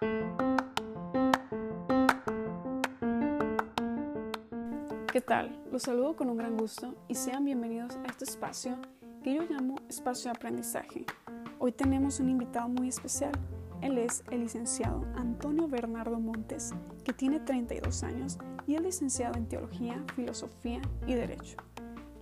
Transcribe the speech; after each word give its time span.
¿Qué 0.00 0.06
tal? 5.20 5.62
Los 5.70 5.82
saludo 5.82 6.16
con 6.16 6.30
un 6.30 6.38
gran 6.38 6.56
gusto 6.56 6.94
y 7.06 7.14
sean 7.16 7.44
bienvenidos 7.44 7.96
a 7.96 8.06
este 8.06 8.24
espacio 8.24 8.78
que 9.22 9.34
yo 9.34 9.42
llamo 9.42 9.76
Espacio 9.90 10.30
de 10.30 10.38
Aprendizaje. 10.38 11.04
Hoy 11.58 11.72
tenemos 11.72 12.18
un 12.18 12.30
invitado 12.30 12.70
muy 12.70 12.88
especial. 12.88 13.32
Él 13.82 13.98
es 13.98 14.24
el 14.30 14.40
licenciado 14.40 15.04
Antonio 15.16 15.68
Bernardo 15.68 16.18
Montes, 16.18 16.72
que 17.04 17.12
tiene 17.12 17.40
32 17.40 18.02
años 18.02 18.38
y 18.66 18.76
es 18.76 18.80
licenciado 18.80 19.36
en 19.36 19.48
Teología, 19.48 20.02
Filosofía 20.16 20.80
y 21.06 21.12
Derecho. 21.12 21.58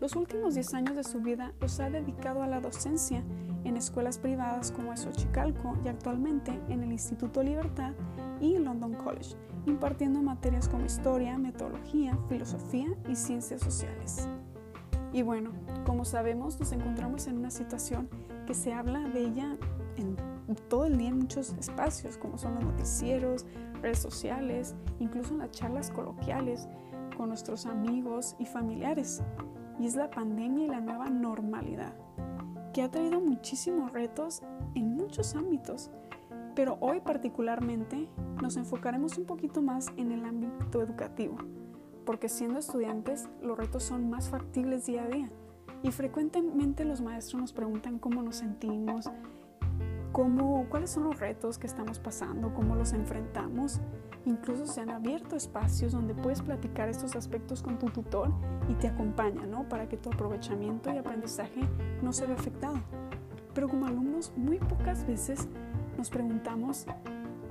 Los 0.00 0.16
últimos 0.16 0.54
10 0.54 0.74
años 0.74 0.96
de 0.96 1.04
su 1.04 1.20
vida 1.20 1.52
los 1.60 1.78
ha 1.78 1.90
dedicado 1.90 2.42
a 2.42 2.48
la 2.48 2.60
docencia 2.60 3.22
en 3.68 3.76
escuelas 3.76 4.18
privadas 4.18 4.72
como 4.72 4.92
es 4.92 5.06
Ochicalco 5.06 5.76
y 5.84 5.88
actualmente 5.88 6.58
en 6.68 6.82
el 6.82 6.92
Instituto 6.92 7.42
Libertad 7.42 7.92
y 8.40 8.58
London 8.58 8.94
College, 8.94 9.36
impartiendo 9.66 10.22
materias 10.22 10.68
como 10.68 10.86
historia, 10.86 11.38
metodología, 11.38 12.18
filosofía 12.28 12.88
y 13.08 13.16
ciencias 13.16 13.60
sociales. 13.60 14.26
Y 15.12 15.22
bueno, 15.22 15.52
como 15.84 16.04
sabemos, 16.04 16.58
nos 16.58 16.72
encontramos 16.72 17.26
en 17.26 17.38
una 17.38 17.50
situación 17.50 18.08
que 18.46 18.54
se 18.54 18.72
habla 18.72 19.00
de 19.08 19.20
ella 19.20 19.56
en 19.96 20.16
todo 20.68 20.86
el 20.86 20.96
día 20.96 21.08
en 21.08 21.18
muchos 21.18 21.52
espacios, 21.54 22.16
como 22.16 22.38
son 22.38 22.54
los 22.54 22.64
noticieros, 22.64 23.44
redes 23.82 23.98
sociales, 23.98 24.74
incluso 24.98 25.32
en 25.32 25.38
las 25.38 25.50
charlas 25.50 25.90
coloquiales 25.90 26.68
con 27.16 27.28
nuestros 27.28 27.66
amigos 27.66 28.36
y 28.38 28.46
familiares. 28.46 29.22
Y 29.78 29.86
es 29.86 29.94
la 29.94 30.10
pandemia 30.10 30.64
y 30.64 30.68
la 30.68 30.80
nueva 30.80 31.10
normalidad, 31.10 31.94
que 32.78 32.84
ha 32.84 32.90
traído 32.92 33.20
muchísimos 33.20 33.90
retos 33.90 34.40
en 34.76 34.94
muchos 34.94 35.34
ámbitos, 35.34 35.90
pero 36.54 36.78
hoy 36.78 37.00
particularmente 37.00 38.08
nos 38.40 38.56
enfocaremos 38.56 39.18
un 39.18 39.24
poquito 39.24 39.62
más 39.62 39.88
en 39.96 40.12
el 40.12 40.24
ámbito 40.24 40.80
educativo, 40.80 41.38
porque 42.06 42.28
siendo 42.28 42.60
estudiantes 42.60 43.28
los 43.42 43.58
retos 43.58 43.82
son 43.82 44.08
más 44.08 44.28
factibles 44.28 44.86
día 44.86 45.02
a 45.02 45.08
día 45.08 45.28
y 45.82 45.90
frecuentemente 45.90 46.84
los 46.84 47.00
maestros 47.00 47.40
nos 47.40 47.52
preguntan 47.52 47.98
cómo 47.98 48.22
nos 48.22 48.36
sentimos, 48.36 49.10
cómo, 50.12 50.66
cuáles 50.70 50.90
son 50.90 51.02
los 51.02 51.18
retos 51.18 51.58
que 51.58 51.66
estamos 51.66 51.98
pasando, 51.98 52.54
cómo 52.54 52.76
los 52.76 52.92
enfrentamos. 52.92 53.80
Incluso 54.24 54.66
se 54.66 54.80
han 54.80 54.90
abierto 54.90 55.36
espacios 55.36 55.92
donde 55.92 56.14
puedes 56.14 56.42
platicar 56.42 56.88
estos 56.88 57.16
aspectos 57.16 57.62
con 57.62 57.78
tu 57.78 57.86
tutor 57.86 58.30
y 58.68 58.74
te 58.74 58.88
acompaña, 58.88 59.46
¿no? 59.46 59.68
Para 59.68 59.88
que 59.88 59.96
tu 59.96 60.10
aprovechamiento 60.10 60.92
y 60.92 60.98
aprendizaje 60.98 61.60
no 62.02 62.12
se 62.12 62.26
vea 62.26 62.36
afectado. 62.36 62.78
Pero 63.54 63.68
como 63.68 63.86
alumnos, 63.86 64.32
muy 64.36 64.58
pocas 64.58 65.06
veces 65.06 65.48
nos 65.96 66.10
preguntamos 66.10 66.86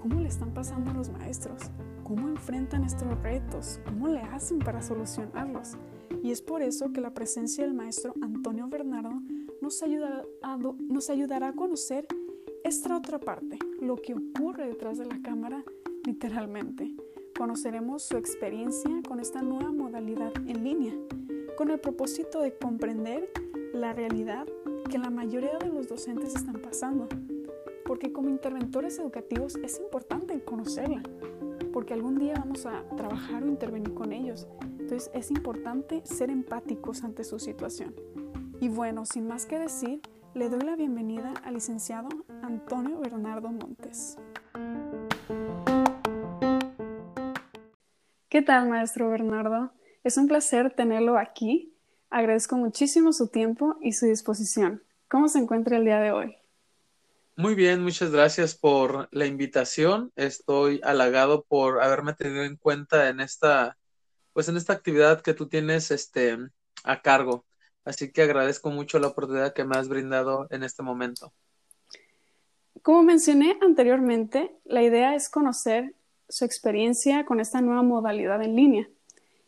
cómo 0.02 0.22
le 0.22 0.30
están 0.30 0.54
pasando 0.54 0.92
a 0.92 0.94
los 0.94 1.10
maestros, 1.10 1.64
cómo 2.04 2.30
enfrentan 2.30 2.84
estos 2.84 3.20
retos, 3.22 3.80
cómo 3.86 4.08
le 4.08 4.22
hacen 4.22 4.60
para 4.60 4.82
solucionarlos. 4.82 5.76
Y 6.24 6.32
es 6.32 6.42
por 6.42 6.62
eso 6.62 6.92
que 6.94 7.02
la 7.02 7.14
presencia 7.14 7.66
del 7.66 7.74
maestro 7.74 8.14
Antonio 8.22 8.68
Bernardo 8.68 9.22
nos, 9.62 9.82
ayudará 11.10 11.48
a 11.48 11.54
conocer 11.54 12.08
esta 12.64 12.96
otra 12.96 13.20
parte, 13.20 13.60
lo 13.82 13.98
que 13.98 14.14
ocurre 14.14 14.68
detrás 14.68 14.98
de 14.98 15.06
la 15.06 15.22
cámara 15.22 15.64
literalmente. 16.08 16.92
Conoceremos 17.38 18.02
su 18.02 18.18
experiencia 18.18 18.90
con 19.08 19.20
esta 19.20 19.44
nueva 19.44 19.72
modalidad 19.72 20.34
en 20.48 20.64
línea, 20.64 20.94
con 21.56 21.70
el 21.70 21.80
propósito 21.80 22.42
de 22.42 22.58
comprender 22.58 23.30
la 23.74 23.94
realidad 23.94 24.48
que 24.90 24.98
la 24.98 25.12
mayoría 25.12 25.58
de 25.60 25.70
los 25.70 25.88
docentes 25.88 26.36
están 26.36 26.62
pasando 26.62 27.08
porque 27.88 28.12
como 28.12 28.30
interventores 28.30 29.00
educativos 29.00 29.56
es 29.64 29.80
importante 29.80 30.44
conocerla, 30.44 31.02
porque 31.72 31.94
algún 31.94 32.20
día 32.20 32.34
vamos 32.38 32.66
a 32.66 32.84
trabajar 32.96 33.44
o 33.44 33.48
intervenir 33.48 33.94
con 33.94 34.12
ellos. 34.12 34.46
Entonces 34.62 35.10
es 35.14 35.32
importante 35.32 36.02
ser 36.06 36.30
empáticos 36.30 37.04
ante 37.04 37.24
su 37.24 37.40
situación. 37.40 37.96
Y 38.60 38.68
bueno, 38.68 39.06
sin 39.06 39.28
más 39.28 39.46
que 39.46 39.58
decir, 39.58 40.02
le 40.34 40.50
doy 40.50 40.62
la 40.62 40.76
bienvenida 40.76 41.34
al 41.44 41.54
licenciado 41.54 42.10
Antonio 42.42 43.00
Bernardo 43.00 43.50
Montes. 43.50 44.18
¿Qué 48.38 48.44
tal, 48.44 48.70
maestro 48.70 49.10
Bernardo? 49.10 49.72
Es 50.04 50.16
un 50.16 50.28
placer 50.28 50.72
tenerlo 50.72 51.18
aquí. 51.18 51.74
Agradezco 52.12 52.56
muchísimo 52.56 53.12
su 53.12 53.30
tiempo 53.30 53.78
y 53.82 53.94
su 53.94 54.06
disposición. 54.06 54.84
¿Cómo 55.10 55.28
se 55.28 55.40
encuentra 55.40 55.78
el 55.78 55.86
día 55.86 56.00
de 56.00 56.12
hoy? 56.12 56.38
Muy 57.36 57.56
bien, 57.56 57.82
muchas 57.82 58.12
gracias 58.12 58.54
por 58.54 59.10
la 59.10 59.26
invitación. 59.26 60.12
Estoy 60.16 60.80
halagado 60.84 61.46
por 61.46 61.82
haberme 61.82 62.14
tenido 62.14 62.44
en 62.44 62.58
cuenta 62.58 63.10
en 63.10 63.22
esta, 63.22 63.76
pues 64.34 64.48
en 64.48 64.58
esta 64.58 64.74
actividad 64.74 65.22
que 65.22 65.34
tú 65.34 65.48
tienes 65.48 65.90
este, 65.90 66.38
a 66.84 67.02
cargo. 67.02 67.44
Así 67.86 68.12
que 68.12 68.22
agradezco 68.22 68.70
mucho 68.70 69.00
la 69.00 69.08
oportunidad 69.08 69.56
que 69.56 69.66
me 69.66 69.78
has 69.78 69.90
brindado 69.90 70.46
en 70.52 70.62
este 70.62 70.84
momento. 70.84 71.34
Como 72.84 73.02
mencioné 73.02 73.58
anteriormente, 73.64 74.52
la 74.64 74.84
idea 74.84 75.16
es 75.16 75.28
conocer 75.28 75.96
su 76.30 76.46
experiencia 76.46 77.26
con 77.26 77.40
esta 77.40 77.62
nueva 77.62 77.84
modalidad 77.84 78.42
en 78.44 78.56
línea. 78.56 78.90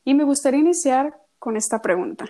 Y 0.05 0.13
me 0.13 0.23
gustaría 0.23 0.59
iniciar 0.59 1.19
con 1.37 1.57
esta 1.57 1.81
pregunta. 1.81 2.25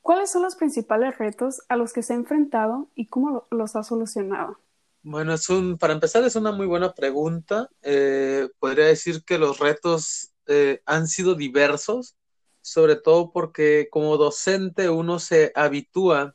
¿Cuáles 0.00 0.30
son 0.30 0.42
los 0.42 0.56
principales 0.56 1.18
retos 1.18 1.60
a 1.68 1.76
los 1.76 1.92
que 1.92 2.02
se 2.02 2.14
ha 2.14 2.16
enfrentado 2.16 2.88
y 2.94 3.08
cómo 3.08 3.46
los 3.50 3.76
ha 3.76 3.82
solucionado? 3.82 4.58
Bueno, 5.02 5.34
es 5.34 5.48
un, 5.48 5.78
para 5.78 5.92
empezar 5.92 6.24
es 6.24 6.36
una 6.36 6.52
muy 6.52 6.66
buena 6.66 6.92
pregunta. 6.94 7.68
Eh, 7.82 8.48
podría 8.58 8.86
decir 8.86 9.22
que 9.24 9.38
los 9.38 9.58
retos 9.58 10.32
eh, 10.46 10.82
han 10.86 11.08
sido 11.08 11.34
diversos, 11.34 12.16
sobre 12.62 12.96
todo 12.96 13.32
porque 13.32 13.88
como 13.90 14.16
docente 14.16 14.88
uno 14.88 15.18
se 15.18 15.52
habitúa 15.54 16.34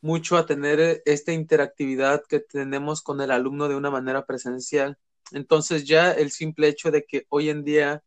mucho 0.00 0.36
a 0.36 0.46
tener 0.46 1.02
esta 1.04 1.32
interactividad 1.32 2.24
que 2.28 2.40
tenemos 2.40 3.02
con 3.02 3.20
el 3.20 3.30
alumno 3.30 3.68
de 3.68 3.76
una 3.76 3.90
manera 3.90 4.26
presencial. 4.26 4.98
Entonces 5.32 5.84
ya 5.84 6.12
el 6.12 6.30
simple 6.30 6.68
hecho 6.68 6.90
de 6.90 7.04
que 7.04 7.26
hoy 7.28 7.48
en 7.50 7.64
día 7.64 8.02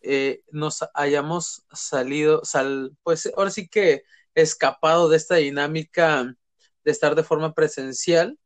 eh, 0.00 0.42
nos 0.50 0.84
hayamos 0.94 1.64
salido, 1.72 2.44
sal, 2.44 2.96
pues 3.02 3.30
ahora 3.36 3.50
sí 3.50 3.68
que 3.68 4.04
escapado 4.34 5.08
de 5.08 5.16
esta 5.16 5.36
dinámica 5.36 6.36
de 6.84 6.90
estar 6.90 7.14
de 7.14 7.24
forma 7.24 7.54
presencial, 7.54 8.38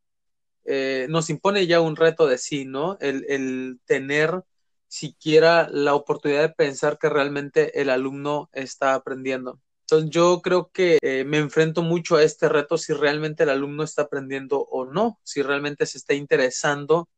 eh, 0.65 1.07
nos 1.09 1.29
impone 1.29 1.67
ya 1.67 1.81
un 1.81 1.95
reto 1.95 2.27
de 2.27 2.37
sí, 2.37 2.65
¿no? 2.65 2.97
El, 3.01 3.79
tener 3.85 4.43
siquiera 4.87 5.67
la 5.69 5.95
oportunidad 5.95 6.41
de 6.41 6.53
pensar 6.53 6.97
que 6.97 7.09
realmente 7.09 7.81
el 7.81 7.89
alumno 7.89 8.49
está 8.53 8.93
aprendiendo. 8.93 9.59
Entonces 9.81 10.09
yo 10.11 10.41
creo 10.41 10.69
que 10.71 10.99
eh, 11.01 11.23
me 11.25 11.39
enfrento 11.39 11.81
mucho 11.81 12.15
a 12.15 12.23
este 12.23 12.49
reto 12.49 12.77
si 12.77 12.93
realmente 12.93 13.43
el 13.43 13.49
alumno 13.49 13.83
está 13.83 14.03
aprendiendo 14.03 14.59
o 14.61 14.85
no, 14.85 15.19
si 15.23 15.41
realmente 15.41 15.85
se 15.85 15.97
está 15.97 16.13
interesando 16.13 17.09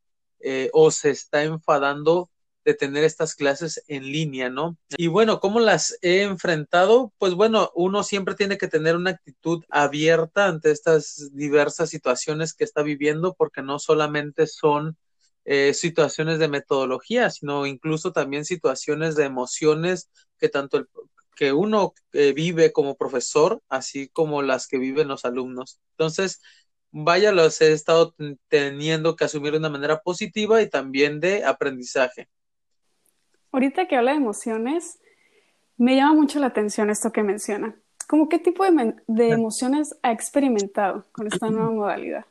eh, 0.43 0.69
o 0.73 0.91
se 0.91 1.09
está 1.11 1.43
enfadando 1.43 2.29
de 2.63 2.73
tener 2.73 3.03
estas 3.03 3.35
clases 3.35 3.83
en 3.87 4.03
línea, 4.03 4.49
¿no? 4.49 4.77
Y 4.97 5.07
bueno, 5.07 5.39
¿cómo 5.39 5.59
las 5.59 5.97
he 6.01 6.21
enfrentado? 6.21 7.11
Pues 7.17 7.33
bueno, 7.33 7.71
uno 7.73 8.03
siempre 8.03 8.35
tiene 8.35 8.57
que 8.57 8.67
tener 8.67 8.95
una 8.95 9.11
actitud 9.11 9.63
abierta 9.69 10.45
ante 10.45 10.71
estas 10.71 11.31
diversas 11.33 11.89
situaciones 11.89 12.53
que 12.53 12.63
está 12.63 12.83
viviendo, 12.83 13.33
porque 13.33 13.63
no 13.63 13.79
solamente 13.79 14.45
son 14.45 14.97
eh, 15.43 15.73
situaciones 15.73 16.37
de 16.37 16.49
metodología, 16.49 17.31
sino 17.31 17.65
incluso 17.65 18.11
también 18.11 18.45
situaciones 18.45 19.15
de 19.15 19.25
emociones 19.25 20.11
que 20.37 20.49
tanto 20.49 20.77
el, 20.77 20.87
que 21.35 21.53
uno 21.53 21.95
eh, 22.13 22.33
vive 22.33 22.71
como 22.71 22.95
profesor, 22.95 23.63
así 23.67 24.09
como 24.09 24.43
las 24.43 24.67
que 24.67 24.77
viven 24.77 25.07
los 25.07 25.25
alumnos. 25.25 25.79
Entonces, 25.97 26.39
vaya, 26.91 27.31
los 27.31 27.59
he 27.61 27.71
estado 27.71 28.13
teniendo 28.47 29.15
que 29.15 29.25
asumir 29.25 29.53
de 29.53 29.59
una 29.59 29.69
manera 29.69 30.01
positiva 30.01 30.61
y 30.61 30.69
también 30.69 31.19
de 31.19 31.43
aprendizaje. 31.45 32.27
Ahorita 33.51 33.87
que 33.87 33.95
habla 33.95 34.11
de 34.11 34.17
emociones, 34.17 34.99
me 35.77 35.95
llama 35.95 36.13
mucho 36.13 36.39
la 36.39 36.47
atención 36.47 36.89
esto 36.89 37.11
que 37.11 37.23
menciona. 37.23 37.75
¿Cómo 38.07 38.29
qué 38.29 38.39
tipo 38.39 38.65
de, 38.65 39.29
emociones 39.29 39.95
ha 40.03 40.11
experimentado 40.11 41.05
con 41.11 41.27
esta 41.27 41.49
nueva 41.49 41.71
modalidad? 41.71 42.25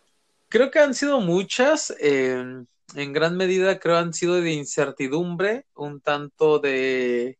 Creo 0.48 0.70
que 0.70 0.78
han 0.78 0.94
sido 0.94 1.20
muchas. 1.20 1.94
en 2.00 2.66
gran 2.94 3.36
medida 3.36 3.78
creo 3.78 3.96
han 3.96 4.12
sido 4.12 4.40
de 4.40 4.52
incertidumbre, 4.52 5.64
un 5.74 6.00
tanto 6.00 6.58
de 6.58 7.38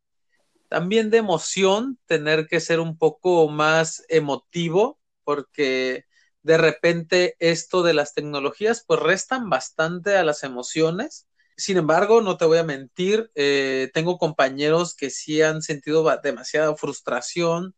también 0.71 1.11
de 1.11 1.19
emoción, 1.19 1.99
tener 2.07 2.47
que 2.47 2.61
ser 2.61 2.79
un 2.79 2.97
poco 2.97 3.49
más 3.49 4.05
emotivo, 4.09 5.01
porque 5.25 6.05
de 6.43 6.59
repente 6.59 7.37
esto 7.39 7.83
de 7.83 7.95
las 7.95 8.15
tecnologías 8.15 8.85
pues 8.87 9.01
restan 9.01 9.51
bastante 9.51 10.17
a 10.17 10.25
las 10.25 10.43
emociones 10.45 11.27
sin 11.61 11.77
embargo, 11.77 12.23
no 12.23 12.39
te 12.39 12.47
voy 12.47 12.59
a 12.59 12.65
mentir, 12.65 13.31
eh, 13.35 13.91
tengo 13.93 14.17
compañeros 14.19 14.95
que 14.95 15.11
sí 15.11 15.43
han 15.43 15.61
sentido 15.61 16.05
demasiada 16.23 16.75
frustración, 16.75 17.75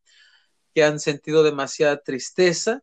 que 0.74 0.84
han 0.84 1.00
sentido 1.00 1.42
demasiada 1.42 2.02
tristeza 2.02 2.82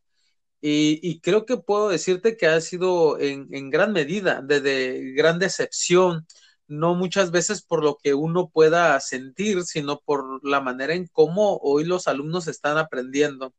Y, 0.62 1.22
creo 1.22 1.46
que 1.46 1.58
puedo 1.58 1.90
decirte 1.90 2.38
que 2.38 2.48
ha 2.48 2.62
sido 2.62 3.20
en, 3.20 3.70
gran 3.72 3.94
medida, 3.94 4.42
de, 4.42 5.14
gran 5.16 5.40
decepción, 5.40 6.28
no 6.68 6.96
muchas 6.96 7.31
veces 7.31 7.64
por 7.64 7.84
lo 7.84 7.98
que 8.04 8.14
uno 8.16 8.50
pueda 8.50 9.00
sentir, 9.02 9.64
sino 9.64 10.00
por 10.02 10.46
la 10.48 10.62
manera 10.62 10.94
en 10.96 11.08
cómo 11.08 11.58
hoy 11.64 11.86
los 11.86 12.08
alumnos 12.08 12.48
están 12.48 12.78
aprendiendo. 12.78 13.54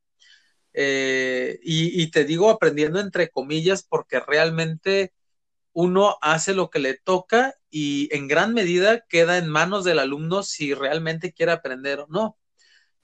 Eh, 0.72 1.58
y, 1.62 2.11
te 2.11 2.25
digo 2.25 2.50
aprendiendo 2.50 3.00
entre 3.00 3.31
comillas 3.31 3.82
porque 3.82 4.20
realmente 4.20 5.12
uno 5.72 6.17
hace 6.22 6.55
lo 6.55 6.70
que 6.70 6.78
le 6.81 6.94
toca 6.99 7.55
y 7.70 8.08
en 8.14 8.28
gran 8.28 8.55
medida 8.55 9.05
queda 9.08 9.38
en 9.38 9.49
manos 9.49 9.84
del 9.84 9.99
alumno 9.99 10.43
si 10.43 10.75
realmente 10.75 11.32
quiere 11.32 11.52
aprender 11.52 12.00
o 12.00 12.06
no. 12.08 12.38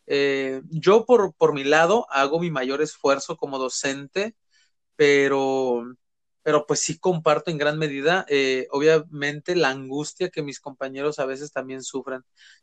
Eh, 0.06 0.62
yo 0.70 1.04
por, 1.06 1.34
por 1.34 1.54
mi 1.54 1.64
lado 1.64 2.06
hago 2.10 2.40
mi 2.40 2.50
mayor 2.50 2.82
esfuerzo 2.82 3.36
como 3.36 3.58
docente, 3.58 4.36
pero, 4.96 5.84
pero 6.46 6.64
pues 6.64 6.78
sí 6.78 6.96
comparto 6.96 7.50
en 7.50 7.58
gran 7.58 7.76
medida, 7.76 8.24
eh, 8.28 8.68
obviamente, 8.70 9.56
la 9.56 9.70
angustia 9.70 10.28
que 10.28 10.44
mis 10.44 10.60
compañeros 10.60 11.18
a 11.18 11.26
veces 11.26 11.50
también 11.50 11.82
sufren. 11.82 12.22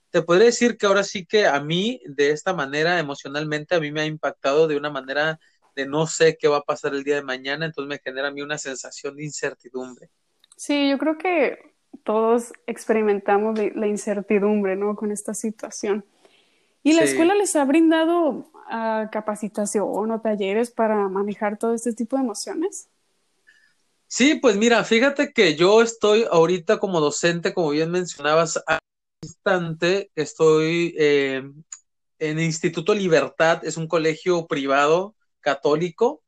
Te 0.09 0.21
podría 0.21 0.45
decir 0.45 0.77
que 0.77 0.85
ahora 0.85 1.03
sí 1.03 1.25
que 1.25 1.47
a 1.47 1.59
mí, 1.59 1.99
de 2.05 2.31
esta 2.31 2.53
manera, 2.53 2.97
emocionalmente, 2.97 3.75
a 3.75 3.81
mí 3.81 3.91
me 3.91 3.99
ha 3.99 4.05
impactado 4.05 4.69
de 4.69 4.77
una 4.77 4.89
manera 4.89 5.37
de 5.75 5.85
no 5.85 6.07
sé 6.07 6.37
qué 6.39 6.47
va 6.47 6.59
a 6.59 6.63
pasar 6.63 6.93
el 6.93 7.03
día 7.03 7.15
de 7.15 7.23
mañana, 7.23 7.65
entonces 7.65 7.89
me 7.89 7.99
genera 7.99 8.29
a 8.29 8.31
mí 8.31 8.41
una 8.41 8.57
sensación 8.57 9.17
de 9.17 9.25
incertidumbre. 9.25 10.09
Sí, 10.55 10.89
yo 10.89 10.97
creo 10.97 11.17
que 11.17 11.75
todos 12.05 12.53
experimentamos 12.67 13.59
la 13.75 13.87
incertidumbre, 13.87 14.77
¿no? 14.77 14.95
Con 14.95 15.11
esta 15.11 15.33
situación. 15.33 16.05
¿Y 16.83 16.93
la 16.93 17.03
escuela 17.03 17.35
les 17.35 17.53
ha 17.57 17.65
brindado 17.65 18.29
uh, 18.29 19.09
capacitación 19.11 20.09
o 20.09 20.21
talleres 20.21 20.71
para 20.71 21.09
manejar 21.09 21.57
todo 21.57 21.73
este 21.73 21.91
tipo 21.91 22.15
de 22.15 22.23
emociones? 22.23 22.87
Sí, 24.15 24.35
pues 24.35 24.57
mira, 24.57 24.83
fíjate 24.83 25.33
que 25.33 25.55
yo 25.55 25.81
estoy 25.81 26.27
ahorita 26.29 26.77
como 26.77 26.99
docente, 27.01 27.51
como 27.51 27.71
bien 27.71 27.89
mencionabas, 27.89 28.61
al 28.67 28.77
instante 29.23 30.11
estoy 30.13 30.93
eh, 30.99 31.41
en 32.19 32.39
Instituto 32.39 32.93
Libertad, 32.93 33.65
es 33.65 33.75
un 33.75 33.87
colegio 33.87 34.45
privado 34.45 35.15
católico, 35.39 36.21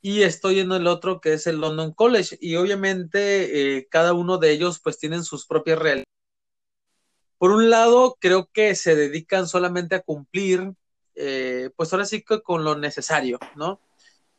y 0.00 0.22
estoy 0.22 0.60
en 0.60 0.70
el 0.70 0.86
otro 0.86 1.20
que 1.20 1.32
es 1.32 1.48
el 1.48 1.56
London 1.60 1.92
College, 1.94 2.38
y 2.40 2.54
obviamente 2.54 3.78
eh, 3.78 3.88
cada 3.90 4.12
uno 4.12 4.38
de 4.38 4.52
ellos 4.52 4.78
pues 4.80 4.96
tienen 4.96 5.24
sus 5.24 5.46
propias 5.46 5.80
realidades 5.80 6.06
por 7.38 7.50
un 7.50 7.70
lado, 7.70 8.16
creo 8.20 8.48
que 8.52 8.76
se 8.76 8.94
dedican 8.94 9.48
solamente 9.48 9.96
a 9.96 10.02
cumplir, 10.02 10.74
eh, 11.16 11.70
pues 11.74 11.92
ahora 11.92 12.04
sí 12.04 12.22
que 12.22 12.40
con 12.40 12.62
lo 12.62 12.76
necesario, 12.76 13.40
¿no? 13.56 13.80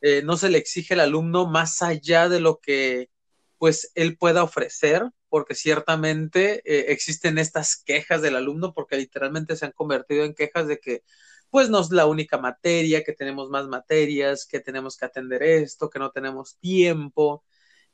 Eh, 0.01 0.21
no 0.23 0.37
se 0.37 0.49
le 0.49 0.57
exige 0.57 0.93
al 0.93 1.01
alumno 1.01 1.47
más 1.47 1.81
allá 1.81 2.29
de 2.29 2.39
lo 2.39 2.59
que 2.59 3.09
pues 3.57 3.91
él 3.95 4.17
pueda 4.17 4.43
ofrecer, 4.43 5.03
porque 5.29 5.55
ciertamente 5.55 6.61
eh, 6.65 6.91
existen 6.91 7.37
estas 7.37 7.75
quejas 7.75 8.21
del 8.21 8.35
alumno, 8.35 8.73
porque 8.73 8.97
literalmente 8.97 9.55
se 9.55 9.65
han 9.65 9.71
convertido 9.71 10.23
en 10.23 10.35
quejas 10.35 10.67
de 10.67 10.79
que 10.79 11.03
pues 11.49 11.69
no 11.69 11.79
es 11.79 11.91
la 11.91 12.05
única 12.05 12.37
materia, 12.37 13.03
que 13.03 13.13
tenemos 13.13 13.49
más 13.49 13.67
materias, 13.67 14.45
que 14.45 14.59
tenemos 14.59 14.97
que 14.97 15.05
atender 15.05 15.43
esto, 15.43 15.89
que 15.89 15.99
no 15.99 16.11
tenemos 16.11 16.57
tiempo. 16.59 17.43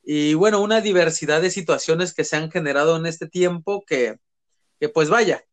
Y 0.03 0.33
bueno, 0.33 0.61
una 0.61 0.81
diversidad 0.81 1.41
de 1.41 1.51
situaciones 1.51 2.13
que 2.13 2.25
se 2.25 2.35
han 2.35 2.51
generado 2.51 2.97
en 2.97 3.05
este 3.05 3.27
tiempo 3.27 3.83
que, 3.85 4.19
que 4.79 4.89
pues 4.89 5.09
vaya, 5.09 5.45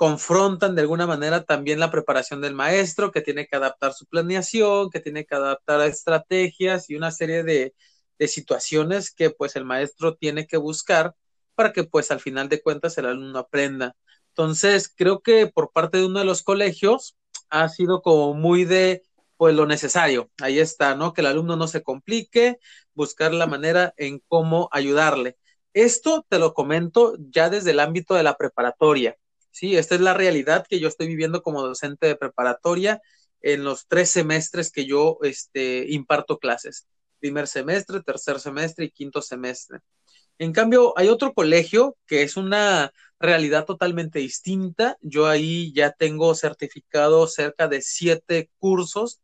confrontan 0.00 0.74
de 0.74 0.80
alguna 0.80 1.06
manera 1.06 1.44
también 1.44 1.78
la 1.78 1.90
preparación 1.90 2.40
del 2.40 2.54
maestro, 2.54 3.10
que 3.12 3.20
tiene 3.20 3.46
que 3.46 3.56
adaptar 3.56 3.92
su 3.92 4.06
planeación, 4.06 4.88
que 4.88 4.98
tiene 5.00 5.26
que 5.26 5.34
adaptar 5.34 5.82
estrategias 5.82 6.88
y 6.88 6.96
una 6.96 7.10
serie 7.10 7.42
de, 7.44 7.74
de 8.18 8.26
situaciones 8.28 9.10
que 9.14 9.28
pues 9.28 9.56
el 9.56 9.66
maestro 9.66 10.16
tiene 10.16 10.46
que 10.46 10.56
buscar 10.56 11.14
para 11.54 11.74
que 11.74 11.84
pues 11.84 12.10
al 12.10 12.20
final 12.20 12.48
de 12.48 12.62
cuentas 12.62 12.96
el 12.96 13.04
alumno 13.04 13.40
aprenda. 13.40 13.94
Entonces, 14.28 14.88
creo 14.88 15.20
que 15.20 15.48
por 15.48 15.70
parte 15.70 15.98
de 15.98 16.06
uno 16.06 16.20
de 16.20 16.24
los 16.24 16.42
colegios 16.42 17.18
ha 17.50 17.68
sido 17.68 18.00
como 18.00 18.32
muy 18.32 18.64
de 18.64 19.02
pues 19.36 19.54
lo 19.54 19.66
necesario. 19.66 20.30
Ahí 20.40 20.60
está, 20.60 20.94
¿no? 20.94 21.12
Que 21.12 21.20
el 21.20 21.26
alumno 21.26 21.56
no 21.56 21.68
se 21.68 21.82
complique, 21.82 22.58
buscar 22.94 23.34
la 23.34 23.46
manera 23.46 23.92
en 23.98 24.22
cómo 24.28 24.70
ayudarle. 24.72 25.36
Esto 25.74 26.24
te 26.26 26.38
lo 26.38 26.54
comento 26.54 27.16
ya 27.18 27.50
desde 27.50 27.72
el 27.72 27.80
ámbito 27.80 28.14
de 28.14 28.22
la 28.22 28.38
preparatoria. 28.38 29.18
Sí, 29.50 29.76
esta 29.76 29.94
es 29.94 30.00
la 30.00 30.14
realidad 30.14 30.66
que 30.68 30.80
yo 30.80 30.88
estoy 30.88 31.08
viviendo 31.08 31.42
como 31.42 31.62
docente 31.62 32.06
de 32.06 32.16
preparatoria 32.16 33.00
en 33.42 33.64
los 33.64 33.86
tres 33.86 34.10
semestres 34.10 34.70
que 34.70 34.86
yo 34.86 35.18
este, 35.22 35.86
imparto 35.88 36.38
clases. 36.38 36.86
Primer 37.18 37.46
semestre, 37.46 38.02
tercer 38.02 38.40
semestre 38.40 38.86
y 38.86 38.90
quinto 38.90 39.22
semestre. 39.22 39.80
En 40.38 40.52
cambio, 40.52 40.94
hay 40.96 41.08
otro 41.08 41.34
colegio 41.34 41.96
que 42.06 42.22
es 42.22 42.36
una 42.36 42.92
realidad 43.18 43.66
totalmente 43.66 44.20
distinta. 44.20 44.96
Yo 45.02 45.26
ahí 45.26 45.72
ya 45.74 45.90
tengo 45.92 46.34
certificado 46.34 47.26
cerca 47.26 47.68
de 47.68 47.82
siete 47.82 48.50
cursos 48.58 49.20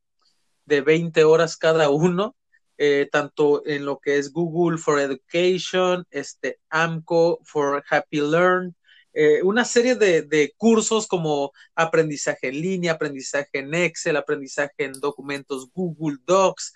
de 0.67 0.82
20 0.82 1.25
horas 1.25 1.56
cada 1.56 1.88
uno 1.88 2.37
eh, 2.79 3.08
tanto 3.11 3.67
en 3.67 3.87
lo 3.87 3.99
que 4.00 4.19
es 4.19 4.32
Google 4.32 4.76
for 4.76 5.00
Education, 5.00 6.05
este, 6.11 6.58
AMCO 6.69 7.40
for 7.43 7.82
Happy 7.88 8.20
Learn, 8.20 8.76
eh, 9.19 9.43
una 9.43 9.65
serie 9.65 9.95
de, 9.95 10.55
cursos 10.59 11.07
como 11.07 11.53
aprendizaje 11.75 12.49
en 12.49 12.61
línea, 12.61 12.93
aprendizaje 12.93 13.49
en 13.61 13.75
Excel, 13.75 14.17
aprendizaje 14.17 14.75
en 14.77 14.93
documentos 14.93 15.71
Google 15.73 16.19
Docs. 16.27 16.75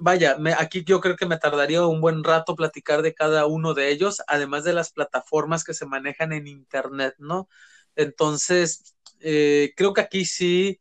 Vaya, 0.00 0.38
aquí 0.58 0.82
yo 0.84 1.00
creo 1.02 1.16
que 1.16 1.26
me 1.26 1.36
tardaría 1.38 1.86
un 1.86 2.00
buen 2.00 2.24
rato 2.24 2.56
platicar 2.56 3.02
de 3.02 3.12
cada 3.14 3.44
uno 3.46 3.74
de 3.74 3.90
ellos, 3.90 4.22
además 4.28 4.64
de 4.64 4.72
las 4.72 4.92
plataformas 4.92 5.62
que 5.62 5.74
se 5.74 5.84
manejan 5.84 6.32
en 6.32 6.46
Internet, 6.46 7.16
¿no? 7.18 7.48
Entonces, 7.96 8.94
eh, 9.20 9.72
creo 9.76 9.92
que 9.92 10.00
aquí 10.00 10.24
sí 10.24 10.80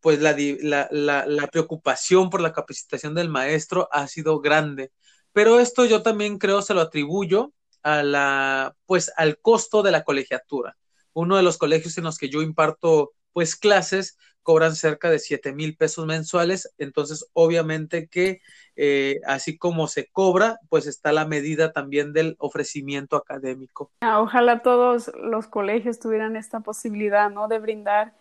pues 0.00 0.20
la, 0.20 0.36
la, 0.90 1.26
la, 1.26 1.46
preocupación 1.48 2.30
por 2.30 2.40
la 2.40 2.52
capacitación 2.52 3.14
del 3.14 3.28
maestro 3.28 3.88
ha 3.90 4.06
sido 4.06 4.40
grande. 4.40 4.92
Pero 5.32 5.60
esto 5.60 5.84
yo 5.86 6.02
también 6.02 6.38
creo 6.38 6.62
se 6.62 6.74
lo 6.74 6.80
atribuyo 6.82 7.52
a 7.86 8.02
la, 8.02 8.74
pues 8.84 9.12
al 9.16 9.38
costo 9.38 9.84
de 9.84 9.92
la 9.92 10.02
colegiatura. 10.02 10.76
Uno 11.12 11.36
de 11.36 11.44
los 11.44 11.56
colegios 11.56 11.96
en 11.96 12.04
los 12.04 12.18
que 12.18 12.28
yo 12.28 12.42
imparto 12.42 13.12
pues 13.32 13.54
clases 13.54 14.18
cobran 14.42 14.74
cerca 14.74 15.08
de 15.08 15.20
7 15.20 15.52
mil 15.52 15.76
pesos 15.76 16.04
mensuales, 16.04 16.74
entonces 16.78 17.28
obviamente 17.32 18.08
que 18.08 18.40
eh, 18.74 19.20
así 19.24 19.56
como 19.56 19.86
se 19.86 20.08
cobra, 20.08 20.58
pues 20.68 20.88
está 20.88 21.12
la 21.12 21.26
medida 21.26 21.70
también 21.70 22.12
del 22.12 22.34
ofrecimiento 22.40 23.14
académico. 23.14 23.92
Ah, 24.00 24.20
ojalá 24.20 24.62
todos 24.62 25.12
los 25.14 25.46
colegios 25.46 26.00
tuvieran 26.00 26.34
esta 26.34 26.60
posibilidad, 26.60 27.30
¿no? 27.30 27.46
De 27.46 27.60
brindar 27.60 28.14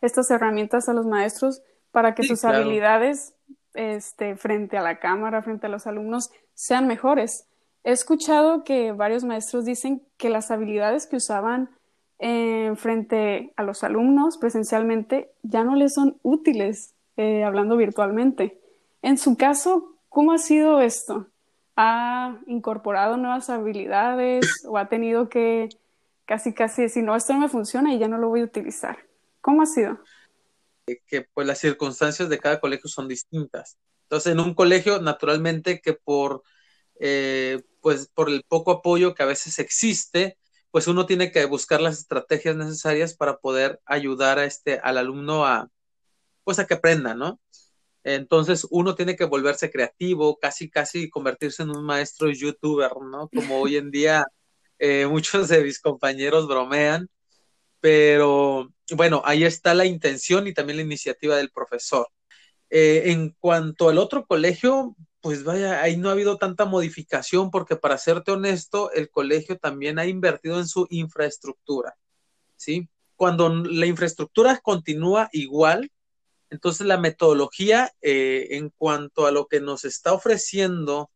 estas 0.00 0.28
herramientas 0.32 0.88
a 0.88 0.94
los 0.94 1.06
maestros 1.06 1.62
para 1.92 2.16
que 2.16 2.24
sus 2.24 2.44
habilidades 2.44 3.34
este, 3.74 4.34
frente 4.34 4.78
a 4.78 4.82
la 4.82 4.98
cámara, 4.98 5.42
frente 5.42 5.66
a 5.66 5.70
los 5.70 5.86
alumnos, 5.86 6.30
sean 6.54 6.88
mejores. 6.88 7.46
He 7.84 7.90
escuchado 7.90 8.62
que 8.64 8.92
varios 8.92 9.24
maestros 9.24 9.64
dicen 9.64 10.02
que 10.16 10.30
las 10.30 10.50
habilidades 10.50 11.06
que 11.06 11.16
usaban 11.16 11.70
eh, 12.18 12.72
frente 12.76 13.52
a 13.56 13.64
los 13.64 13.82
alumnos 13.82 14.38
presencialmente 14.38 15.32
ya 15.42 15.64
no 15.64 15.74
les 15.74 15.94
son 15.94 16.18
útiles 16.22 16.94
eh, 17.16 17.42
hablando 17.42 17.76
virtualmente. 17.76 18.60
En 19.02 19.18
su 19.18 19.36
caso, 19.36 19.98
¿cómo 20.08 20.32
ha 20.32 20.38
sido 20.38 20.80
esto? 20.80 21.26
¿Ha 21.74 22.38
incorporado 22.46 23.16
nuevas 23.16 23.50
habilidades 23.50 24.64
o 24.68 24.78
ha 24.78 24.88
tenido 24.88 25.28
que 25.28 25.68
casi 26.24 26.54
casi 26.54 26.82
decir, 26.82 27.02
no, 27.02 27.16
esto 27.16 27.32
no 27.32 27.40
me 27.40 27.48
funciona 27.48 27.92
y 27.92 27.98
ya 27.98 28.06
no 28.06 28.18
lo 28.18 28.28
voy 28.28 28.42
a 28.42 28.44
utilizar? 28.44 28.98
¿Cómo 29.40 29.62
ha 29.62 29.66
sido? 29.66 29.98
Que 30.86 31.26
pues 31.34 31.46
las 31.46 31.58
circunstancias 31.58 32.28
de 32.28 32.38
cada 32.38 32.60
colegio 32.60 32.88
son 32.88 33.08
distintas. 33.08 33.76
Entonces, 34.04 34.32
en 34.32 34.40
un 34.40 34.54
colegio, 34.54 35.00
naturalmente 35.00 35.80
que 35.80 35.94
por, 35.94 36.44
eh, 37.00 37.60
pues, 37.82 38.08
por 38.14 38.30
el 38.30 38.44
poco 38.48 38.72
apoyo 38.72 39.14
que 39.14 39.22
a 39.24 39.26
veces 39.26 39.58
existe, 39.58 40.38
pues 40.70 40.86
uno 40.88 41.06
tiene 41.06 41.32
que 41.32 41.44
buscar 41.46 41.80
las 41.82 41.98
estrategias 41.98 42.56
necesarias 42.56 43.14
para 43.14 43.38
poder 43.38 43.80
ayudar 43.86 44.38
a 44.38 44.46
este, 44.46 44.78
al 44.82 44.98
alumno 44.98 45.46
a, 45.46 45.68
pues, 46.44 46.58
a 46.58 46.66
que 46.66 46.74
aprenda, 46.74 47.14
¿no? 47.14 47.40
Entonces 48.04 48.66
uno 48.70 48.94
tiene 48.94 49.16
que 49.16 49.24
volverse 49.24 49.70
creativo, 49.70 50.38
casi, 50.38 50.70
casi 50.70 51.10
convertirse 51.10 51.62
en 51.62 51.70
un 51.70 51.84
maestro 51.84 52.30
youtuber, 52.30 52.92
¿no? 53.02 53.28
Como 53.28 53.60
hoy 53.60 53.76
en 53.76 53.90
día 53.90 54.26
eh, 54.78 55.06
muchos 55.06 55.48
de 55.48 55.62
mis 55.62 55.80
compañeros 55.80 56.48
bromean, 56.48 57.08
pero 57.80 58.72
bueno, 58.96 59.22
ahí 59.24 59.44
está 59.44 59.74
la 59.74 59.86
intención 59.86 60.46
y 60.46 60.54
también 60.54 60.78
la 60.78 60.84
iniciativa 60.84 61.36
del 61.36 61.50
profesor. 61.50 62.08
Eh, 62.70 63.12
en 63.12 63.30
cuanto 63.40 63.88
al 63.90 63.98
otro 63.98 64.26
colegio, 64.26 64.96
pues 65.22 65.44
vaya, 65.44 65.82
ahí 65.82 65.96
no 65.96 66.10
ha 66.10 66.12
habido 66.12 66.38
tanta 66.38 66.66
modificación 66.66 67.50
porque 67.50 67.76
para 67.76 67.98
serte 67.98 68.32
honesto, 68.32 68.92
el 68.92 69.10
colegio 69.10 69.58
también 69.58 69.98
ha 69.98 70.06
invertido 70.06 70.58
en 70.58 70.68
su 70.68 70.86
infraestructura, 70.90 71.96
¿sí? 72.56 72.88
Cuando 73.16 73.48
la 73.50 73.86
infraestructura 73.86 74.58
continúa 74.62 75.28
igual, 75.32 75.90
Entonces, 76.50 76.86
la 76.86 76.98
metodología 76.98 77.92
eh, 78.02 78.48
en 78.52 78.70
cuanto 78.76 79.26
a 79.26 79.32
lo 79.32 79.46
que 79.46 79.60
nos 79.60 79.84
está 79.86 80.12
ofreciendo 80.12 81.10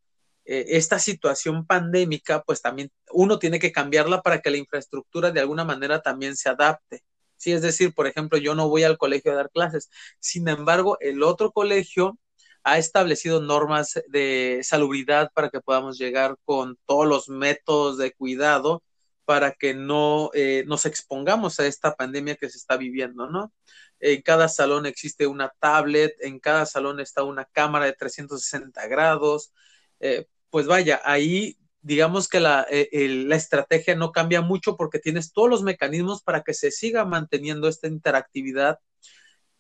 eh, 0.47 0.65
esta 0.79 0.99
situación 0.99 1.67
pandémica, 1.67 2.43
pues 2.43 2.63
también 2.63 2.91
uno 3.13 3.39
tiene 3.39 3.59
que 3.59 3.73
cambiarla 3.73 4.23
para 4.23 4.41
que 4.41 4.51
la 4.51 4.57
infraestructura 4.59 5.31
de 5.33 5.41
alguna 5.41 5.65
manera 5.65 6.01
también 6.03 6.37
se 6.37 6.49
adapte. 6.49 7.03
Sí, 7.37 7.53
es 7.53 7.63
decir, 7.63 7.95
por 7.95 8.07
ejemplo, 8.07 8.39
yo 8.39 8.55
no 8.55 8.69
voy 8.71 8.85
al 8.85 8.97
colegio 8.99 9.33
a 9.33 9.37
dar 9.37 9.51
clases. 9.51 9.91
Sin 10.21 10.49
embargo, 10.49 10.97
el 11.01 11.23
otro 11.23 11.53
colegio 11.53 12.19
ha 12.67 12.79
establecido 12.79 13.41
normas 13.41 14.03
de 14.09 14.61
salubridad 14.65 15.31
para 15.33 15.51
que 15.51 15.61
podamos 15.61 15.99
llegar 15.99 16.37
con 16.45 16.77
todos 16.85 17.07
los 17.07 17.29
métodos 17.29 17.97
de 17.97 18.13
cuidado 18.13 18.83
para 19.25 19.53
que 19.53 19.73
no 19.73 20.31
eh, 20.35 20.65
nos 20.67 20.85
expongamos 20.85 21.61
a 21.61 21.67
esta 21.67 21.95
pandemia 21.95 22.35
que 22.35 22.51
se 22.51 22.59
está 22.59 22.77
viviendo, 22.77 23.29
¿no? 23.29 23.53
En 24.01 24.21
cada 24.23 24.49
salón 24.49 24.85
existe 24.85 25.29
una 25.29 25.53
tablet, 25.61 26.17
en 26.21 26.41
cada 26.41 26.67
salón 26.67 26.99
está 26.99 27.23
una 27.23 27.45
cámara 27.45 27.87
de 27.87 27.93
360 27.93 28.87
grados. 28.89 29.53
Eh, 30.01 30.27
pues 30.51 30.67
vaya, 30.67 31.01
ahí 31.05 31.57
digamos 31.83 32.29
que 32.29 32.39
eh, 32.39 33.09
la, 33.27 33.37
estrategia 33.37 33.95
no 33.95 34.11
cambia 34.11 34.41
mucho 34.43 34.77
porque 34.77 34.99
tienes 34.99 35.33
todos 35.33 35.49
los 35.49 35.63
mecanismos 35.63 36.21
para 36.21 36.43
que 36.43 36.53
se 36.53 36.73
siga 36.73 37.05
manteniendo 37.05 37.69
esta 37.69 37.87
interactividad 37.87 38.81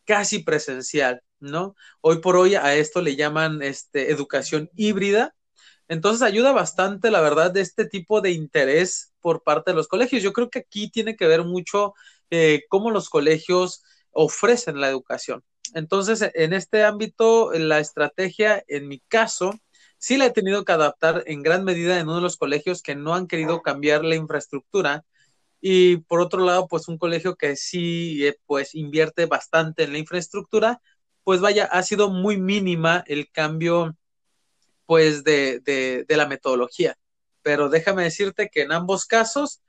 casi 0.04 0.40
presencial, 0.40 1.22
¿no? 1.40 1.74
Hoy 2.00 2.18
por 2.20 2.36
hoy 2.36 2.54
a 2.54 2.74
esto 2.74 3.00
le 3.02 3.16
llaman 3.16 3.62
este, 3.62 4.10
educación 4.10 4.70
híbrida. 4.74 5.34
Entonces 5.88 6.22
ayuda 6.22 6.52
bastante, 6.52 7.10
la 7.10 7.20
verdad, 7.20 7.52
de 7.52 7.60
este 7.60 7.86
tipo 7.86 8.20
de 8.20 8.32
interés 8.32 9.12
por 9.20 9.42
parte 9.42 9.70
de 9.70 9.76
los 9.76 9.88
colegios. 9.88 10.22
Yo 10.22 10.32
creo 10.32 10.50
que 10.50 10.60
aquí 10.60 10.90
tiene 10.90 11.16
que 11.16 11.26
ver 11.26 11.44
mucho 11.44 11.94
eh, 12.30 12.62
cómo 12.68 12.90
los 12.90 13.08
colegios 13.08 13.82
ofrecen 14.10 14.80
la 14.80 14.88
educación. 14.88 15.44
Entonces, 15.74 16.30
en 16.34 16.52
este 16.52 16.84
ámbito, 16.84 17.52
la 17.52 17.80
estrategia, 17.80 18.64
en 18.68 18.88
mi 18.88 19.00
caso, 19.08 19.52
sí 19.98 20.16
la 20.16 20.26
he 20.26 20.30
tenido 20.32 20.64
que 20.64 20.72
adaptar 20.72 21.22
en 21.26 21.42
gran 21.42 21.64
medida 21.64 21.98
en 21.98 22.06
uno 22.06 22.16
de 22.16 22.22
los 22.22 22.36
colegios 22.36 22.82
que 22.82 22.94
no 22.96 23.14
han 23.14 23.26
querido 23.26 23.62
cambiar 23.62 24.04
la 24.04 24.16
infraestructura 24.16 25.04
y 25.60 25.98
por 25.98 26.20
otro 26.20 26.44
lado, 26.44 26.68
pues 26.68 26.88
un 26.88 26.98
colegio 26.98 27.36
que 27.36 27.56
sí, 27.56 28.24
eh, 28.26 28.38
pues 28.46 28.74
invierte 28.74 29.26
bastante 29.26 29.84
en 29.84 29.92
la 29.92 29.98
infraestructura, 29.98 30.80
pues 31.26 31.40
vaya, 31.40 31.64
ha 31.64 31.82
sido 31.82 32.08
muy 32.08 32.36
mínima 32.38 33.02
el 33.08 33.32
cambio, 33.32 33.96
pues, 34.86 35.24
de, 35.24 35.58
de, 35.58 36.16
la 36.16 36.28
metodología. 36.28 36.96
Pero 37.42 37.68
déjame 37.68 38.04
decirte 38.04 38.48
que 38.48 38.62
en 38.62 38.70
ambos 38.70 39.06
casos, 39.06 39.60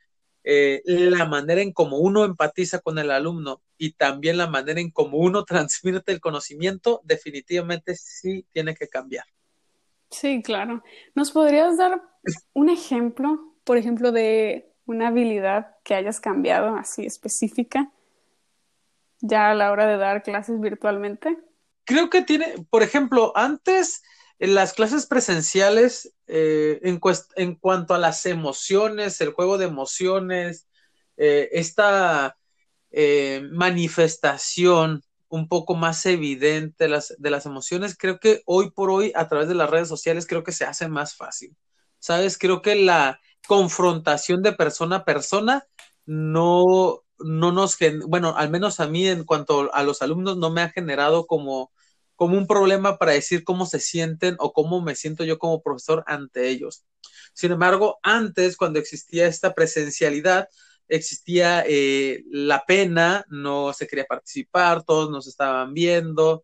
eh, 0.43 0.83
la 0.85 1.25
manera 1.25 1.61
en 1.61 1.73
cómo 1.73 1.97
uno 1.97 2.25
empatiza 2.25 2.77
con 2.77 2.99
el 2.99 3.09
alumno 3.09 3.63
y 3.75 3.93
también 3.93 4.37
la 4.37 4.45
manera 4.45 4.79
en 4.79 4.91
cómo 4.91 5.17
uno 5.17 5.45
transmite 5.45 6.11
el 6.11 6.21
conocimiento, 6.21 7.01
definitivamente 7.03 7.95
sí 7.95 8.45
tiene 8.51 8.75
que 8.75 8.87
cambiar. 8.87 9.25
Sí, 10.11 10.43
claro. 10.43 10.83
¿Nos 11.15 11.31
podrías 11.31 11.75
dar 11.75 12.03
un 12.53 12.69
ejemplo, 12.69 13.55
por 13.63 13.77
ejemplo, 13.77 14.11
de 14.11 14.75
una 14.85 15.07
habilidad 15.07 15.75
que 15.83 15.95
hayas 15.95 16.19
cambiado 16.19 16.75
así 16.75 17.03
específica 17.03 17.91
ya 19.21 19.49
a 19.49 19.55
la 19.55 19.71
hora 19.71 19.87
de 19.87 19.97
dar 19.97 20.21
clases 20.21 20.59
virtualmente? 20.59 21.46
Creo 21.87 22.09
que 22.09 22.21
tiene, 22.21 22.53
por 22.69 22.83
ejemplo, 22.83 23.31
antes 23.33 24.03
en 24.39 24.55
las 24.55 24.73
clases 24.73 25.05
presenciales, 25.05 26.13
eh, 26.27 26.81
en, 26.83 27.55
cuanto 27.55 27.93
a 27.93 27.97
las 27.97 28.25
emociones, 28.25 29.21
el 29.21 29.31
juego 29.31 29.57
de 29.57 29.67
emociones, 29.67 30.67
eh, 31.15 31.47
esta 31.53 32.37
eh, 32.91 33.41
manifestación 33.53 35.01
un 35.29 35.47
poco 35.47 35.75
más 35.75 36.05
evidente 36.05 36.83
de 36.83 36.89
las, 36.89 37.15
de 37.17 37.29
las 37.29 37.45
emociones, 37.45 37.95
creo 37.97 38.19
que 38.19 38.41
hoy 38.45 38.69
por 38.71 38.91
hoy 38.91 39.13
a 39.15 39.29
través 39.29 39.47
de 39.47 39.55
las 39.55 39.69
redes 39.69 39.87
sociales 39.87 40.27
creo 40.27 40.43
que 40.43 40.51
se 40.51 40.65
hace 40.65 40.89
más 40.89 41.15
fácil. 41.15 41.55
¿Sabes? 41.99 42.37
Creo 42.37 42.61
que 42.61 42.75
la 42.75 43.21
confrontación 43.47 44.43
de 44.43 44.51
persona 44.51 44.97
a 44.97 45.05
persona 45.05 45.65
no, 46.05 47.05
no 47.19 47.51
nos, 47.53 47.77
bueno, 48.07 48.35
al 48.35 48.49
menos 48.49 48.81
a 48.81 48.87
mí 48.87 49.07
en 49.07 49.23
cuanto 49.23 49.73
a 49.73 49.83
los 49.83 50.01
alumnos 50.01 50.35
no 50.35 50.49
me 50.49 50.61
ha 50.61 50.69
generado 50.69 51.27
como, 51.27 51.71
como 52.17 52.37
un 52.37 52.47
problema 52.47 52.97
para 52.97 53.13
decir 53.13 53.45
cómo 53.45 53.65
se 53.65 53.79
sienten 53.79 54.35
o 54.39 54.51
cómo 54.51 54.81
me 54.81 54.95
siento 54.95 55.23
yo 55.23 55.37
como 55.37 55.61
profesor 55.61 56.03
ante 56.07 56.49
ellos. 56.49 56.83
Sin 57.33 57.51
embargo, 57.51 57.99
antes, 58.01 58.57
cuando 58.57 58.79
existía 58.79 59.27
esta 59.27 59.53
presencialidad, 59.53 60.49
existía 60.89 61.63
eh, 61.67 62.23
la 62.29 62.65
pena, 62.65 63.23
no 63.29 63.71
se 63.71 63.87
quería 63.87 64.05
participar, 64.05 64.83
todos 64.83 65.11
nos 65.11 65.27
estaban 65.27 65.73
viendo. 65.73 66.43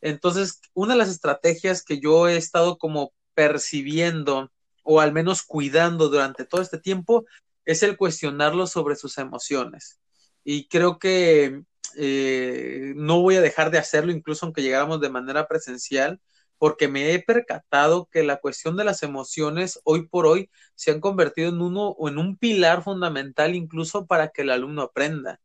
Entonces, 0.00 0.60
una 0.74 0.94
de 0.94 0.98
las 0.98 1.08
estrategias 1.08 1.84
que 1.84 2.00
yo 2.00 2.26
he 2.26 2.36
estado 2.36 2.76
como 2.76 3.12
percibiendo 3.34 4.50
o 4.82 5.00
al 5.00 5.12
menos 5.12 5.42
cuidando 5.44 6.08
durante 6.08 6.44
todo 6.44 6.60
este 6.60 6.78
tiempo 6.78 7.24
es 7.64 7.84
el 7.84 7.96
cuestionarlo 7.96 8.66
sobre 8.66 8.96
sus 8.96 9.18
emociones. 9.18 10.00
Y 10.42 10.66
creo 10.66 10.98
que 10.98 11.62
eh, 11.96 12.92
no 12.96 13.20
voy 13.22 13.36
a 13.36 13.40
dejar 13.40 13.70
de 13.70 13.78
hacerlo, 13.78 14.12
incluso 14.12 14.46
aunque 14.46 14.62
llegáramos 14.62 15.00
de 15.00 15.10
manera 15.10 15.46
presencial, 15.48 16.20
porque 16.58 16.88
me 16.88 17.12
he 17.12 17.20
percatado 17.20 18.08
que 18.10 18.22
la 18.22 18.36
cuestión 18.38 18.76
de 18.76 18.84
las 18.84 19.02
emociones 19.02 19.80
hoy 19.84 20.06
por 20.06 20.26
hoy 20.26 20.50
se 20.74 20.92
han 20.92 21.00
convertido 21.00 21.48
en 21.48 21.60
uno 21.60 21.88
o 21.90 22.08
en 22.08 22.18
un 22.18 22.36
pilar 22.36 22.82
fundamental 22.84 23.54
incluso 23.54 24.06
para 24.06 24.28
que 24.28 24.42
el 24.42 24.50
alumno 24.50 24.82
aprenda. 24.82 25.40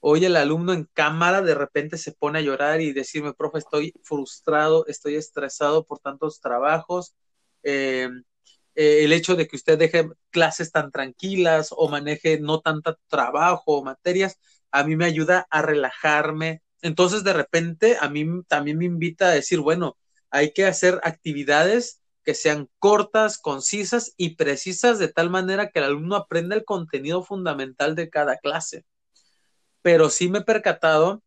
Hoy 0.00 0.24
el 0.24 0.36
alumno 0.36 0.72
en 0.72 0.84
cámara 0.94 1.42
de 1.42 1.54
repente 1.54 1.98
se 1.98 2.12
pone 2.12 2.38
a 2.38 2.42
llorar 2.42 2.80
y 2.80 2.92
decirme, 2.92 3.34
profe, 3.34 3.58
estoy 3.58 3.94
frustrado, 4.02 4.86
estoy 4.86 5.16
estresado 5.16 5.84
por 5.84 5.98
tantos 5.98 6.40
trabajos. 6.40 7.14
Eh, 7.62 8.08
eh, 8.74 9.04
el 9.04 9.12
hecho 9.12 9.36
de 9.36 9.46
que 9.48 9.56
usted 9.56 9.78
deje 9.78 10.08
clases 10.30 10.72
tan 10.72 10.90
tranquilas 10.90 11.70
o 11.76 11.88
maneje 11.88 12.40
no 12.40 12.60
tanto 12.60 12.96
trabajo 13.08 13.62
o 13.78 13.84
materias, 13.84 14.38
a 14.72 14.84
mí 14.84 14.96
me 14.96 15.04
ayuda 15.04 15.46
a 15.50 15.62
relajarme. 15.62 16.62
Entonces, 16.82 17.24
de 17.24 17.32
repente, 17.32 17.96
a 18.00 18.08
mí 18.08 18.26
también 18.48 18.78
me 18.78 18.84
invita 18.86 19.28
a 19.28 19.34
decir, 19.34 19.60
bueno, 19.60 19.96
hay 20.30 20.52
que 20.52 20.66
hacer 20.66 21.00
actividades 21.02 22.00
que 22.24 22.34
sean 22.34 22.68
cortas, 22.78 23.38
concisas 23.38 24.14
y 24.16 24.36
precisas 24.36 24.98
de 24.98 25.08
tal 25.08 25.30
manera 25.30 25.70
que 25.70 25.78
el 25.78 25.86
alumno 25.86 26.16
aprenda 26.16 26.54
el 26.54 26.64
contenido 26.64 27.22
fundamental 27.22 27.94
de 27.94 28.10
cada 28.10 28.36
clase. 28.36 28.84
Pero 29.82 30.10
sí 30.10 30.28
me 30.28 30.40
he 30.40 30.44
percatado 30.44 31.22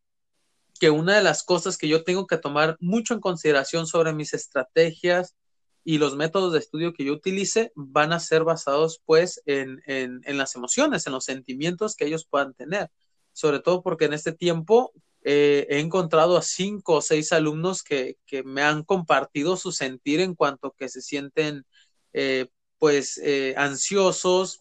que 0.80 0.90
una 0.90 1.16
de 1.16 1.24
las 1.24 1.44
cosas 1.44 1.78
que 1.78 1.88
yo 1.88 2.04
tengo 2.04 2.28
que 2.28 2.38
tomar 2.38 2.78
mucho 2.80 3.14
en 3.14 3.20
consideración 3.20 3.88
sobre 3.88 4.14
mis 4.14 4.34
estrategias 4.34 5.36
y 5.84 5.98
los 5.98 6.16
métodos 6.16 6.54
de 6.54 6.60
estudio 6.60 6.94
que 6.94 7.06
yo 7.06 7.14
utilice 7.14 7.72
van 7.76 8.14
a 8.14 8.20
ser 8.20 8.44
basados 8.44 9.02
pues 9.06 9.42
en, 9.46 9.82
en, 9.86 10.22
en 10.24 10.38
las 10.38 10.56
emociones, 10.56 11.06
en 11.08 11.14
los 11.14 11.26
sentimientos 11.26 11.96
que 11.96 12.06
ellos 12.06 12.26
puedan 12.30 12.54
tener. 12.54 12.90
Sobre 13.34 13.60
todo 13.60 13.82
porque 13.84 14.06
en 14.06 14.13
este 14.13 14.32
tiempo 14.32 14.94
eh, 15.24 15.68
he 15.70 15.80
encontrado 15.80 16.38
a 16.38 16.42
cinco 16.42 16.96
o 16.96 17.02
seis 17.02 17.32
alumnos 17.32 17.84
que, 17.84 18.18
me 18.46 18.62
han 18.62 18.84
compartido 18.84 19.58
su 19.58 19.72
sentir 19.72 20.20
en 20.20 20.36
cuanto 20.36 20.72
que 20.78 20.90
se 20.90 21.02
sienten 21.02 21.66
eh, 22.13 22.48
pues 22.80 23.18
eh, 23.24 23.56
ansiosos, 23.58 24.60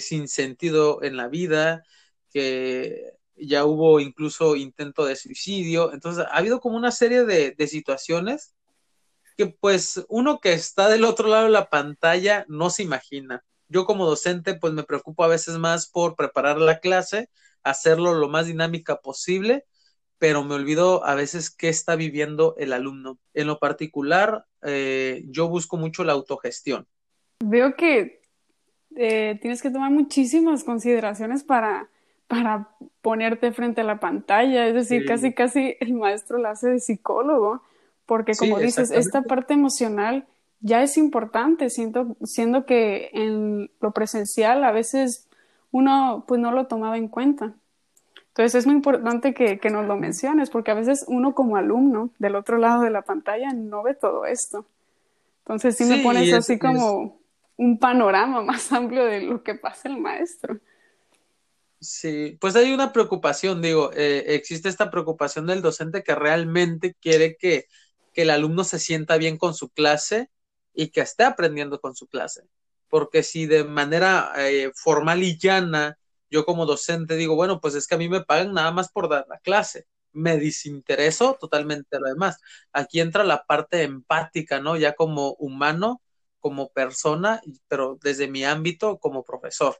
sin 0.00 0.28
sentido 0.28 1.02
en 1.02 1.16
la 1.16 1.28
vida, 1.28 1.82
que 2.30 3.14
ya 3.36 3.64
hubo 3.64 4.00
incluso 4.00 4.54
intento 4.54 5.06
de 5.06 5.16
suicidio. 5.16 5.94
Entonces, 5.94 6.26
ha 6.30 6.36
habido 6.36 6.60
como 6.60 6.76
una 6.76 6.90
serie 6.92 7.24
de, 7.24 7.52
de 7.52 7.66
situaciones 7.66 8.54
que 9.36 9.46
pues 9.46 10.04
uno 10.08 10.40
que 10.40 10.52
está 10.52 10.88
del 10.88 11.04
otro 11.04 11.28
lado 11.28 11.44
de 11.44 11.50
la 11.50 11.70
pantalla 11.70 12.44
no 12.48 12.70
se 12.70 12.82
imagina. 12.82 13.44
Yo 13.68 13.86
como 13.86 14.06
docente 14.06 14.54
pues 14.54 14.72
me 14.72 14.84
preocupo 14.84 15.24
a 15.24 15.28
veces 15.28 15.58
más 15.58 15.88
por 15.88 16.16
preparar 16.16 16.58
la 16.58 16.80
clase, 16.80 17.30
hacerlo 17.64 18.14
lo 18.14 18.28
más 18.28 18.46
dinámica 18.46 19.00
posible 19.00 19.66
pero 20.22 20.44
me 20.44 20.54
olvido 20.54 21.04
a 21.04 21.16
veces 21.16 21.50
qué 21.50 21.68
está 21.68 21.96
viviendo 21.96 22.54
el 22.56 22.72
alumno. 22.72 23.18
En 23.34 23.48
lo 23.48 23.58
particular, 23.58 24.46
eh, 24.62 25.24
yo 25.26 25.48
busco 25.48 25.76
mucho 25.76 26.04
la 26.04 26.12
autogestión. 26.12 26.86
Veo 27.40 27.74
que 27.74 28.22
eh, 28.94 29.36
tienes 29.42 29.60
que 29.60 29.70
tomar 29.70 29.90
muchísimas 29.90 30.62
consideraciones 30.62 31.42
para, 31.42 31.88
para 32.28 32.68
ponerte 33.00 33.50
frente 33.50 33.80
a 33.80 33.84
la 33.84 33.98
pantalla, 33.98 34.68
es 34.68 34.74
decir, 34.74 35.06
casi 35.06 35.34
casi 35.34 35.74
el 35.80 35.94
maestro 35.94 36.38
la 36.38 36.50
hace 36.50 36.68
de 36.68 36.78
psicólogo, 36.78 37.64
porque 38.06 38.34
como 38.36 38.60
dices, 38.60 38.92
esta 38.92 39.22
parte 39.22 39.54
emocional 39.54 40.28
ya 40.60 40.84
es 40.84 40.96
importante, 40.98 41.68
siento, 41.68 42.16
siendo 42.22 42.64
que 42.64 43.10
en 43.12 43.72
lo 43.80 43.90
presencial 43.90 44.62
a 44.62 44.70
veces 44.70 45.28
uno 45.72 46.24
pues 46.28 46.40
no 46.40 46.52
lo 46.52 46.66
tomaba 46.68 46.96
en 46.96 47.08
cuenta. 47.08 47.54
Entonces 48.28 48.54
es 48.54 48.66
muy 48.66 48.76
importante 48.76 49.34
que, 49.34 49.58
nos 49.70 49.86
lo 49.86 49.96
menciones, 49.96 50.48
porque 50.48 50.70
a 50.70 50.74
veces 50.74 51.04
uno 51.06 51.34
como 51.34 51.56
alumno 51.56 52.10
del 52.18 52.36
otro 52.36 52.56
lado 52.56 52.82
de 52.82 52.90
la 52.90 53.02
pantalla 53.02 53.52
no 53.52 53.82
ve 53.82 53.94
todo 53.94 54.24
esto. 54.24 54.64
Entonces 55.40 55.76
sí, 55.76 55.84
me 55.84 56.02
pones 56.02 56.32
así 56.32 56.58
como 56.58 57.20
un 57.56 57.78
panorama 57.78 58.42
más 58.42 58.72
amplio 58.72 59.04
de 59.04 59.22
lo 59.22 59.42
que 59.42 59.54
pasa 59.54 59.88
el 59.88 59.98
maestro. 59.98 60.58
Sí, 61.78 62.38
pues 62.40 62.54
hay 62.54 62.72
una 62.72 62.92
preocupación, 62.92 63.60
digo, 63.60 63.90
eh, 63.92 64.24
existe 64.28 64.68
esta 64.68 64.90
preocupación 64.90 65.46
del 65.46 65.60
docente 65.60 66.02
que 66.02 66.14
realmente 66.14 66.94
quiere 66.94 67.36
que, 67.36 67.66
que 68.14 68.22
el 68.22 68.30
alumno 68.30 68.62
se 68.64 68.78
sienta 68.78 69.16
bien 69.18 69.36
con 69.36 69.52
su 69.52 69.68
clase 69.68 70.30
y 70.72 70.88
que 70.88 71.00
esté 71.00 71.24
aprendiendo 71.24 71.80
con 71.80 71.94
su 71.96 72.06
clase. 72.06 72.44
Porque 72.92 73.22
si 73.22 73.46
de 73.46 73.64
manera 73.64 74.34
eh, 74.36 74.70
formal 74.74 75.22
y 75.22 75.38
llana 75.38 75.96
yo 76.28 76.44
como 76.44 76.66
docente 76.66 77.16
digo, 77.16 77.36
bueno, 77.36 77.58
pues 77.58 77.74
es 77.74 77.86
que 77.86 77.94
a 77.94 77.98
mí 77.98 78.10
me 78.10 78.20
pagan 78.20 78.52
nada 78.52 78.70
más 78.70 78.92
por 78.92 79.08
dar 79.08 79.24
la 79.30 79.38
clase, 79.38 79.86
me 80.12 80.36
desintereso 80.36 81.38
totalmente 81.40 81.98
lo 81.98 82.08
demás. 82.10 82.38
Aquí 82.70 83.00
entra 83.00 83.24
la 83.24 83.44
parte 83.44 83.82
empática, 83.82 84.60
¿no? 84.60 84.76
Ya 84.76 84.92
como 84.92 85.36
humano, 85.38 86.02
como 86.38 86.68
persona, 86.68 87.40
pero 87.66 87.98
desde 88.02 88.28
mi 88.28 88.44
ámbito 88.44 88.98
como 88.98 89.22
profesor. 89.24 89.76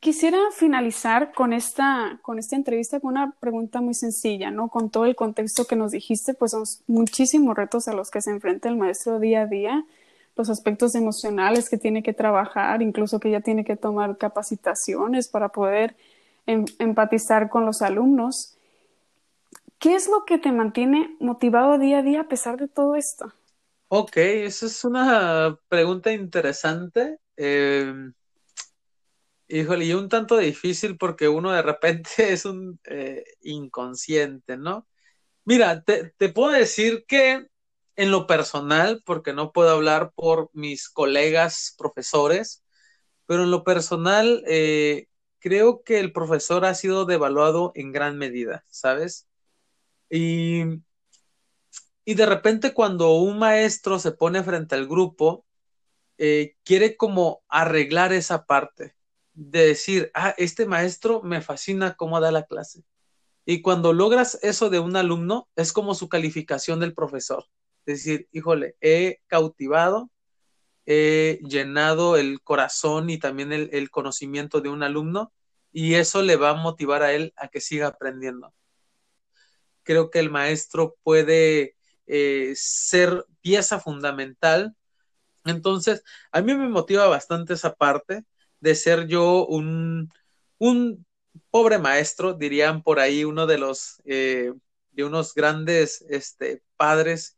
Quisiera 0.00 0.38
finalizar 0.50 1.32
con 1.32 1.52
esta, 1.52 2.18
con 2.22 2.40
esta 2.40 2.56
entrevista 2.56 2.98
con 2.98 3.12
una 3.12 3.36
pregunta 3.38 3.80
muy 3.80 3.94
sencilla, 3.94 4.50
¿no? 4.50 4.70
Con 4.70 4.90
todo 4.90 5.06
el 5.06 5.14
contexto 5.14 5.68
que 5.68 5.76
nos 5.76 5.92
dijiste, 5.92 6.34
pues 6.34 6.50
son 6.50 6.64
muchísimos 6.88 7.56
retos 7.56 7.86
a 7.86 7.94
los 7.94 8.10
que 8.10 8.20
se 8.20 8.32
enfrenta 8.32 8.68
el 8.68 8.76
maestro 8.76 9.20
día 9.20 9.42
a 9.42 9.46
día, 9.46 9.84
los 10.36 10.50
aspectos 10.50 10.94
emocionales 10.94 11.68
que 11.68 11.78
tiene 11.78 12.02
que 12.02 12.12
trabajar, 12.12 12.82
incluso 12.82 13.18
que 13.20 13.30
ya 13.30 13.40
tiene 13.40 13.64
que 13.64 13.76
tomar 13.76 14.18
capacitaciones 14.18 15.28
para 15.28 15.48
poder 15.48 15.96
em, 16.46 16.64
empatizar 16.78 17.48
con 17.48 17.64
los 17.64 17.82
alumnos. 17.82 18.56
¿Qué 19.78 19.94
es 19.94 20.08
lo 20.08 20.24
que 20.24 20.38
te 20.38 20.52
mantiene 20.52 21.16
motivado 21.20 21.78
día 21.78 21.98
a 21.98 22.02
día 22.02 22.20
a 22.22 22.28
pesar 22.28 22.58
de 22.58 22.68
todo 22.68 22.96
esto? 22.96 23.32
Ok, 23.88 24.16
esa 24.16 24.66
es 24.66 24.84
una 24.84 25.58
pregunta 25.68 26.12
interesante. 26.12 27.18
Eh, 27.36 27.92
híjole, 29.48 29.84
y 29.84 29.92
un 29.94 30.08
tanto 30.08 30.36
difícil 30.36 30.96
porque 30.96 31.28
uno 31.28 31.52
de 31.52 31.62
repente 31.62 32.08
es 32.32 32.44
un 32.44 32.78
eh, 32.84 33.24
inconsciente, 33.42 34.56
¿no? 34.56 34.86
Mira, 35.44 35.82
te, 35.84 36.12
puedo 36.30 36.50
decir 36.50 37.04
que 37.06 37.46
en 37.96 38.10
lo 38.10 38.26
personal, 38.26 39.02
porque 39.04 39.32
no 39.32 39.52
puedo 39.52 39.70
hablar 39.70 40.12
por 40.14 40.50
mis 40.52 40.88
colegas 40.88 41.74
profesores, 41.78 42.64
pero 43.26 43.44
en 43.44 43.50
lo 43.50 43.64
personal, 43.64 44.42
eh, 44.46 45.08
creo 45.38 45.82
que 45.84 46.00
el 46.00 46.12
profesor 46.12 46.64
ha 46.64 46.74
sido 46.74 47.04
devaluado 47.06 47.72
en 47.74 47.92
gran 47.92 48.18
medida, 48.18 48.64
¿sabes? 48.70 49.28
Y, 50.10 50.64
de 52.04 52.26
repente 52.26 52.72
cuando 52.74 53.12
un 53.14 53.38
maestro 53.38 53.98
se 53.98 54.12
pone 54.12 54.42
frente 54.42 54.74
al 54.74 54.86
grupo, 54.86 55.44
eh, 56.18 56.56
quiere 56.64 56.96
como 56.96 57.42
arreglar 57.48 58.12
esa 58.12 58.46
parte 58.46 58.96
de 59.34 59.66
decir, 59.68 60.10
ah, 60.14 60.34
este 60.38 60.66
maestro 60.66 61.22
me 61.22 61.42
fascina 61.42 61.94
cómo 61.96 62.20
da 62.20 62.30
la 62.32 62.46
clase. 62.46 62.84
Y 63.44 63.62
cuando 63.62 63.92
logras 63.92 64.38
eso 64.42 64.70
de 64.70 64.80
un 64.80 64.96
alumno, 64.96 65.48
es 65.56 65.72
como 65.72 65.94
su 65.94 66.08
calificación 66.08 66.80
del 66.80 66.94
profesor. 66.94 67.46
Decir, 67.86 68.28
híjole, 68.32 68.76
he 68.80 69.20
cautivado, 69.28 70.10
he 70.86 71.40
llenado 71.48 72.16
el 72.16 72.42
corazón 72.42 73.10
y 73.10 73.18
también 73.18 73.52
el, 73.52 73.90
conocimiento 73.90 74.60
de 74.60 74.68
un 74.68 74.82
alumno 74.82 75.32
y 75.72 75.94
eso 75.94 76.22
le 76.22 76.36
va 76.36 76.50
a 76.50 76.54
motivar 76.54 77.02
a 77.02 77.12
él 77.12 77.32
a 77.36 77.48
que 77.48 77.60
siga 77.60 77.88
aprendiendo. 77.88 78.52
Creo 79.84 80.10
que 80.10 80.18
el 80.18 80.30
maestro 80.30 80.96
puede 81.04 81.76
eh, 82.06 82.52
ser 82.56 83.24
pieza 83.40 83.78
fundamental. 83.80 84.74
Entonces, 85.44 86.02
a 86.32 86.40
mí 86.42 86.54
me 86.54 86.68
motiva 86.68 87.06
bastante 87.06 87.54
esa 87.54 87.74
parte 87.74 88.24
de 88.60 88.74
ser 88.74 89.06
yo 89.06 89.46
un, 89.46 90.10
un 90.58 91.06
pobre 91.50 91.78
maestro, 91.78 92.34
dirían 92.34 92.82
por 92.82 92.98
ahí 93.00 93.24
uno 93.24 93.46
de 93.46 93.58
los, 93.58 94.02
eh, 94.04 94.52
de 94.92 95.04
unos 95.04 95.34
grandes 95.34 96.04
este, 96.08 96.62
padres 96.76 97.35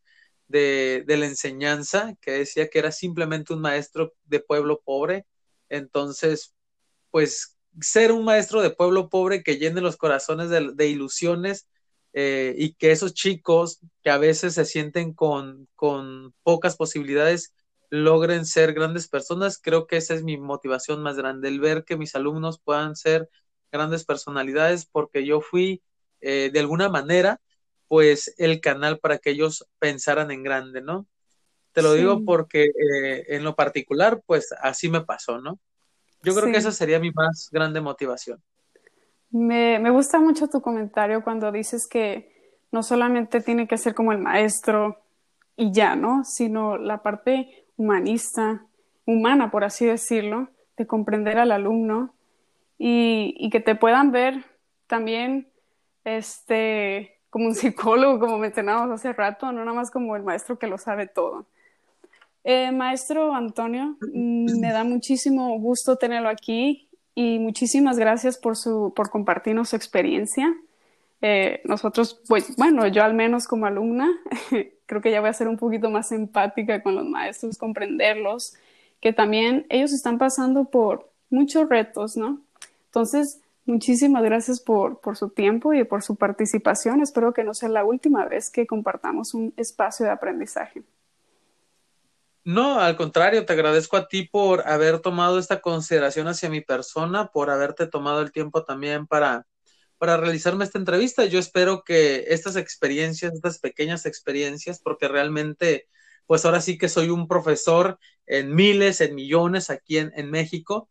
de, 0.48 1.04
de, 1.06 1.16
la 1.16 1.26
enseñanza, 1.26 2.14
que 2.20 2.32
decía 2.32 2.68
que 2.68 2.78
era 2.78 2.92
simplemente 2.92 3.52
un 3.52 3.60
maestro 3.60 4.14
de 4.24 4.40
pueblo 4.40 4.80
pobre. 4.84 5.26
Entonces, 5.68 6.54
pues 7.10 7.58
ser 7.80 8.12
un 8.12 8.24
maestro 8.24 8.62
de 8.62 8.70
pueblo 8.70 9.08
pobre 9.08 9.42
que 9.42 9.58
llene 9.58 9.80
los 9.80 9.96
corazones 9.96 10.50
de, 10.50 10.88
ilusiones 10.88 11.68
eh, 12.12 12.54
y 12.56 12.74
que 12.74 12.92
esos 12.92 13.14
chicos 13.14 13.80
que 14.02 14.10
a 14.10 14.18
veces 14.18 14.54
se 14.54 14.64
sienten 14.64 15.12
con, 15.14 15.68
con 15.74 16.34
pocas 16.42 16.76
posibilidades 16.76 17.54
logren 17.90 18.44
ser 18.44 18.74
grandes 18.74 19.08
personas, 19.08 19.58
creo 19.62 19.86
que 19.86 19.96
esa 19.96 20.14
es 20.14 20.22
mi 20.22 20.36
motivación 20.36 21.02
más 21.02 21.16
grande, 21.16 21.48
el 21.48 21.60
ver 21.60 21.84
que 21.84 21.96
mis 21.96 22.14
alumnos 22.14 22.60
puedan 22.60 22.96
ser 22.96 23.30
grandes 23.72 24.04
personalidades, 24.04 24.84
porque 24.86 25.24
yo 25.24 25.40
fui 25.40 25.82
eh, 26.20 26.50
de 26.52 26.60
alguna 26.60 26.88
manera 26.88 27.40
pues 27.88 28.34
el 28.38 28.60
canal 28.60 28.98
para 28.98 29.18
que 29.18 29.30
ellos 29.30 29.66
pensaran 29.78 30.30
en 30.30 30.42
grande, 30.42 30.82
¿no? 30.82 31.06
Te 31.72 31.82
lo 31.82 31.92
sí. 31.92 31.98
digo 31.98 32.24
porque 32.24 32.64
eh, 32.64 33.24
en 33.28 33.44
lo 33.44 33.54
particular, 33.56 34.22
pues 34.26 34.52
así 34.60 34.88
me 34.88 35.00
pasó, 35.00 35.40
¿no? 35.40 35.58
Yo 36.22 36.34
creo 36.34 36.46
sí. 36.46 36.52
que 36.52 36.58
esa 36.58 36.72
sería 36.72 37.00
mi 37.00 37.10
más 37.12 37.48
grande 37.50 37.80
motivación. 37.80 38.42
Me, 39.30 39.78
me, 39.78 39.90
gusta 39.90 40.18
mucho 40.18 40.48
tu 40.48 40.60
comentario 40.60 41.22
cuando 41.22 41.52
dices 41.52 41.86
que 41.86 42.56
no 42.72 42.82
solamente 42.82 43.40
tiene 43.40 43.66
que 43.66 43.78
ser 43.78 43.94
como 43.94 44.12
el 44.12 44.18
maestro 44.18 44.98
y 45.56 45.72
ya, 45.72 45.96
¿no? 45.96 46.24
Sino 46.24 46.76
la 46.76 47.02
parte 47.02 47.66
humanista, 47.76 48.66
humana, 49.04 49.50
por 49.50 49.64
así 49.64 49.86
decirlo, 49.86 50.48
de 50.76 50.86
comprender 50.86 51.38
al 51.38 51.52
alumno 51.52 52.14
y, 52.78 53.34
y 53.38 53.50
que 53.50 53.60
te 53.60 53.74
puedan 53.74 54.12
ver 54.12 54.44
también 54.86 55.48
este, 56.04 57.17
como 57.30 57.46
un 57.46 57.54
psicólogo, 57.54 58.18
como 58.18 58.38
mencionábamos 58.38 59.00
hace 59.00 59.12
rato, 59.12 59.52
no 59.52 59.64
nada 59.64 59.76
más 59.76 59.90
como 59.90 60.16
el 60.16 60.22
maestro 60.22 60.58
que 60.58 60.66
lo 60.66 60.78
sabe 60.78 61.06
todo. 61.06 61.46
Eh, 62.44 62.72
maestro 62.72 63.34
Antonio, 63.34 63.96
mm, 64.00 64.60
me 64.60 64.72
da 64.72 64.84
muchísimo 64.84 65.58
gusto 65.58 65.96
tenerlo 65.96 66.28
aquí 66.28 66.88
y 67.14 67.38
muchísimas 67.38 67.98
gracias 67.98 68.38
por, 68.38 68.56
su, 68.56 68.92
por 68.94 69.10
compartirnos 69.10 69.70
su 69.70 69.76
experiencia. 69.76 70.54
Eh, 71.20 71.60
nosotros, 71.64 72.22
pues, 72.28 72.54
bueno, 72.56 72.86
yo 72.86 73.02
al 73.02 73.14
menos 73.14 73.46
como 73.46 73.66
alumna, 73.66 74.08
creo 74.86 75.02
que 75.02 75.10
ya 75.10 75.20
voy 75.20 75.30
a 75.30 75.34
ser 75.34 75.48
un 75.48 75.58
poquito 75.58 75.90
más 75.90 76.12
empática 76.12 76.82
con 76.82 76.94
los 76.94 77.04
maestros, 77.04 77.58
comprenderlos, 77.58 78.54
que 79.00 79.12
también 79.12 79.66
ellos 79.68 79.92
están 79.92 80.16
pasando 80.18 80.66
por 80.66 81.10
muchos 81.28 81.68
retos, 81.68 82.16
¿no? 82.16 82.40
Entonces, 82.86 83.40
Muchísimas 83.68 84.22
gracias 84.22 84.60
por, 84.60 84.98
por, 85.02 85.18
su 85.18 85.28
tiempo 85.28 85.74
y 85.74 85.84
por 85.84 86.02
su 86.02 86.16
participación. 86.16 87.02
Espero 87.02 87.34
que 87.34 87.44
no 87.44 87.52
sea 87.52 87.68
la 87.68 87.84
última 87.84 88.24
vez 88.24 88.48
que 88.48 88.66
compartamos 88.66 89.34
un 89.34 89.52
espacio 89.58 90.06
de 90.06 90.12
aprendizaje. 90.12 90.84
No, 92.44 92.80
al 92.80 92.96
contrario, 92.96 93.44
te 93.44 93.52
agradezco 93.52 93.98
a 93.98 94.08
ti 94.08 94.22
por 94.22 94.66
haber 94.66 95.00
tomado 95.00 95.38
esta 95.38 95.60
consideración 95.60 96.28
hacia 96.28 96.48
mi 96.48 96.62
persona, 96.62 97.26
por 97.26 97.50
haberte 97.50 97.86
tomado 97.86 98.22
el 98.22 98.32
tiempo 98.32 98.64
también 98.64 99.06
para, 99.06 99.46
para 99.98 100.16
realizarme 100.16 100.64
esta 100.64 100.78
entrevista. 100.78 101.26
Yo 101.26 101.38
espero 101.38 101.82
que 101.84 102.24
estas 102.28 102.56
experiencias, 102.56 103.34
estas 103.34 103.58
pequeñas 103.58 104.06
experiencias, 104.06 104.80
porque 104.80 105.08
realmente, 105.08 105.88
pues 106.24 106.46
ahora 106.46 106.62
sí 106.62 106.78
que 106.78 106.88
soy 106.88 107.10
un 107.10 107.28
profesor 107.28 107.98
en 108.24 108.54
miles, 108.54 109.02
en 109.02 109.14
millones 109.14 109.68
aquí 109.68 109.98
en, 109.98 110.10
en 110.16 110.30
México, 110.30 110.88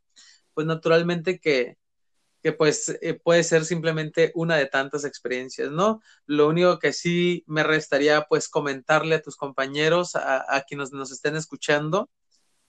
pues 0.53 0.67
naturalmente 0.67 1.39
que, 1.39 1.75
que 2.43 2.53
pues 2.53 2.89
eh, 3.01 3.15
puede 3.15 3.43
ser 3.43 3.65
simplemente 3.65 4.31
una 4.35 4.57
de 4.57 4.67
tantas 4.67 5.05
experiencias, 5.05 5.71
¿no? 5.71 6.01
Lo 6.25 6.47
único 6.47 6.79
que 6.79 6.93
sí 6.93 7.43
me 7.47 7.63
restaría 7.63 8.23
pues 8.29 8.47
comentarle 8.49 9.15
a 9.15 9.21
tus 9.21 9.35
compañeros, 9.37 10.15
a, 10.15 10.45
a 10.55 10.61
quienes 10.63 10.91
nos 10.91 11.11
estén 11.11 11.35
escuchando, 11.35 12.09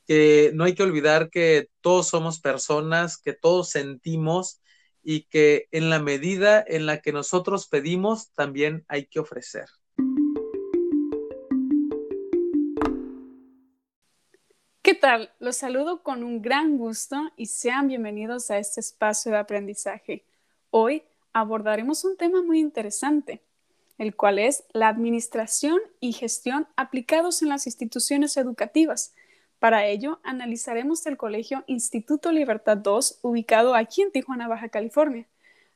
que 0.07 0.51
no 0.55 0.65
hay 0.65 0.75
que 0.75 0.83
olvidar 0.83 1.31
que 1.31 1.69
todos 1.81 2.09
somos 2.09 2.41
personas, 2.41 3.19
que 3.19 3.35
todos 3.35 3.71
sentimos 3.71 4.61
y 5.03 5.25
que 5.25 5.69
en 5.73 5.91
la 5.91 6.01
medida 6.01 6.65
en 6.67 6.87
la 6.87 7.01
que 7.01 7.13
nosotros 7.13 7.69
pedimos, 7.69 8.33
también 8.33 8.85
hay 8.89 9.07
que 9.07 9.21
ofrecer. 9.21 9.67
¿Qué 14.89 14.95
tal? 14.95 15.31
Los 15.39 15.59
saludo 15.59 16.03
con 16.03 16.25
un 16.25 16.41
gran 16.41 16.79
gusto 16.79 17.31
y 17.37 17.45
sean 17.45 17.89
bienvenidos 17.89 18.51
a 18.51 18.57
este 18.57 18.81
espacio 18.81 19.31
de 19.31 19.37
aprendizaje. 19.37 20.25
Hoy 20.71 21.03
abordaremos 21.35 22.07
un 22.07 22.17
tema 22.17 22.43
muy 22.43 22.59
interesante, 22.59 23.43
el 23.99 24.17
cual 24.17 24.39
es 24.39 24.65
la 24.73 24.89
administración 24.89 25.79
y 26.01 26.15
gestión 26.15 26.69
aplicados 26.75 27.43
en 27.43 27.51
las 27.51 27.67
instituciones 27.67 28.39
educativas. 28.39 29.13
Para 29.59 29.85
ello, 29.85 30.21
analizaremos 30.23 31.05
el 31.05 31.19
Colegio 31.19 31.65
Instituto 31.67 32.33
Libertad 32.33 32.81
II, 32.83 33.19
ubicado 33.21 33.75
aquí 33.75 34.01
en 34.01 34.11
Tijuana, 34.11 34.49
Baja 34.49 34.71
California. 34.71 35.27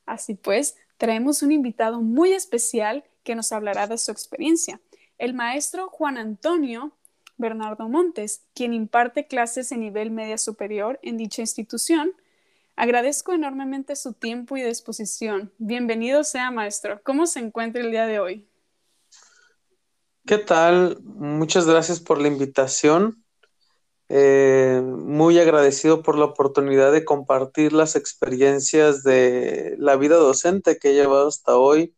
Así 0.07 0.37
pues, 0.37 0.79
traemos 0.96 1.42
un 1.42 1.53
invitado 1.53 2.01
muy 2.01 2.33
especial 2.33 3.05
que 3.25 3.35
nos 3.35 3.53
hablará 3.53 3.87
de 3.87 3.98
su 3.98 4.11
experiencia, 4.11 4.81
el 5.18 5.35
maestro 5.35 5.90
Juan 5.90 6.16
Antonio 6.16 6.92
Bernardo 7.42 7.88
Montes, 7.88 8.44
quien 8.55 8.72
imparte 8.72 9.26
clases 9.26 9.72
en 9.72 9.81
nivel 9.81 10.11
media 10.11 10.38
superior 10.38 10.98
en 11.02 11.18
dicha 11.18 11.42
institución. 11.42 12.12
Agradezco 12.76 13.33
enormemente 13.33 13.96
su 13.96 14.14
tiempo 14.14 14.57
y 14.57 14.62
disposición. 14.62 15.52
Bienvenido 15.59 16.24
sea, 16.24 16.50
maestro. 16.50 17.02
¿Cómo 17.02 17.26
se 17.26 17.40
encuentra 17.40 17.83
el 17.83 17.90
día 17.90 18.07
de 18.07 18.20
hoy? 18.20 18.48
¿Qué 20.24 20.38
tal? 20.38 20.98
Muchas 21.02 21.66
gracias 21.66 21.98
por 21.98 22.20
la 22.20 22.28
invitación. 22.28 23.24
Eh, 24.09 24.81
muy 24.85 25.38
agradecido 25.38 26.02
por 26.02 26.16
la 26.16 26.26
oportunidad 26.26 26.92
de 26.92 27.05
compartir 27.05 27.72
las 27.72 27.96
experiencias 27.96 29.02
de 29.02 29.74
la 29.78 29.96
vida 29.96 30.16
docente 30.16 30.78
que 30.78 30.90
he 30.90 30.94
llevado 30.94 31.26
hasta 31.26 31.57
hoy. 31.57 31.94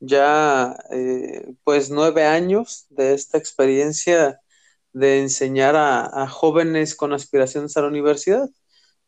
Ya 0.00 0.76
eh, 0.90 1.54
pues 1.62 1.90
nueve 1.90 2.24
años 2.24 2.86
de 2.90 3.14
esta 3.14 3.38
experiencia 3.38 4.40
de 4.92 5.20
enseñar 5.20 5.76
a, 5.76 6.26
jóvenes 6.28 6.94
con 6.94 7.12
aspiraciones 7.12 7.76
a 7.76 7.82
la 7.82 7.88
universidad. 7.88 8.48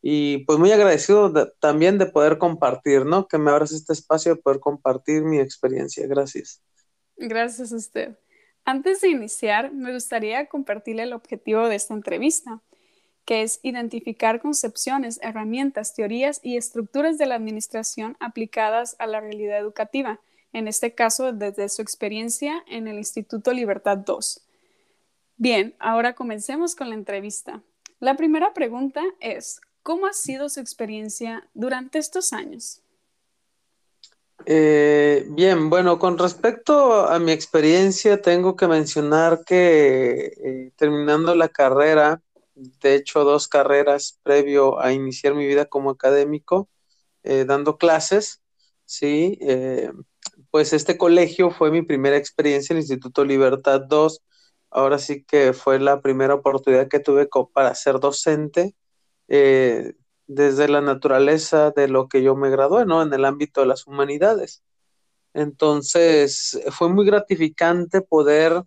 Y 0.01 0.39
pues 0.45 0.59
muy 0.59 0.71
agradecido 0.71 1.31
también 1.59 1.97
de 1.97 2.07
poder 2.07 2.37
compartir, 2.37 3.05
¿no? 3.05 3.27
Que 3.27 3.37
me 3.37 3.51
abras 3.51 3.71
este 3.71 3.93
espacio 3.93 4.35
de 4.35 4.41
poder 4.41 4.59
compartir 4.59 5.23
mi 5.23 5.39
experiencia. 5.39 6.05
Gracias. 6.07 6.61
Gracias 7.15 7.71
a 7.71 7.77
usted. 7.77 8.17
Antes 8.65 9.01
de 9.01 9.09
iniciar, 9.09 9.73
me 9.73 9.93
gustaría 9.93 10.47
compartirle 10.47 11.03
el 11.03 11.13
objetivo 11.13 11.67
de 11.67 11.75
esta 11.75 11.93
entrevista, 11.93 12.61
que 13.25 13.43
es 13.43 13.59
identificar 13.63 14.41
concepciones, 14.41 15.19
herramientas, 15.21 15.93
teorías 15.93 16.41
y 16.43 16.57
estructuras 16.57 17.17
de 17.17 17.25
la 17.25 17.35
administración 17.35 18.17
aplicadas 18.19 18.97
a 18.99 19.07
la 19.07 19.21
realidad 19.21 19.59
educativa, 19.59 20.19
en 20.51 20.67
este 20.67 20.93
caso 20.93 21.31
desde 21.31 21.69
su 21.69 21.81
experiencia 21.81 22.63
en 22.67 22.87
el 22.87 22.97
Instituto 22.97 23.53
Libertad 23.53 23.97
2 23.97 24.42
Bien, 25.37 25.75
ahora 25.79 26.13
comencemos 26.13 26.75
con 26.75 26.89
la 26.89 26.95
entrevista. 26.95 27.61
La 27.99 28.15
primera 28.15 28.53
pregunta 28.53 29.01
es, 29.19 29.61
¿cómo 29.81 30.05
ha 30.05 30.13
sido 30.13 30.49
su 30.49 30.59
experiencia 30.59 31.47
durante 31.53 31.99
estos 31.99 32.33
años? 32.33 32.81
Eh, 34.45 35.25
bien, 35.29 35.69
bueno, 35.69 35.99
con 35.99 36.17
respecto 36.17 37.07
a 37.07 37.17
mi 37.19 37.31
experiencia, 37.31 38.21
tengo 38.21 38.55
que 38.55 38.67
mencionar 38.67 39.43
que 39.45 40.33
eh, 40.43 40.71
terminando 40.75 41.33
la 41.33 41.47
carrera, 41.47 42.21
de 42.55 42.95
hecho 42.95 43.23
dos 43.23 43.47
carreras 43.47 44.19
previo 44.21 44.79
a 44.81 44.91
iniciar 44.91 45.33
mi 45.33 45.47
vida 45.47 45.65
como 45.65 45.91
académico, 45.91 46.67
eh, 47.23 47.45
dando 47.45 47.77
clases, 47.77 48.41
sí, 48.85 49.39
pues 50.51 50.73
este 50.73 50.97
colegio 50.97 51.49
fue 51.49 51.71
mi 51.71 51.81
primera 51.81 52.17
experiencia, 52.17 52.73
el 52.73 52.79
Instituto 52.79 53.23
Libertad 53.23 53.81
2, 53.87 54.21
ahora 54.73 54.99
sí 54.99 55.23
que 55.23 55.53
fue 55.53 55.79
la 55.79 56.01
primera 56.01 56.33
oportunidad 56.33 56.87
que 56.87 56.99
tuve 56.99 57.29
para 57.53 57.75
ser 57.75 57.99
docente 57.99 58.75
eh, 59.27 59.93
desde 60.27 60.67
la 60.67 60.81
naturaleza 60.81 61.71
de 61.71 61.87
lo 61.87 62.07
que 62.07 62.23
yo 62.23 62.35
me 62.35 62.49
gradué, 62.49 62.85
¿no? 62.85 63.01
En 63.01 63.13
el 63.13 63.25
ámbito 63.25 63.61
de 63.61 63.67
las 63.67 63.87
humanidades. 63.87 64.63
Entonces, 65.33 66.59
fue 66.71 66.89
muy 66.89 67.05
gratificante 67.05 68.01
poder 68.01 68.63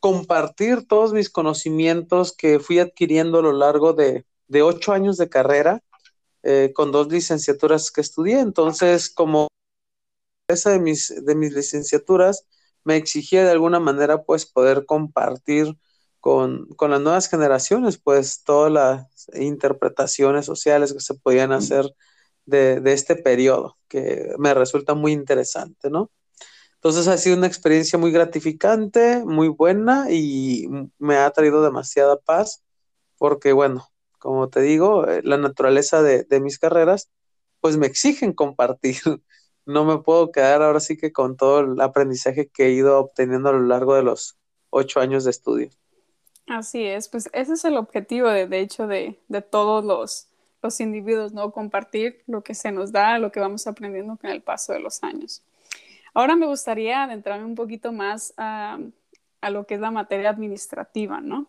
compartir 0.00 0.86
todos 0.86 1.12
mis 1.12 1.30
conocimientos 1.30 2.34
que 2.36 2.58
fui 2.58 2.78
adquiriendo 2.78 3.38
a 3.38 3.42
lo 3.42 3.52
largo 3.52 3.92
de, 3.92 4.24
ocho 4.62 4.92
años 4.92 5.16
de 5.16 5.28
carrera, 5.28 5.82
eh, 6.42 6.72
con 6.74 6.90
dos 6.92 7.08
licenciaturas 7.08 7.90
que 7.90 8.00
estudié. 8.00 8.40
Entonces, 8.40 9.10
como 9.10 9.48
esa 10.48 10.70
de 10.70 10.80
mis, 10.80 11.24
de 11.24 11.34
mis 11.34 11.52
licenciaturas, 11.52 12.46
me 12.84 12.96
exigía 12.96 13.44
de 13.44 13.50
alguna 13.50 13.80
manera 13.80 14.22
pues 14.24 14.46
poder 14.46 14.86
compartir 14.86 15.76
con, 16.20 16.68
las 16.80 17.00
nuevas 17.00 17.28
generaciones 17.28 17.98
pues 17.98 18.42
todas 18.44 18.72
las 18.72 19.28
interpretaciones 19.34 20.46
sociales 20.46 20.92
que 20.92 21.00
se 21.00 21.14
podían 21.14 21.52
hacer 21.52 21.86
de, 22.44 22.80
este 22.86 23.16
periodo, 23.16 23.78
que 23.88 24.34
me 24.38 24.54
resulta 24.54 24.94
muy 24.94 25.12
interesante, 25.12 25.90
¿no? 25.90 26.10
Entonces 26.74 27.08
ha 27.08 27.18
sido 27.18 27.36
una 27.36 27.46
experiencia 27.46 27.98
muy 27.98 28.10
gratificante, 28.10 29.24
muy 29.24 29.48
buena 29.48 30.10
y 30.10 30.68
me 30.98 31.16
ha 31.16 31.30
traído 31.30 31.62
demasiada 31.62 32.18
paz 32.18 32.64
porque, 33.18 33.52
bueno, 33.52 33.86
como 34.18 34.48
te 34.48 34.60
digo, 34.62 35.06
eh, 35.06 35.20
la 35.24 35.36
naturaleza 35.36 36.02
de, 36.02 36.24
de 36.24 36.40
mis 36.40 36.58
carreras, 36.58 37.10
pues 37.60 37.76
me 37.76 37.86
exigen 37.86 38.32
compartir 38.32 39.00
no 39.70 39.84
me 39.84 39.98
puedo 39.98 40.32
quedar 40.32 40.62
ahora 40.62 40.80
sí 40.80 40.96
que 40.96 41.12
con 41.12 41.36
todo 41.36 41.60
el 41.60 41.80
aprendizaje 41.80 42.48
que 42.48 42.66
he 42.66 42.70
ido 42.72 42.98
obteniendo 42.98 43.48
a 43.48 43.52
lo 43.52 43.62
largo 43.62 43.94
de 43.94 44.02
los 44.02 44.36
ocho 44.70 45.00
años 45.00 45.24
de 45.24 45.30
estudio. 45.30 45.70
Así 46.46 46.84
es, 46.84 47.08
pues 47.08 47.30
ese 47.32 47.52
es 47.52 47.64
el 47.64 47.76
objetivo 47.76 48.28
de, 48.28 48.48
de 48.48 48.60
hecho 48.60 48.86
de, 48.88 49.16
todos 49.50 49.84
los, 49.84 50.26
los, 50.62 50.80
individuos, 50.80 51.32
¿no? 51.32 51.52
Compartir 51.52 52.22
lo 52.26 52.42
que 52.42 52.54
se 52.54 52.72
nos 52.72 52.90
da, 52.90 53.18
lo 53.18 53.30
que 53.30 53.38
vamos 53.38 53.66
aprendiendo 53.68 54.16
con 54.16 54.30
el 54.30 54.42
paso 54.42 54.72
de 54.72 54.80
los 54.80 55.02
años. 55.04 55.42
Ahora 56.12 56.34
me 56.34 56.46
gustaría 56.46 57.04
adentrarme 57.04 57.44
un 57.44 57.54
poquito 57.54 57.92
más 57.92 58.34
a, 58.36 58.80
lo 59.48 59.64
que 59.64 59.74
es 59.74 59.80
la 59.80 59.92
materia 59.92 60.30
administrativa, 60.30 61.20
¿no? 61.20 61.46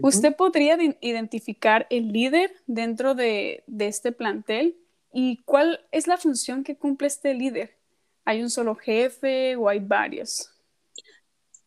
¿Usted 0.00 0.34
podría 0.34 0.78
identificar 1.02 1.86
el 1.90 2.10
líder 2.10 2.50
dentro 2.66 3.14
de, 3.14 3.62
de 3.66 3.88
este 3.88 4.10
plantel 4.10 4.78
¿Y 5.12 5.42
cuál 5.44 5.80
es 5.90 6.06
la 6.06 6.16
función 6.16 6.64
que 6.64 6.76
cumple 6.76 7.08
este 7.08 7.34
líder? 7.34 7.76
¿Hay 8.24 8.42
un 8.42 8.50
solo 8.50 8.74
jefe 8.74 9.56
o 9.56 9.68
hay 9.68 9.80
varios? 9.80 10.50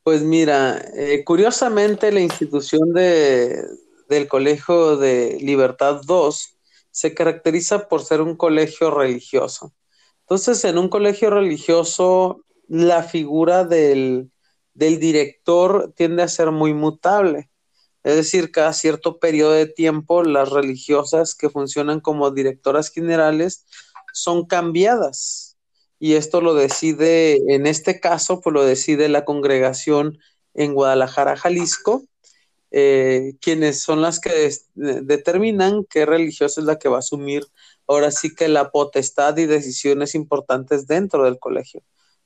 Pues 0.03 0.21
mira, 0.21 0.83
eh, 0.95 1.23
curiosamente 1.23 2.11
la 2.11 2.21
institución 2.21 2.93
de, 2.93 3.63
del 4.07 4.27
Colegio 4.27 4.97
de 4.97 5.37
Libertad 5.41 6.01
2 6.05 6.57
se 6.91 7.13
caracteriza 7.13 7.87
por 7.87 8.03
ser 8.03 8.21
un 8.21 8.35
colegio 8.35 8.89
religioso. 8.91 9.73
Entonces, 10.21 10.63
en 10.65 10.77
un 10.77 10.89
colegio 10.89 11.29
religioso, 11.29 12.45
la 12.67 13.03
figura 13.03 13.63
del, 13.63 14.31
del 14.73 14.99
director 14.99 15.93
tiende 15.95 16.23
a 16.23 16.27
ser 16.27 16.51
muy 16.51 16.73
mutable. 16.73 17.49
Es 18.05 18.15
decir, 18.15 18.51
cada 18.51 18.71
cierto 18.71 19.17
periodo 19.17 19.53
de 19.53 19.65
tiempo 19.65 20.23
las 20.23 20.51
religiosas 20.51 21.33
que 21.33 21.49
funcionan 21.49 22.01
como 22.01 22.29
directoras 22.29 22.91
generales 22.91 23.65
son 24.13 24.45
cambiadas. 24.45 25.57
Y 25.97 26.13
esto 26.13 26.39
lo 26.39 26.53
decide, 26.53 27.37
en 27.51 27.65
este 27.65 27.99
caso, 27.99 28.41
pues 28.41 28.53
lo 28.53 28.63
decide 28.63 29.09
la 29.09 29.25
congregación 29.25 30.19
en 30.53 30.75
Guadalajara, 30.75 31.35
Jalisco, 31.35 32.05
eh, 32.69 33.33
quienes 33.41 33.81
son 33.81 34.03
las 34.03 34.19
que 34.19 34.55
determinan 34.75 35.83
qué 35.89 36.05
religiosa 36.05 36.61
es 36.61 36.67
la 36.67 36.77
que 36.77 36.89
va 36.89 36.97
a 36.97 36.99
asumir 36.99 37.43
ahora 37.87 38.11
sí 38.11 38.35
que 38.35 38.47
la 38.49 38.69
potestad 38.69 39.35
y 39.37 39.47
decisiones 39.47 40.13
importantes 40.13 40.85
dentro 40.85 41.23
del 41.23 41.39
colegio. 41.39 41.81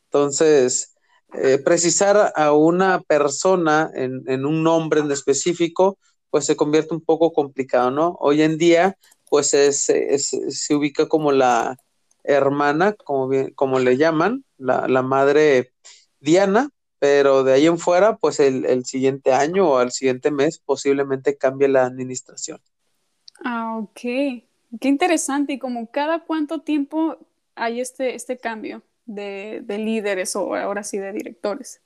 Entonces, 0.08 0.96
eh, 1.34 1.60
precisar 1.64 2.34
a 2.36 2.54
una 2.54 3.02
persona 3.02 3.92
en, 3.94 4.46
un 4.46 4.64
nombre 4.64 5.02
en 5.02 5.12
específico, 5.12 5.98
pues 6.30 6.46
se 6.46 6.56
convierte 6.56 6.94
un 6.94 7.02
poco 7.02 7.34
complicado, 7.34 7.92
¿no? 7.92 8.18
Hoy 8.20 8.42
en 8.42 8.58
día, 8.58 8.98
pues 9.30 9.50
se 9.50 10.76
ubica 10.76 11.08
como 11.08 11.32
la 11.32 11.78
hermana, 12.24 12.94
como, 12.94 13.30
como 13.56 13.80
le 13.80 13.98
llaman, 13.98 14.46
la, 14.58 15.02
madre 15.02 15.74
Diana, 16.20 16.70
pero 17.00 17.44
de 17.44 17.54
ahí 17.54 17.66
en 17.66 17.80
fuera, 17.80 18.18
pues 18.18 18.40
el, 18.40 18.66
el, 18.66 18.86
siguiente 18.86 19.34
año 19.34 19.70
o 19.70 19.78
al 19.78 19.92
siguiente 19.92 20.32
mes 20.32 20.60
posiblemente 20.60 21.38
cambie 21.38 21.68
la 21.68 21.86
administración. 21.86 22.60
Ah, 23.44 23.78
ok. 23.78 24.00
Qué 24.02 24.88
interesante. 24.88 25.54
¿Y 25.54 25.60
como 25.60 25.90
cada 25.90 26.26
cuánto 26.26 26.62
tiempo 26.62 27.18
hay 27.56 27.80
este, 27.80 28.16
este 28.16 28.38
cambio? 28.38 28.84
De, 29.10 29.78
líderes 29.78 30.36
o 30.36 30.56
ahora 30.56 30.84
sí 30.84 30.98
de 30.98 31.12
directores? 31.12 31.82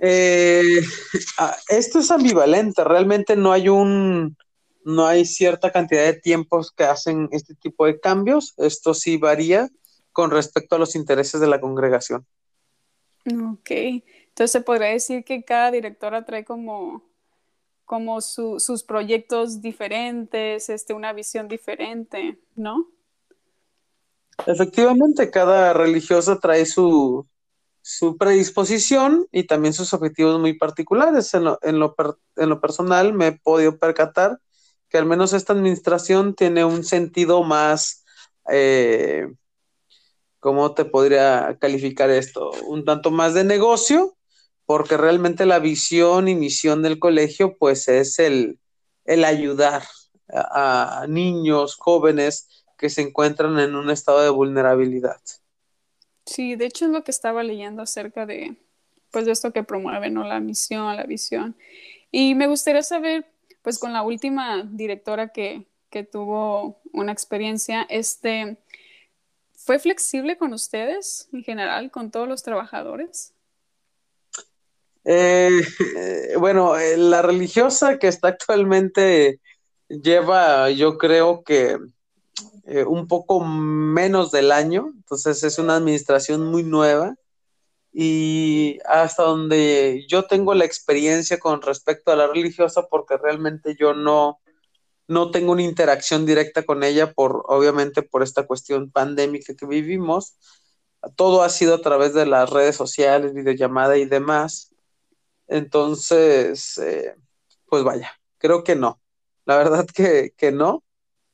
Eh, 0.00 0.80
ah, 1.38 1.56
esto 1.68 2.00
es 2.00 2.10
ambivalente, 2.10 2.82
realmente 2.82 3.36
no 3.36 3.52
hay 3.52 3.68
un, 3.68 4.36
no 4.84 5.06
hay 5.06 5.24
cierta 5.24 5.70
cantidad 5.70 6.04
de 6.04 6.14
tiempos 6.14 6.72
que 6.72 6.84
hacen 6.84 7.28
este 7.30 7.54
tipo 7.54 7.86
de 7.86 8.00
cambios, 8.00 8.54
esto 8.56 8.94
sí 8.94 9.18
varía 9.18 9.68
con 10.12 10.30
respecto 10.30 10.76
a 10.76 10.78
los 10.78 10.96
intereses 10.96 11.40
de 11.40 11.46
la 11.46 11.60
congregación. 11.60 12.26
Ok, 13.26 13.70
entonces 13.70 14.50
se 14.50 14.60
podría 14.60 14.88
decir 14.88 15.24
que 15.24 15.44
cada 15.44 15.70
directora 15.70 16.24
trae 16.24 16.44
como, 16.44 17.04
como 17.84 18.20
sus 18.20 18.82
proyectos 18.82 19.60
diferentes, 19.62 20.68
este, 20.68 20.92
una 20.92 21.12
visión 21.12 21.48
diferente, 21.48 22.38
¿no? 22.56 22.93
Efectivamente, 24.46 25.30
cada 25.30 25.72
religiosa 25.72 26.38
trae 26.38 26.66
su, 26.66 27.26
su 27.82 28.16
predisposición 28.16 29.26
y 29.30 29.44
también 29.44 29.74
sus 29.74 29.92
objetivos 29.92 30.40
muy 30.40 30.54
particulares. 30.54 31.34
En 31.34 31.44
lo, 31.44 31.58
en, 31.62 31.78
lo 31.78 32.60
personal 32.60 33.12
me 33.12 33.28
he 33.28 33.32
podido 33.32 33.78
percatar 33.78 34.40
que 34.88 34.98
al 34.98 35.06
menos 35.06 35.32
esta 35.32 35.52
administración 35.52 36.34
tiene 36.34 36.64
un 36.64 36.84
sentido 36.84 37.42
más, 37.42 38.04
eh, 38.50 39.26
¿cómo 40.40 40.74
te 40.74 40.84
podría 40.84 41.56
calificar 41.60 42.10
esto? 42.10 42.52
Un 42.66 42.84
tanto 42.84 43.10
más 43.10 43.34
de 43.34 43.44
negocio, 43.44 44.16
porque 44.66 44.96
realmente 44.96 45.46
la 45.46 45.58
visión 45.58 46.28
y 46.28 46.34
misión 46.34 46.82
del 46.82 46.98
colegio 46.98 47.56
pues 47.58 47.88
es 47.88 48.18
el, 48.18 48.58
el 49.04 49.24
ayudar, 49.24 49.84
a, 50.32 51.06
niños, 51.08 51.76
jóvenes 51.76 52.48
que 52.76 52.90
se 52.90 53.02
encuentran 53.02 53.58
en 53.58 53.74
un 53.74 53.90
estado 53.90 54.22
de 54.22 54.30
vulnerabilidad. 54.30 55.20
Sí, 56.26 56.56
de 56.56 56.66
hecho 56.66 56.86
es 56.86 56.90
lo 56.90 57.04
que 57.04 57.10
estaba 57.10 57.42
leyendo 57.42 57.82
acerca 57.82 58.26
de, 58.26 58.56
pues, 59.10 59.26
de 59.26 59.32
esto 59.32 59.52
que 59.52 59.62
promueve, 59.62 60.10
¿no? 60.10 60.24
La 60.24 60.40
misión, 60.40 60.96
la 60.96 61.04
visión. 61.04 61.56
Y 62.10 62.34
me 62.34 62.46
gustaría 62.46 62.82
saber, 62.82 63.26
pues, 63.62 63.78
con 63.78 63.92
la 63.92 64.02
última 64.02 64.62
directora 64.62 65.28
que, 65.28 65.66
que 65.90 66.02
tuvo 66.02 66.80
una 66.92 67.12
experiencia, 67.12 67.86
este, 67.88 68.56
¿fue 69.54 69.78
flexible 69.78 70.36
con 70.36 70.52
ustedes 70.52 71.28
en 71.32 71.44
general, 71.44 71.90
con 71.90 72.10
todos 72.10 72.28
los 72.28 72.42
trabajadores? 72.42 73.32
Eh, 75.04 75.62
bueno, 76.38 76.78
eh, 76.78 76.96
la 76.96 77.20
religiosa 77.20 77.98
que 77.98 78.08
está 78.08 78.28
actualmente 78.28 79.40
lleva, 79.88 80.70
yo 80.70 80.96
creo 80.96 81.44
que 81.44 81.78
eh, 82.66 82.84
un 82.84 83.08
poco 83.08 83.40
menos 83.44 84.30
del 84.30 84.52
año, 84.52 84.92
entonces 84.96 85.42
es 85.44 85.58
una 85.58 85.76
administración 85.76 86.46
muy 86.46 86.62
nueva 86.62 87.16
y 87.92 88.78
hasta 88.86 89.24
donde 89.24 90.04
yo 90.08 90.24
tengo 90.26 90.54
la 90.54 90.64
experiencia 90.64 91.38
con 91.38 91.62
respecto 91.62 92.12
a 92.12 92.16
la 92.16 92.26
religiosa, 92.26 92.88
porque 92.90 93.16
realmente 93.16 93.76
yo 93.78 93.94
no, 93.94 94.40
no 95.08 95.30
tengo 95.30 95.52
una 95.52 95.62
interacción 95.62 96.26
directa 96.26 96.64
con 96.64 96.84
ella 96.84 97.12
por, 97.12 97.44
obviamente, 97.48 98.02
por 98.02 98.22
esta 98.22 98.46
cuestión 98.46 98.90
pandémica 98.90 99.54
que 99.54 99.66
vivimos. 99.66 100.36
Todo 101.16 101.42
ha 101.42 101.50
sido 101.50 101.74
a 101.76 101.82
través 101.82 102.14
de 102.14 102.26
las 102.26 102.50
redes 102.50 102.76
sociales, 102.76 103.34
videollamada 103.34 103.96
y 103.98 104.06
demás. 104.06 104.74
Entonces, 105.48 106.78
eh, 106.78 107.14
pues 107.66 107.84
vaya, 107.84 108.12
creo 108.38 108.64
que 108.64 108.76
no. 108.76 109.00
La 109.46 109.56
verdad 109.58 109.86
que, 109.94 110.32
que 110.36 110.52
no. 110.52 110.83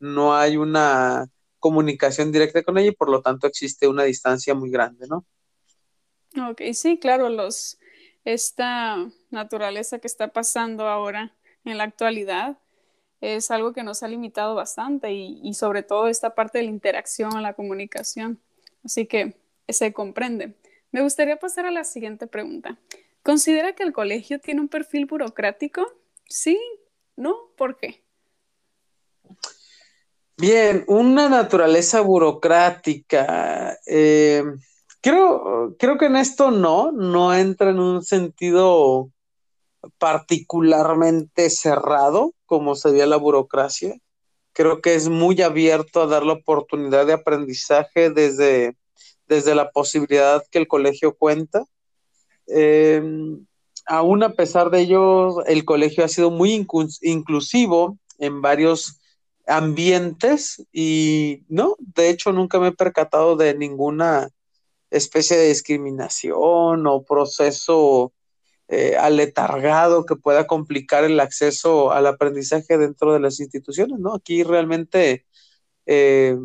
No 0.01 0.35
hay 0.35 0.57
una 0.57 1.27
comunicación 1.61 2.33
directa 2.33 2.63
con 2.63 2.79
ella 2.79 2.91
y 2.91 2.97
por 2.97 3.11
lo 3.11 3.23
tanto 3.23 3.47
existe 3.47 3.89
una 3.89 4.05
distancia 4.05 4.55
muy 4.55 4.71
grande, 4.71 5.07
¿no? 5.09 5.27
Ok, 6.51 6.63
sí, 6.75 6.99
claro, 6.99 7.29
los, 7.29 7.79
esta 8.25 8.97
naturaleza 9.31 9.99
que 9.99 10.07
está 10.07 10.29
pasando 10.29 10.89
ahora 10.89 11.35
en 11.65 11.79
la 11.79 11.85
actualidad 11.85 12.59
es 13.21 13.51
algo 13.51 13.73
que 13.73 13.83
nos 13.83 14.03
ha 14.03 14.09
limitado 14.09 14.55
bastante 14.55 15.13
y, 15.13 15.41
y 15.43 15.55
sobre 15.55 15.83
todo 15.83 16.09
esta 16.09 16.35
parte 16.35 16.59
de 16.59 16.65
la 16.65 16.71
interacción, 16.71 17.43
la 17.43 17.55
comunicación. 17.55 18.41
Así 18.85 19.07
que 19.07 19.37
se 19.69 19.93
comprende. 19.93 20.55
Me 20.93 21.03
gustaría 21.03 21.39
pasar 21.39 21.67
a 21.67 21.71
la 21.71 21.85
siguiente 21.85 22.27
pregunta. 22.27 22.79
¿Considera 23.23 23.75
que 23.75 23.83
el 23.83 23.93
colegio 23.93 24.41
tiene 24.41 24.61
un 24.61 24.69
perfil 24.69 25.07
burocrático? 25.07 25.87
Sí, 26.29 26.59
¿no? 27.17 27.37
¿Por 27.57 27.77
qué? 27.77 28.03
Bien, 30.41 30.85
una 30.87 31.29
naturaleza 31.29 32.01
burocrática. 32.01 33.77
Eh, 33.87 34.43
creo, 35.03 35.77
creo 35.79 35.99
que 35.99 36.07
en 36.07 36.17
esto 36.17 36.51
no, 36.51 36.93
no 36.93 37.35
entra 37.35 37.69
en 37.69 37.79
un 37.79 38.03
sentido 38.03 39.11
particularmente 39.99 41.51
cerrado 41.51 42.33
como 42.47 42.75
sería 42.75 43.05
la 43.05 43.19
burocracia. 43.19 43.99
Creo 44.55 44.81
que 44.81 44.95
es 44.95 45.11
muy 45.11 45.43
abierto 45.43 46.01
a 46.01 46.07
dar 46.07 46.25
la 46.25 46.33
oportunidad 46.33 47.05
de 47.05 47.13
aprendizaje 47.13 48.09
desde, 48.09 48.79
desde 49.27 49.55
la 49.55 49.71
posibilidad 49.71 50.43
que 50.51 50.59
el 50.59 50.69
colegio 50.69 51.15
cuenta. 51.15 51.67
Eh, 52.47 53.03
aún 53.85 54.23
a 54.23 54.33
pesar 54.33 54.71
de 54.71 54.81
ello, 54.81 55.45
el 55.45 55.67
colegio 55.67 56.03
ha 56.03 56.09
sido 56.09 56.31
muy 56.31 56.67
inclusivo 57.03 57.99
en 58.19 58.41
varios 58.41 59.00
ambientes 59.47 60.67
y 60.73 61.45
no, 61.49 61.77
de 61.79 62.11
hecho 62.11 62.33
nunca 62.33 62.59
me 62.59 62.69
he 62.69 62.73
percatado 62.73 63.37
de 63.37 63.55
ninguna 63.55 64.31
especie 64.91 65.37
de 65.37 65.49
discriminación 65.49 66.87
o 66.87 67.05
proceso 67.05 68.13
eh, 68.69 68.97
aletargado 68.97 70.07
que 70.07 70.17
pueda 70.17 70.47
complicar 70.47 71.05
el 71.05 71.19
acceso 71.21 71.93
al 71.93 72.07
aprendizaje 72.07 72.79
dentro 72.79 73.13
de 73.13 73.21
las 73.21 73.41
instituciones, 73.41 73.99
¿no? 73.99 74.15
Aquí 74.15 74.43
realmente 74.43 75.27
eh, 75.87 76.37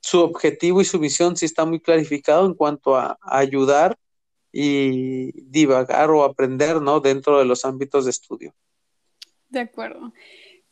su 0.00 0.20
objetivo 0.20 0.80
y 0.80 0.84
su 0.84 0.98
visión 0.98 1.36
sí 1.36 1.46
está 1.46 1.64
muy 1.64 1.80
clarificado 1.80 2.46
en 2.46 2.54
cuanto 2.54 2.96
a 2.96 3.18
ayudar 3.22 3.96
y 4.50 5.30
divagar 5.42 6.10
o 6.10 6.24
aprender, 6.24 6.80
¿no? 6.80 7.00
Dentro 7.00 7.38
de 7.38 7.44
los 7.44 7.64
ámbitos 7.64 8.06
de 8.06 8.10
estudio. 8.10 8.54
De 9.48 9.60
acuerdo. 9.60 10.12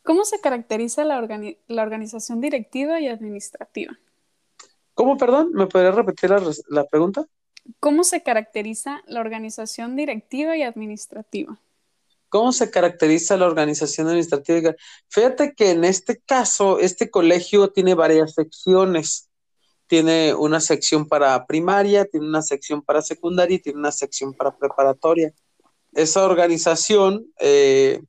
¿Cómo 0.07 0.23
se 0.23 0.39
caracteriza 0.39 1.03
la, 1.03 1.19
la 1.67 1.83
organización 1.83 2.39
directiva 2.39 3.01
y 3.01 3.09
administrativa? 3.09 3.99
¿Cómo, 4.93 5.17
perdón? 5.17 5.51
¿Me 5.51 5.67
podrías 5.67 5.93
repetir 5.93 6.29
la, 6.29 6.41
la 6.69 6.85
pregunta? 6.85 7.27
¿Cómo 7.81 8.05
se 8.05 8.23
caracteriza 8.23 9.03
la 9.07 9.19
organización 9.19 9.97
directiva 9.97 10.55
y 10.55 10.63
administrativa? 10.63 11.59
¿Cómo 12.29 12.53
se 12.53 12.71
caracteriza 12.71 13.35
la 13.35 13.47
organización 13.47 14.07
administrativa? 14.07 14.73
Fíjate 15.09 15.53
que 15.53 15.71
en 15.71 15.83
este 15.83 16.17
caso, 16.25 16.79
este 16.79 17.09
colegio 17.09 17.69
tiene 17.71 17.93
varias 17.93 18.33
secciones 18.33 19.27
tiene 19.87 20.33
una 20.33 20.59
sección 20.59 21.07
para 21.07 21.45
primaria, 21.45 22.05
tiene 22.05 22.27
una 22.27 22.41
sección 22.41 22.81
para 22.81 23.01
secundaria 23.01 23.55
y 23.55 23.59
tiene 23.59 23.79
una 23.79 23.91
sección 23.91 24.33
para 24.33 24.55
preparatoria. 24.55 25.33
Esa 25.93 26.25
organización, 26.25 27.25
eh, 27.39 28.01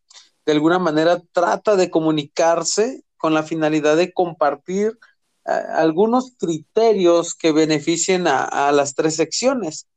de 0.48 0.54
alguna 0.54 0.78
manera, 0.78 1.20
trata 1.32 1.76
de 1.76 1.90
comunicarse 1.90 3.02
con 3.18 3.34
la 3.34 3.42
finalidad 3.42 3.98
de 3.98 4.14
compartir 4.14 4.98
eh, 5.44 5.50
algunos 5.50 6.32
criterios 6.38 7.34
que 7.34 7.52
beneficien 7.52 8.26
a, 8.26 8.72
las 8.72 8.94
tres 8.94 9.16
secciones. 9.16 9.88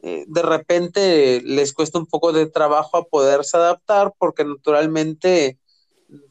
Eh, 0.00 0.24
de 0.26 0.40
repente 0.40 1.42
les 1.42 1.74
cuesta 1.74 1.98
un 1.98 2.06
poco 2.06 2.32
de 2.32 2.46
trabajo 2.46 2.96
a 2.96 3.04
poderse 3.04 3.58
adaptar 3.58 4.14
porque 4.16 4.46
naturalmente 4.46 5.58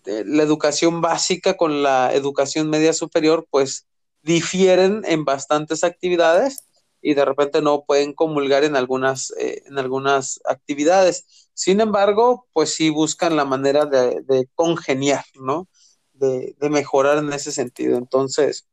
la 0.06 0.42
educación 0.42 1.02
básica 1.02 1.56
con 1.56 1.84
la 1.84 2.12
educación 2.16 2.72
media 2.72 2.94
superior, 2.94 3.46
pues 3.52 3.86
difieren 4.24 5.04
en 5.06 5.24
bastantes 5.24 5.84
actividades 5.84 6.67
y 7.02 7.14
de 7.14 7.26
repente 7.26 7.62
no 7.62 7.84
pueden 7.86 8.14
comulgar 8.14 8.64
en 8.64 8.76
algunas, 8.76 9.32
eh, 9.40 9.64
en 9.66 9.78
algunas 9.78 10.40
actividades. 10.46 11.50
Sin 11.54 11.82
embargo, 11.82 12.48
pues 12.54 12.74
sí 12.74 12.90
buscan 12.90 13.36
la 13.36 13.46
manera 13.46 13.86
de, 13.86 14.48
congeniar, 14.56 15.26
¿no? 15.36 15.68
De, 16.14 16.56
mejorar 16.70 17.18
en 17.20 17.32
ese 17.34 17.52
sentido. 17.52 17.98
Entonces, 17.98 18.68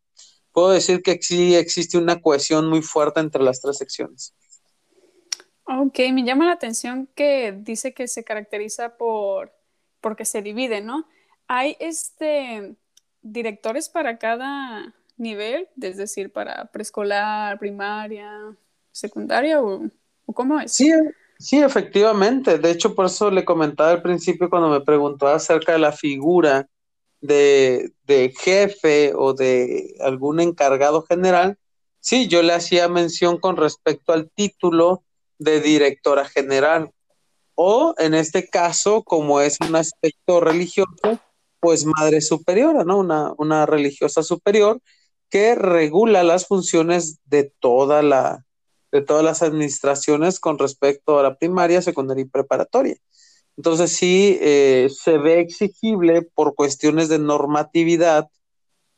puedo 0.53 0.71
decir 0.71 1.03
que 1.03 1.19
sí 1.21 1.55
existe 1.55 1.99
una 1.99 2.21
cohesión 2.21 2.69
muy 2.69 2.83
fuerte 2.83 3.21
entre 3.21 3.43
las 3.43 3.61
tres 3.61 3.79
secciones. 3.79 4.35
Ok, 5.67 5.99
me 6.13 6.25
llama 6.25 6.47
la 6.47 6.53
atención 6.53 7.09
que 7.15 7.53
dice 7.53 7.95
que 7.95 8.07
se 8.07 8.25
caracteriza 8.25 8.97
por 8.97 9.53
porque 10.01 10.27
se 10.27 10.43
divide, 10.43 10.83
¿no? 10.83 11.09
Hay 11.49 11.79
este 11.81 12.77
directores 13.23 13.89
para 13.89 14.19
cada 14.19 14.95
nivel, 15.16 15.68
es 15.81 15.96
decir, 15.96 16.33
para 16.33 16.66
preescolar, 16.66 17.59
primaria, 17.59 18.31
secundaria 18.90 19.62
o, 19.62 19.88
cómo 20.27 20.61
es? 20.61 20.72
Sí, 20.72 20.90
sí, 21.38 21.61
efectivamente. 21.61 22.59
De 22.59 22.70
hecho, 22.70 22.94
por 22.94 23.07
eso 23.07 23.31
le 23.31 23.44
comentaba 23.44 23.90
al 23.90 24.03
principio 24.03 24.50
cuando 24.50 24.68
me 24.68 24.81
preguntó 24.81 25.27
acerca 25.29 25.72
de 25.72 25.79
la 25.79 25.92
figura 25.92 26.68
de, 27.20 27.92
de 28.07 28.35
jefe 28.38 29.12
o 29.14 29.35
de 29.35 29.94
algún 30.00 30.40
encargado 30.40 31.03
general. 31.03 31.59
Sí, 32.00 32.29
yo 32.29 32.42
le 32.42 32.53
hacía 32.53 32.88
mención 32.88 33.38
con 33.38 33.57
respecto 33.57 34.12
al 34.12 34.31
título 34.31 35.05
de 35.38 35.61
directora 35.61 36.24
general. 36.27 36.90
O 37.55 37.94
en 37.98 38.14
este 38.14 38.48
caso, 38.48 39.03
como 39.05 39.40
es 39.40 39.59
un 39.61 39.77
aspecto 39.77 40.40
religioso, 40.40 41.20
pues 41.61 41.87
madre 41.87 42.20
superiora, 42.20 42.85
¿no? 42.85 42.98
Una, 42.98 43.33
una 43.38 43.64
religiosa 43.64 44.22
superior 44.22 44.81
que 45.31 45.55
regula 45.55 46.23
las 46.23 46.47
funciones 46.47 47.19
de 47.25 47.53
toda 47.61 48.03
la 48.03 48.45
de 48.93 49.03
todas 49.03 49.25
las 49.25 49.43
administraciones 49.43 50.39
con 50.39 50.57
respecto 50.57 51.19
a 51.19 51.25
la 51.25 51.37
primaria, 51.37 51.83
secundaria 51.83 52.23
y 52.23 52.29
preparatoria. 52.29 52.97
Entonces 53.57 53.91
sí 53.97 54.39
eh, 54.41 54.89
se 54.89 55.19
ve 55.19 55.41
exigible 55.41 56.23
por 56.23 56.55
cuestiones 56.55 57.09
de 57.09 57.19
normatividad 57.19 58.29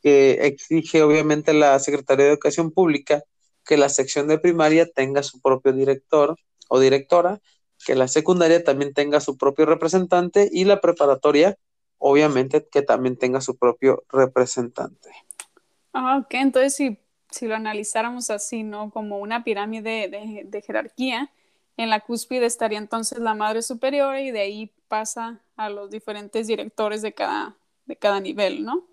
que 0.03 0.45
exige 0.45 1.01
obviamente 1.01 1.51
la 1.53 1.79
Secretaría 1.79 2.25
de 2.25 2.31
Educación 2.31 2.71
Pública 2.71 3.23
que 3.65 3.77
la 3.77 3.89
sección 3.89 4.27
de 4.27 4.37
primaria 4.37 4.87
tenga 4.87 5.23
su 5.23 5.41
propio 5.41 5.73
director 5.73 6.37
o 6.69 6.79
directora, 6.79 7.41
que 7.83 7.95
la 7.95 8.07
secundaria 8.07 8.63
también 8.63 8.93
tenga 8.93 9.19
su 9.19 9.35
propio 9.35 9.65
representante 9.65 10.47
y 10.51 10.65
la 10.65 10.79
preparatoria 10.79 11.57
obviamente 11.97 12.67
que 12.71 12.81
también 12.81 13.17
tenga 13.17 13.41
su 13.41 13.57
propio 13.57 14.03
representante. 14.09 15.09
Ah, 15.93 16.17
ok, 16.17 16.33
entonces 16.33 16.75
si, 16.75 16.97
si 17.31 17.47
lo 17.47 17.55
analizáramos 17.55 18.29
así, 18.29 18.63
¿no? 18.63 18.91
Como 18.91 19.19
una 19.19 19.43
pirámide 19.43 20.09
de, 20.09 20.61
jerarquía, 20.61 21.31
en 21.75 21.89
la 21.89 22.01
cúspide 22.01 22.45
estaría 22.45 22.77
entonces 22.77 23.19
la 23.19 23.33
madre 23.33 23.61
superior 23.61 24.17
y 24.17 24.31
de 24.31 24.41
ahí 24.41 24.71
pasa 24.87 25.41
a 25.55 25.69
los 25.69 25.89
diferentes 25.89 26.47
directores 26.47 27.01
de 27.01 27.13
cada, 27.13 27.55
de 27.85 27.95
cada 27.95 28.19
nivel, 28.19 28.63
¿no? 28.63 28.87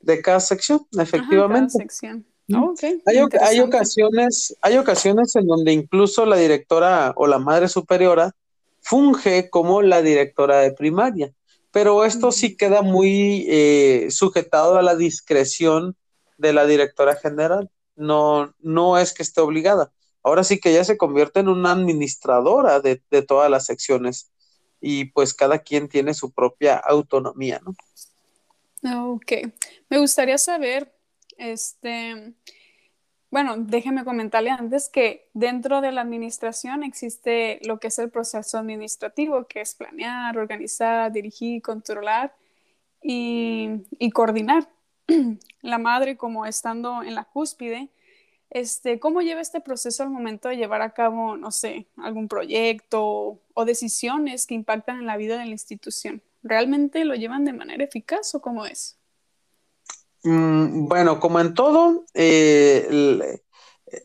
De 0.00 0.20
cada 0.20 0.40
sección, 0.40 0.86
efectivamente. 0.98 1.72
cada 1.72 1.84
sección. 1.84 2.26
okay, 2.54 3.02
hay, 3.06 3.18
hay, 3.40 3.60
ocasiones, 3.60 4.56
hay 4.60 4.76
ocasiones 4.76 5.34
en 5.36 5.46
donde 5.46 5.72
incluso 5.72 6.26
la 6.26 6.36
directora 6.36 7.12
o 7.16 7.26
la 7.26 7.38
madre 7.38 7.68
superiora 7.68 8.34
funge 8.80 9.50
como 9.50 9.82
la 9.82 10.00
directora 10.00 10.60
de 10.60 10.72
primaria, 10.72 11.32
pero 11.72 12.04
esto 12.04 12.30
sí 12.30 12.56
queda 12.56 12.82
muy 12.82 13.44
eh, 13.48 14.06
sujetado 14.10 14.78
a 14.78 14.82
la 14.82 14.94
discreción 14.94 15.96
de 16.38 16.52
la 16.52 16.66
directora 16.66 17.16
general. 17.16 17.70
No, 17.94 18.54
no 18.60 18.98
es 18.98 19.14
que 19.14 19.22
esté 19.22 19.40
obligada. 19.40 19.92
Ahora 20.22 20.44
sí 20.44 20.58
que 20.58 20.70
ella 20.70 20.84
se 20.84 20.98
convierte 20.98 21.40
en 21.40 21.48
una 21.48 21.72
administradora 21.72 22.80
de, 22.80 23.02
de 23.10 23.22
todas 23.22 23.50
las 23.50 23.66
secciones 23.66 24.30
y 24.80 25.06
pues 25.06 25.34
cada 25.34 25.60
quien 25.60 25.88
tiene 25.88 26.14
su 26.14 26.32
propia 26.32 26.76
autonomía, 26.76 27.60
¿no? 27.64 27.74
Ok, 29.12 29.32
me 29.88 29.98
gustaría 29.98 30.38
saber, 30.38 30.92
este, 31.38 32.34
bueno, 33.30 33.56
déjeme 33.56 34.04
comentarle 34.04 34.50
antes 34.50 34.88
que 34.88 35.28
dentro 35.34 35.80
de 35.80 35.92
la 35.92 36.02
administración 36.02 36.84
existe 36.84 37.58
lo 37.64 37.80
que 37.80 37.88
es 37.88 37.98
el 37.98 38.10
proceso 38.10 38.58
administrativo, 38.58 39.46
que 39.46 39.60
es 39.60 39.74
planear, 39.74 40.38
organizar, 40.38 41.10
dirigir, 41.10 41.62
controlar 41.62 42.36
y, 43.02 43.86
y 43.98 44.10
coordinar. 44.10 44.68
la 45.62 45.78
madre, 45.78 46.16
como 46.16 46.46
estando 46.46 47.02
en 47.02 47.14
la 47.14 47.24
cúspide, 47.24 47.90
este, 48.50 49.00
¿cómo 49.00 49.22
lleva 49.22 49.40
este 49.40 49.60
proceso 49.60 50.02
al 50.02 50.10
momento 50.10 50.48
de 50.48 50.56
llevar 50.56 50.82
a 50.82 50.94
cabo, 50.94 51.36
no 51.36 51.50
sé, 51.50 51.86
algún 51.96 52.28
proyecto 52.28 53.40
o 53.54 53.64
decisiones 53.64 54.46
que 54.46 54.54
impactan 54.54 54.98
en 55.00 55.06
la 55.06 55.16
vida 55.16 55.38
de 55.38 55.46
la 55.46 55.50
institución? 55.50 56.22
¿Realmente 56.42 57.04
lo 57.04 57.14
llevan 57.14 57.44
de 57.44 57.52
manera 57.52 57.84
eficaz 57.84 58.34
o 58.34 58.40
cómo 58.40 58.66
es? 58.66 58.96
Mm, 60.22 60.86
bueno, 60.86 61.18
como 61.20 61.40
en 61.40 61.54
todo, 61.54 62.04
eh, 62.14 63.38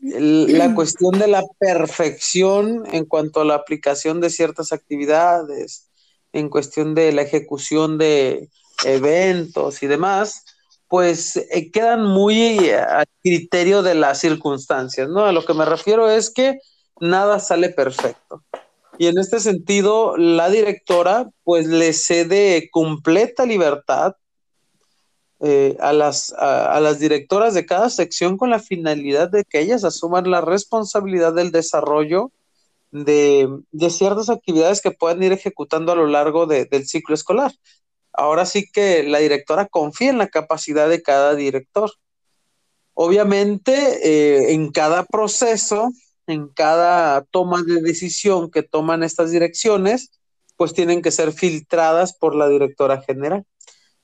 la 0.00 0.74
cuestión 0.74 1.18
de 1.18 1.28
la 1.28 1.42
perfección 1.58 2.84
en 2.92 3.04
cuanto 3.04 3.40
a 3.40 3.44
la 3.44 3.54
aplicación 3.54 4.20
de 4.20 4.30
ciertas 4.30 4.72
actividades, 4.72 5.88
en 6.32 6.48
cuestión 6.48 6.94
de 6.94 7.12
la 7.12 7.22
ejecución 7.22 7.98
de 7.98 8.48
eventos 8.84 9.82
y 9.82 9.86
demás, 9.86 10.44
pues 10.92 11.36
eh, 11.38 11.70
quedan 11.70 12.04
muy 12.04 12.68
a 12.68 13.06
criterio 13.22 13.82
de 13.82 13.94
las 13.94 14.18
circunstancias, 14.20 15.08
¿no? 15.08 15.24
A 15.24 15.32
lo 15.32 15.42
que 15.42 15.54
me 15.54 15.64
refiero 15.64 16.10
es 16.10 16.28
que 16.28 16.58
nada 17.00 17.40
sale 17.40 17.70
perfecto. 17.70 18.44
Y 18.98 19.06
en 19.06 19.16
este 19.16 19.40
sentido, 19.40 20.18
la 20.18 20.50
directora 20.50 21.30
pues 21.44 21.66
le 21.66 21.94
cede 21.94 22.68
completa 22.70 23.46
libertad 23.46 24.16
eh, 25.40 25.78
a, 25.80 25.94
las, 25.94 26.34
a, 26.34 26.78
las 26.80 26.98
directoras 26.98 27.54
de 27.54 27.64
cada 27.64 27.88
sección 27.88 28.36
con 28.36 28.50
la 28.50 28.58
finalidad 28.58 29.30
de 29.30 29.44
que 29.44 29.60
ellas 29.60 29.84
asuman 29.84 30.30
la 30.30 30.42
responsabilidad 30.42 31.32
del 31.32 31.52
desarrollo 31.52 32.32
de, 32.90 33.48
ciertas 33.88 34.28
actividades 34.28 34.82
que 34.82 34.90
puedan 34.90 35.22
ir 35.22 35.32
ejecutando 35.32 35.90
a 35.90 35.96
lo 35.96 36.06
largo 36.06 36.44
del 36.44 36.86
ciclo 36.86 37.14
escolar. 37.14 37.50
Ahora 38.12 38.46
sí 38.46 38.66
que 38.70 39.02
la 39.02 39.18
directora 39.18 39.66
confía 39.66 40.10
en 40.10 40.18
la 40.18 40.28
capacidad 40.28 40.88
de 40.88 41.02
cada 41.02 41.34
director. 41.34 41.90
Obviamente, 42.94 43.72
eh, 44.02 44.52
en 44.52 44.70
cada 44.70 45.04
proceso 45.04 45.90
en 46.26 46.48
cada 46.48 47.22
toma 47.24 47.62
de 47.62 47.82
decisión 47.82 48.50
que 48.50 48.62
toman 48.62 49.02
estas 49.02 49.30
direcciones, 49.30 50.12
pues 50.56 50.74
tienen 50.74 51.02
que 51.02 51.10
ser 51.10 51.32
filtradas 51.32 52.14
por 52.14 52.34
la 52.34 52.48
directora 52.48 53.02
general. 53.02 53.44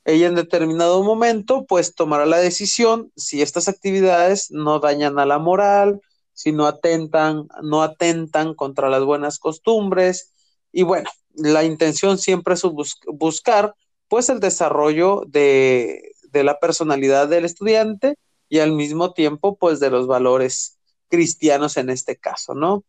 Ella 0.04 0.26
en 0.26 0.34
determinado 0.34 1.02
momento, 1.02 1.66
pues 1.66 1.94
tomará 1.94 2.26
la 2.26 2.38
decisión 2.38 3.12
si 3.16 3.42
estas 3.42 3.68
actividades 3.68 4.50
no 4.50 4.80
dañan 4.80 5.18
a 5.18 5.26
la 5.26 5.38
moral, 5.38 6.00
si 6.32 6.52
no 6.52 6.66
atentan, 6.66 7.48
no 7.62 7.82
atentan 7.82 8.54
contra 8.54 8.88
las 8.88 9.04
buenas 9.04 9.38
costumbres. 9.38 10.32
Y 10.72 10.82
bueno, 10.82 11.10
la 11.34 11.64
intención 11.64 12.16
siempre 12.16 12.54
es 12.54 12.62
buscar 13.06 13.74
pues 14.08 14.28
el 14.28 14.40
desarrollo 14.40 15.22
de, 15.26 16.12
de 16.30 16.44
la 16.44 16.58
personalidad 16.58 17.28
del 17.28 17.44
estudiante 17.44 18.16
y 18.48 18.60
al 18.60 18.72
mismo 18.72 19.12
tiempo 19.12 19.56
pues 19.56 19.80
de 19.80 19.90
los 19.90 20.06
valores 20.06 20.78
cristianos 21.08 21.76
en 21.76 21.90
este 21.90 22.16
caso, 22.16 22.54
¿no? 22.54 22.84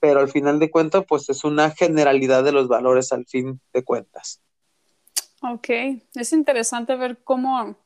Pero 0.00 0.20
al 0.20 0.28
final 0.28 0.58
de 0.58 0.70
cuentas, 0.70 1.04
pues 1.08 1.28
es 1.30 1.44
una 1.44 1.70
generalidad 1.70 2.44
de 2.44 2.52
los 2.52 2.68
valores 2.68 3.12
al 3.12 3.26
fin 3.26 3.60
de 3.72 3.82
cuentas. 3.82 4.40
Ok, 5.40 5.68
es 6.14 6.32
interesante 6.32 6.96
ver 6.96 7.18
cómo, 7.22 7.76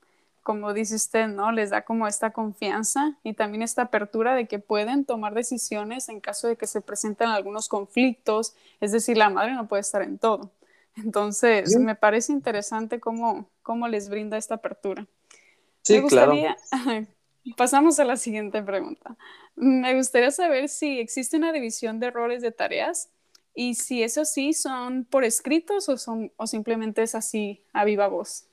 como 0.43 0.73
dice 0.73 0.97
usted, 0.97 1.29
¿no? 1.29 1.53
Les 1.53 1.71
da 1.71 1.83
como 1.83 2.07
esta 2.07 2.33
confianza 2.33 3.19
y 3.23 3.35
también 3.35 3.63
esta 3.63 3.83
apertura 3.83 4.35
de 4.35 4.47
que 4.47 4.59
pueden 4.59 5.05
tomar 5.05 5.35
decisiones 5.35 6.09
en 6.09 6.21
caso 6.21 6.49
de 6.49 6.57
que 6.57 6.67
se 6.67 6.81
presenten 6.81 7.29
algunos 7.29 7.69
conflictos, 7.69 8.55
es 8.81 8.93
decir, 8.93 9.17
la 9.17 9.31
madre 9.31 9.55
no 9.55 9.69
puede 9.69 9.81
estar 9.81 10.03
en 10.03 10.19
todo. 10.19 10.51
Entonces, 11.05 11.77
me 11.79 11.95
parece 11.95 12.33
interesante 12.33 13.01
cómo, 13.01 13.51
cómo 13.63 13.89
les 13.89 14.09
brinda 14.09 14.37
esta 14.37 14.57
apertura. 14.57 15.07
Sí, 15.83 15.95
me 15.95 16.01
gustaría, 16.01 16.57
claro. 16.71 17.07
Pasamos 17.57 17.99
a 17.99 18.05
la 18.05 18.17
siguiente 18.17 18.63
pregunta. 18.63 19.17
Me 19.57 19.95
gustaría 19.95 20.31
saber 20.31 20.69
si 20.69 21.01
existe 21.01 21.37
una 21.37 21.53
división 21.53 21.99
de 22.01 22.11
roles 22.11 22.43
de 22.43 22.53
tareas 22.53 23.09
y 23.55 23.75
si 23.75 24.03
eso 24.03 24.25
sí 24.25 24.53
son 24.53 25.05
por 25.05 25.25
escritos 25.25 25.89
o, 25.89 25.97
son, 25.97 26.33
o 26.37 26.47
simplemente 26.47 27.03
es 27.03 27.15
así 27.15 27.65
a 27.73 27.85
viva 27.85 28.09
voz. 28.09 28.45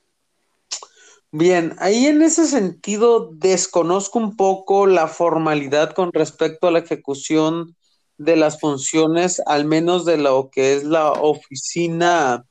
Bien, 1.30 1.74
ahí 1.78 2.06
en 2.06 2.22
ese 2.22 2.46
sentido 2.46 3.30
desconozco 3.32 4.18
un 4.18 4.36
poco 4.36 4.86
la 4.86 5.06
formalidad 5.06 5.92
con 5.92 6.12
respecto 6.12 6.68
a 6.68 6.70
la 6.70 6.78
ejecución 6.78 7.76
de 8.18 8.36
las 8.36 8.60
funciones, 8.60 9.42
al 9.46 9.64
menos 9.64 10.04
de 10.04 10.16
lo 10.16 10.50
que 10.50 10.74
es 10.74 10.84
la 10.84 11.12
oficina 11.12 12.44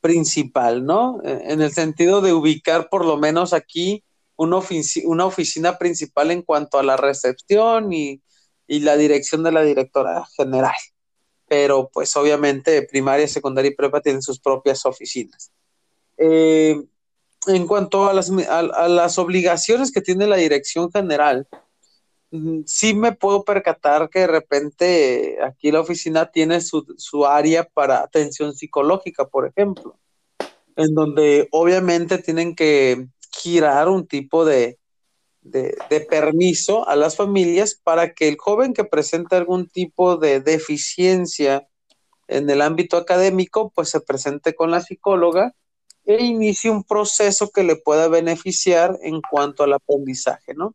principal, 0.00 0.84
¿no? 0.84 1.20
En 1.24 1.60
el 1.60 1.72
sentido 1.72 2.20
de 2.20 2.32
ubicar 2.32 2.88
por 2.88 3.04
lo 3.04 3.16
menos 3.16 3.52
aquí 3.52 4.04
una, 4.36 4.60
una 5.04 5.26
oficina 5.26 5.78
principal 5.78 6.30
en 6.30 6.42
cuanto 6.42 6.78
a 6.78 6.82
la 6.82 6.96
recepción 6.96 7.92
y, 7.92 8.22
la 8.68 8.96
dirección 8.96 9.42
de 9.42 9.52
la 9.52 9.62
directora 9.62 10.26
general. 10.36 10.76
Pero 11.48 11.90
pues 11.90 12.14
obviamente 12.16 12.82
primaria, 12.82 13.26
secundaria 13.26 13.70
y 13.70 13.74
prepa 13.74 14.02
tienen 14.02 14.22
sus 14.22 14.38
propias 14.38 14.84
oficinas. 14.84 15.50
Eh, 16.18 16.84
en 17.46 17.66
cuanto 17.66 18.08
a 18.08 18.12
las, 18.12 18.30
a, 18.30 18.88
las, 18.88 19.18
obligaciones 19.18 19.90
que 19.90 20.02
tiene 20.02 20.26
la 20.26 20.36
dirección 20.36 20.92
general, 20.92 21.48
sí 22.66 22.94
me 22.94 23.12
puedo 23.12 23.44
percatar 23.44 24.10
que 24.10 24.20
de 24.20 24.26
repente 24.26 25.38
aquí 25.42 25.70
la 25.70 25.80
oficina 25.80 26.30
tiene 26.30 26.60
su, 26.60 26.86
su 26.98 27.26
área 27.26 27.64
para 27.64 28.02
atención 28.02 28.54
psicológica, 28.54 29.26
por 29.26 29.46
ejemplo, 29.46 29.98
en 30.76 30.94
donde 30.94 31.48
obviamente 31.50 32.18
tienen 32.18 32.54
que 32.54 33.08
girar 33.38 33.88
un 33.88 34.06
tipo 34.06 34.44
de, 34.44 34.78
permiso 36.10 36.86
a 36.88 36.94
las 36.96 37.16
familias 37.16 37.80
para 37.82 38.12
que 38.12 38.28
el 38.28 38.36
joven 38.36 38.74
que 38.74 38.84
presente 38.84 39.36
algún 39.36 39.68
tipo 39.68 40.16
de 40.16 40.40
deficiencia 40.40 41.66
en 42.26 42.50
el 42.50 42.60
ámbito 42.60 42.98
académico, 42.98 43.72
pues 43.74 43.88
se 43.88 44.00
presente 44.00 44.54
con 44.54 44.70
la 44.70 44.82
psicóloga 44.82 45.54
e 46.04 46.22
inicie 46.22 46.70
un 46.70 46.84
proceso 46.84 47.50
que 47.50 47.64
le 47.64 47.76
pueda 47.76 48.08
beneficiar 48.08 48.98
en 49.02 49.20
cuanto 49.22 49.62
al 49.62 49.72
aprendizaje, 49.72 50.54
¿no? 50.54 50.74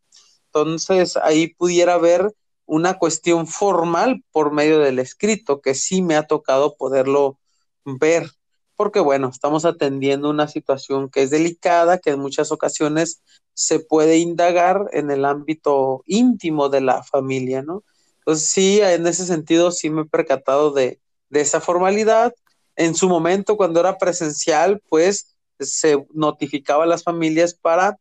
Entonces, 0.54 1.18
ahí 1.18 1.54
pudiera 1.56 1.96
haber 1.96 2.34
una 2.66 2.98
cuestión 2.98 3.48
formal 3.48 4.24
por 4.32 4.52
medio 4.52 4.80
del 4.80 5.00
escrito, 5.00 5.62
que 5.62 5.76
sí 5.76 6.02
me 6.02 6.16
ha 6.16 6.28
tocado 6.28 6.76
poderlo 6.76 7.40
ver 7.86 8.30
porque 8.76 9.00
bueno, 9.00 9.30
estamos 9.30 9.66
atendiendo 9.66 10.30
una 10.30 10.48
situación 10.48 11.10
que 11.10 11.24
es 11.24 11.30
delicada, 11.30 12.00
que 12.00 12.12
en 12.12 12.20
muchas 12.20 12.52
ocasiones 12.52 13.22
se 13.54 13.80
puede 13.80 14.18
indagar 14.18 14.90
en 14.92 15.12
el 15.12 15.26
ámbito 15.26 16.04
íntimo 16.06 16.70
de 16.70 16.82
la 16.82 17.04
familia, 17.04 17.62
¿no? 17.62 17.84
Entonces 18.20 18.50
sí, 18.50 18.82
en 18.82 19.06
ese 19.06 19.26
sentido 19.26 19.72
sí 19.72 19.90
me 19.90 20.02
he 20.02 20.06
percatado 20.06 20.72
de, 20.72 21.00
de 21.30 21.42
esa 21.42 21.62
formalidad. 21.62 22.34
En 22.76 22.96
su 22.96 23.08
momento, 23.08 23.58
cuando 23.58 23.80
era 23.80 23.98
presencial, 23.98 24.82
pues 24.90 25.36
se 25.60 26.06
notificaba 26.14 26.86
a 26.86 26.88
las 26.88 27.04
familias 27.04 27.54
para 27.54 28.00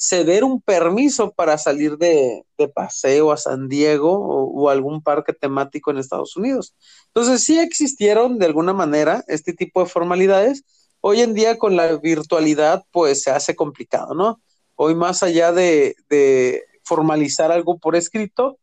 ceder 0.00 0.44
un 0.44 0.62
permiso 0.62 1.32
para 1.32 1.58
salir 1.58 1.98
de, 1.98 2.42
paseo 2.74 3.32
a 3.32 3.36
San 3.36 3.68
Diego 3.68 4.12
o, 4.12 4.70
algún 4.70 5.02
parque 5.02 5.34
temático 5.34 5.90
en 5.90 5.98
Estados 5.98 6.36
Unidos. 6.36 6.74
Entonces 7.08 7.44
sí 7.44 7.58
existieron 7.58 8.38
de 8.38 8.46
alguna 8.46 8.72
manera 8.72 9.22
este 9.28 9.52
tipo 9.52 9.82
de 9.82 9.90
formalidades. 9.90 10.64
Hoy 11.00 11.20
en 11.20 11.34
día 11.34 11.58
con 11.58 11.76
la 11.76 11.96
virtualidad 11.98 12.84
pues 12.90 13.22
se 13.22 13.30
hace 13.30 13.54
complicado, 13.54 14.14
¿no? 14.14 14.40
Hoy 14.74 14.94
más 14.94 15.22
allá 15.22 15.52
de, 15.52 15.96
de 16.08 16.64
formalizar 16.82 17.52
algo 17.52 17.78
por 17.78 17.94
escrito, 17.94 18.58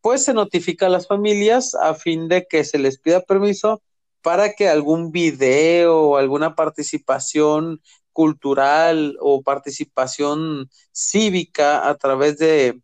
pues 0.00 0.24
se 0.24 0.34
notifica 0.34 0.86
a 0.86 0.90
las 0.90 1.06
familias 1.06 1.76
a 1.76 1.94
fin 1.94 2.26
de 2.26 2.46
que 2.48 2.64
se 2.64 2.78
les 2.78 2.98
pida 2.98 3.20
permiso 3.20 3.80
para 4.22 4.54
que 4.54 4.68
algún 4.68 5.12
video 5.12 6.00
o 6.00 6.16
alguna 6.16 6.56
participación 6.56 7.80
cultural 8.12 9.16
o 9.20 9.42
participación 9.42 10.68
cívica 10.92 11.88
a 11.88 11.96
través 11.96 12.38
de, 12.38 12.80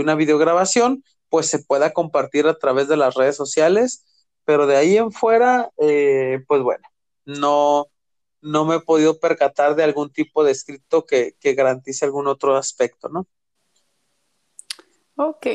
una 0.00 0.14
videograbación, 0.14 1.04
pues 1.28 1.46
se 1.46 1.60
pueda 1.60 1.92
compartir 1.92 2.46
a 2.46 2.58
través 2.58 2.88
de 2.88 2.96
las 2.96 3.14
redes 3.14 3.36
sociales, 3.36 4.04
pero 4.44 4.66
de 4.66 4.76
ahí 4.76 4.96
en 4.96 5.12
fuera, 5.12 5.70
eh, 5.78 6.42
pues 6.46 6.62
bueno, 6.62 6.86
no, 7.24 7.86
no 8.40 8.64
me 8.64 8.76
he 8.76 8.80
podido 8.80 9.18
percatar 9.18 9.74
de 9.76 9.84
algún 9.84 10.10
tipo 10.10 10.44
de 10.44 10.52
escrito 10.52 11.04
que, 11.04 11.34
que 11.40 11.54
garantice 11.54 12.04
algún 12.04 12.26
otro 12.26 12.56
aspecto, 12.56 13.08
¿no? 13.08 13.26
Ok. 15.16 15.46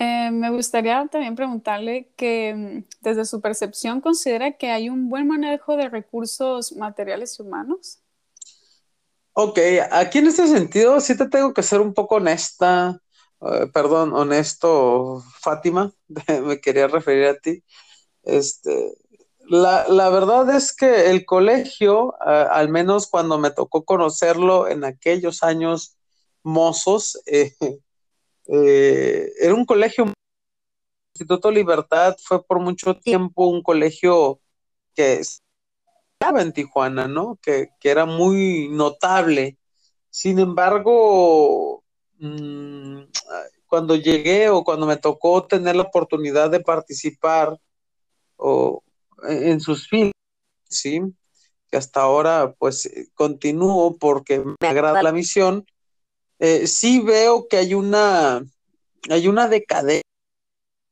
Eh, 0.00 0.30
me 0.30 0.48
gustaría 0.48 1.06
también 1.08 1.34
preguntarle 1.34 2.08
que 2.16 2.54
mm, 2.54 2.84
desde 3.02 3.26
su 3.26 3.42
percepción 3.42 4.00
considera 4.00 4.52
que 4.52 4.70
hay 4.70 4.88
un 4.88 5.10
buen 5.10 5.28
manejo 5.28 5.76
de 5.76 5.90
recursos 5.90 6.72
materiales 6.72 7.38
y 7.38 7.42
humanos. 7.42 7.98
Ok, 9.34 9.58
aquí 9.92 10.18
en 10.18 10.28
este 10.28 10.46
sentido 10.46 11.00
sí 11.00 11.18
te 11.18 11.28
tengo 11.28 11.52
que 11.52 11.62
ser 11.62 11.82
un 11.82 11.92
poco 11.92 12.14
honesta, 12.14 12.98
eh, 13.42 13.66
perdón, 13.74 14.14
honesto, 14.14 15.22
Fátima, 15.38 15.92
me 16.44 16.62
quería 16.62 16.88
referir 16.88 17.26
a 17.26 17.38
ti. 17.38 17.62
Este, 18.22 18.94
la, 19.50 19.86
la 19.86 20.08
verdad 20.08 20.48
es 20.56 20.74
que 20.74 21.10
el 21.10 21.26
colegio, 21.26 22.14
al 22.22 22.70
menos 22.70 23.06
cuando 23.06 23.38
me 23.38 23.50
tocó 23.50 23.84
conocerlo 23.84 24.66
en 24.66 24.82
aquellos 24.84 25.42
años 25.42 25.98
mozos, 26.42 27.20
eh, 27.26 27.52
eh, 28.52 29.32
era 29.40 29.54
un 29.54 29.64
colegio, 29.64 30.12
Instituto 31.14 31.50
Libertad 31.50 32.16
fue 32.22 32.44
por 32.44 32.60
mucho 32.60 32.96
tiempo 32.96 33.46
un 33.46 33.62
colegio 33.62 34.40
que 34.94 35.20
estaba 35.20 36.42
en 36.42 36.52
Tijuana, 36.52 37.06
¿no? 37.06 37.38
Que, 37.42 37.68
era 37.82 38.06
muy 38.06 38.68
notable. 38.70 39.58
Sin 40.10 40.38
embargo, 40.38 41.84
mm, 42.18 43.02
cuando 43.66 43.94
llegué 43.96 44.48
o 44.48 44.64
cuando 44.64 44.86
me 44.86 44.96
tocó 44.96 45.46
tener 45.46 45.76
la 45.76 45.82
oportunidad 45.82 46.50
de 46.50 46.60
participar 46.60 47.56
o, 48.36 48.82
en 49.28 49.60
sus 49.60 49.88
filas, 49.88 50.12
¿sí? 50.68 51.00
Que 51.70 51.76
hasta 51.76 52.00
ahora 52.02 52.54
pues 52.58 52.90
continúo 53.14 53.96
porque 53.98 54.42
me 54.60 54.68
agrada 54.68 55.02
la 55.02 55.12
misión, 55.12 55.64
eh, 56.40 56.66
sí 56.66 57.00
veo 57.00 57.46
que 57.48 57.58
hay 57.58 57.74
una, 57.74 58.42
hay 59.10 59.28
una 59.28 59.46
decadencia, 59.46 60.02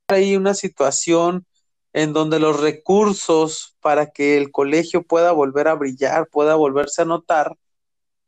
hay 0.09 0.37
una 0.37 0.53
situación 0.53 1.47
en 1.95 2.13
donde 2.13 2.39
los 2.39 2.61
recursos 2.61 3.75
para 3.81 4.11
que 4.11 4.37
el 4.37 4.53
colegio 4.53 5.03
pueda 5.03 5.33
volver 5.33 5.69
a 5.69 5.75
brillar, 5.75 6.29
pueda 6.29 6.55
volverse 6.55 7.01
a 7.01 7.07
notar, 7.07 7.57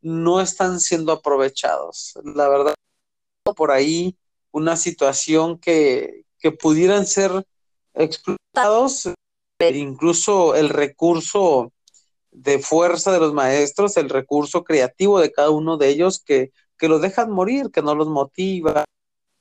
no 0.01 0.41
están 0.41 0.79
siendo 0.79 1.11
aprovechados. 1.11 2.13
La 2.23 2.49
verdad, 2.49 2.73
por 3.55 3.69
ahí 3.69 4.17
una 4.49 4.75
situación 4.75 5.59
que, 5.59 6.25
que 6.39 6.51
pudieran 6.51 7.05
ser 7.05 7.45
explotados, 7.93 9.09
incluso 9.59 10.55
el 10.55 10.69
recurso 10.69 11.71
de 12.31 12.57
fuerza 12.57 13.11
de 13.11 13.19
los 13.19 13.33
maestros, 13.33 13.95
el 13.97 14.09
recurso 14.09 14.63
creativo 14.63 15.19
de 15.19 15.31
cada 15.31 15.51
uno 15.51 15.77
de 15.77 15.89
ellos 15.89 16.19
que 16.19 16.51
que 16.81 16.87
los 16.87 16.99
dejan 16.99 17.29
morir, 17.29 17.69
que 17.69 17.83
no 17.83 17.93
los 17.93 18.07
motiva, 18.07 18.85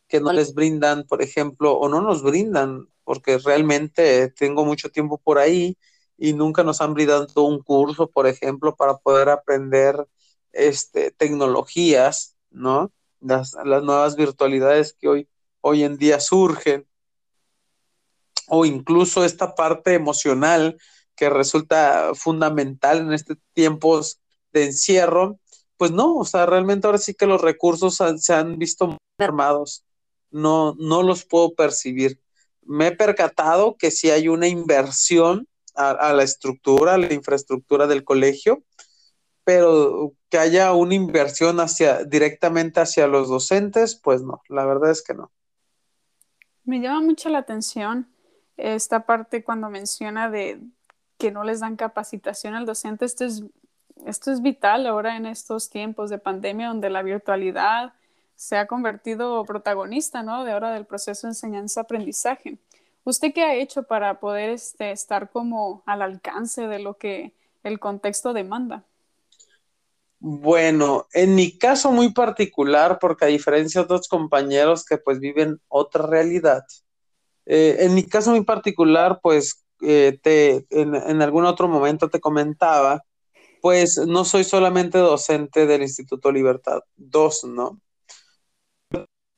que 0.09 0.20
no 0.20 0.30
les 0.30 0.53
brindan, 0.53 1.05
por 1.05 1.22
ejemplo, 1.22 1.72
o 1.72 1.88
no 1.88 2.03
nos 2.03 2.22
brindan, 2.22 2.86
porque 3.03 3.38
realmente 3.38 4.28
tengo 4.28 4.66
mucho 4.66 4.91
tiempo 4.91 5.16
por 5.16 5.38
ahí 5.38 5.78
y 6.18 6.34
nunca 6.34 6.64
nos 6.64 6.82
han 6.82 6.93
brindado 6.93 7.45
un 7.45 7.62
curso, 7.62 8.11
por 8.11 8.26
ejemplo, 8.26 8.76
para 8.76 8.99
poder 8.99 9.30
aprender 9.30 10.07
este, 10.53 11.12
tecnologías, 11.12 12.36
¿no? 12.51 12.93
Las, 13.20 13.57
las 13.64 13.82
nuevas 13.84 14.16
virtualidades 14.16 14.93
que 14.93 15.09
hoy, 15.09 15.28
hoy 15.62 15.84
en 15.84 15.97
día 15.97 16.20
surgen, 16.20 16.86
o 18.49 18.66
incluso 18.66 19.24
esta 19.24 19.55
parte 19.55 19.95
emocional 19.95 20.76
que 21.16 21.30
resulta 21.30 22.11
fundamental 22.14 22.99
en 22.99 23.14
estos 23.14 23.38
tiempos 23.55 24.20
de 24.53 24.66
encierro, 24.66 25.41
pues 25.81 25.93
no, 25.93 26.16
o 26.16 26.26
sea, 26.26 26.45
realmente 26.45 26.87
ahora 26.87 26.99
sí 26.99 27.14
que 27.14 27.24
los 27.24 27.41
recursos 27.41 27.99
se 28.16 28.35
han 28.35 28.59
visto 28.59 28.99
mermados, 29.18 29.87
no, 30.31 30.74
no 30.78 31.03
los 31.03 31.24
puedo 31.24 31.55
percibir. 31.55 32.20
Me 32.61 32.89
he 32.89 32.93
percatado 32.93 33.78
que 33.78 33.91
sí 33.91 34.11
hay 34.11 34.28
una 34.28 34.47
inversión 34.47 35.49
a, 35.74 36.12
la 36.12 36.22
estructura, 36.22 36.93
a 36.93 36.99
la 36.99 37.14
infraestructura 37.14 37.87
del 37.87 38.05
colegio, 38.05 38.62
pero 39.43 40.12
que 40.28 40.37
haya 40.37 40.74
una 40.74 40.95
inversión 40.95 41.61
hacia 41.61 42.05
directamente 42.05 42.81
hacia 42.81 43.07
los 43.07 43.31
docentes, 43.31 43.95
pues 43.95 44.20
no, 44.20 44.43
la 44.51 44.66
verdad 44.66 44.91
es 44.91 45.03
que 45.03 45.14
no. 45.14 45.33
Me 46.64 46.83
llama 46.83 47.01
mucho 47.01 47.31
la 47.31 47.39
atención 47.39 48.07
esta 48.59 49.07
parte 49.07 49.43
cuando 49.43 49.70
menciona 49.70 50.28
de 50.28 50.61
que 51.16 51.31
no 51.31 51.43
les 51.43 51.61
dan 51.61 51.76
capacitación 51.76 52.53
al 52.53 52.66
docente. 52.66 53.07
Esto 53.07 53.24
es 53.24 53.45
esto 54.07 54.30
es 54.32 54.42
vital 54.42 54.86
ahora 54.86 55.16
en 55.16 55.26
estos 55.26 55.70
tiempos 55.70 56.11
de 56.11 56.18
pandemia 56.18 56.68
donde 56.68 56.90
la 56.90 57.03
virtualidad 57.03 57.92
se 58.36 58.57
ha 58.57 58.66
convertido 58.66 59.44
protagonista, 59.44 60.22
¿no? 60.22 60.44
De 60.44 60.53
ahora 60.53 60.72
del 60.72 60.86
proceso 60.86 61.26
de 61.26 61.32
enseñanza-aprendizaje. 61.32 62.59
¿Usted 63.05 63.32
qué 63.34 63.42
ha 63.42 63.55
hecho 63.55 63.82
para 63.82 64.20
poder 64.20 64.51
este, 64.51 64.92
estar 64.92 65.30
como 65.30 65.82
al 65.86 66.03
alcance 66.03 66.66
de 66.66 66.78
lo 66.78 66.94
que 66.94 67.34
el 67.62 67.78
contexto 67.78 68.32
demanda? 68.32 68.84
Bueno, 70.18 71.07
en 71.12 71.34
mi 71.34 71.57
caso 71.57 71.92
muy 71.92 72.12
particular, 72.12 72.98
porque 72.98 73.24
a 73.24 73.28
diferencia 73.28 73.80
de 73.80 73.84
otros 73.84 74.09
compañeros 74.09 74.84
que 74.84 74.98
pues 74.98 75.18
viven 75.18 75.61
otra 75.68 76.07
realidad, 76.07 76.64
eh, 77.46 77.78
en 77.80 77.94
mi 77.94 78.07
caso 78.07 78.30
muy 78.30 78.44
particular, 78.44 79.20
pues 79.22 79.64
eh, 79.80 80.18
te, 80.22 80.66
en, 80.70 80.94
en, 80.94 81.22
algún 81.22 81.46
otro 81.46 81.68
momento 81.68 82.11
te 82.11 82.20
comentaba 82.20 83.03
pues 83.61 83.99
no 83.99 84.25
soy 84.25 84.45
solamente 84.45 84.99
docente 84.99 85.67
del 85.67 85.83
Instituto 85.83 86.33
Libertad, 86.33 86.81
dos, 86.97 87.45
¿no? 87.45 87.81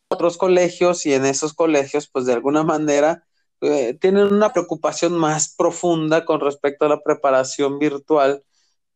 Otros 0.09 0.37
colegios 0.37 1.07
y 1.07 1.14
en 1.14 1.25
esos 1.25 1.55
colegios, 1.55 2.09
pues 2.09 2.27
de 2.27 2.35
alguna 2.35 2.62
manera, 2.64 3.25
eh, 3.62 3.97
tienen 4.01 4.33
una 4.33 4.53
preocupación 4.53 5.14
más 5.14 5.55
profunda 5.55 6.25
con 6.25 6.41
respecto 6.41 6.85
a 6.85 6.89
la 6.89 7.03
preparación 7.03 7.79
virtual 7.79 8.45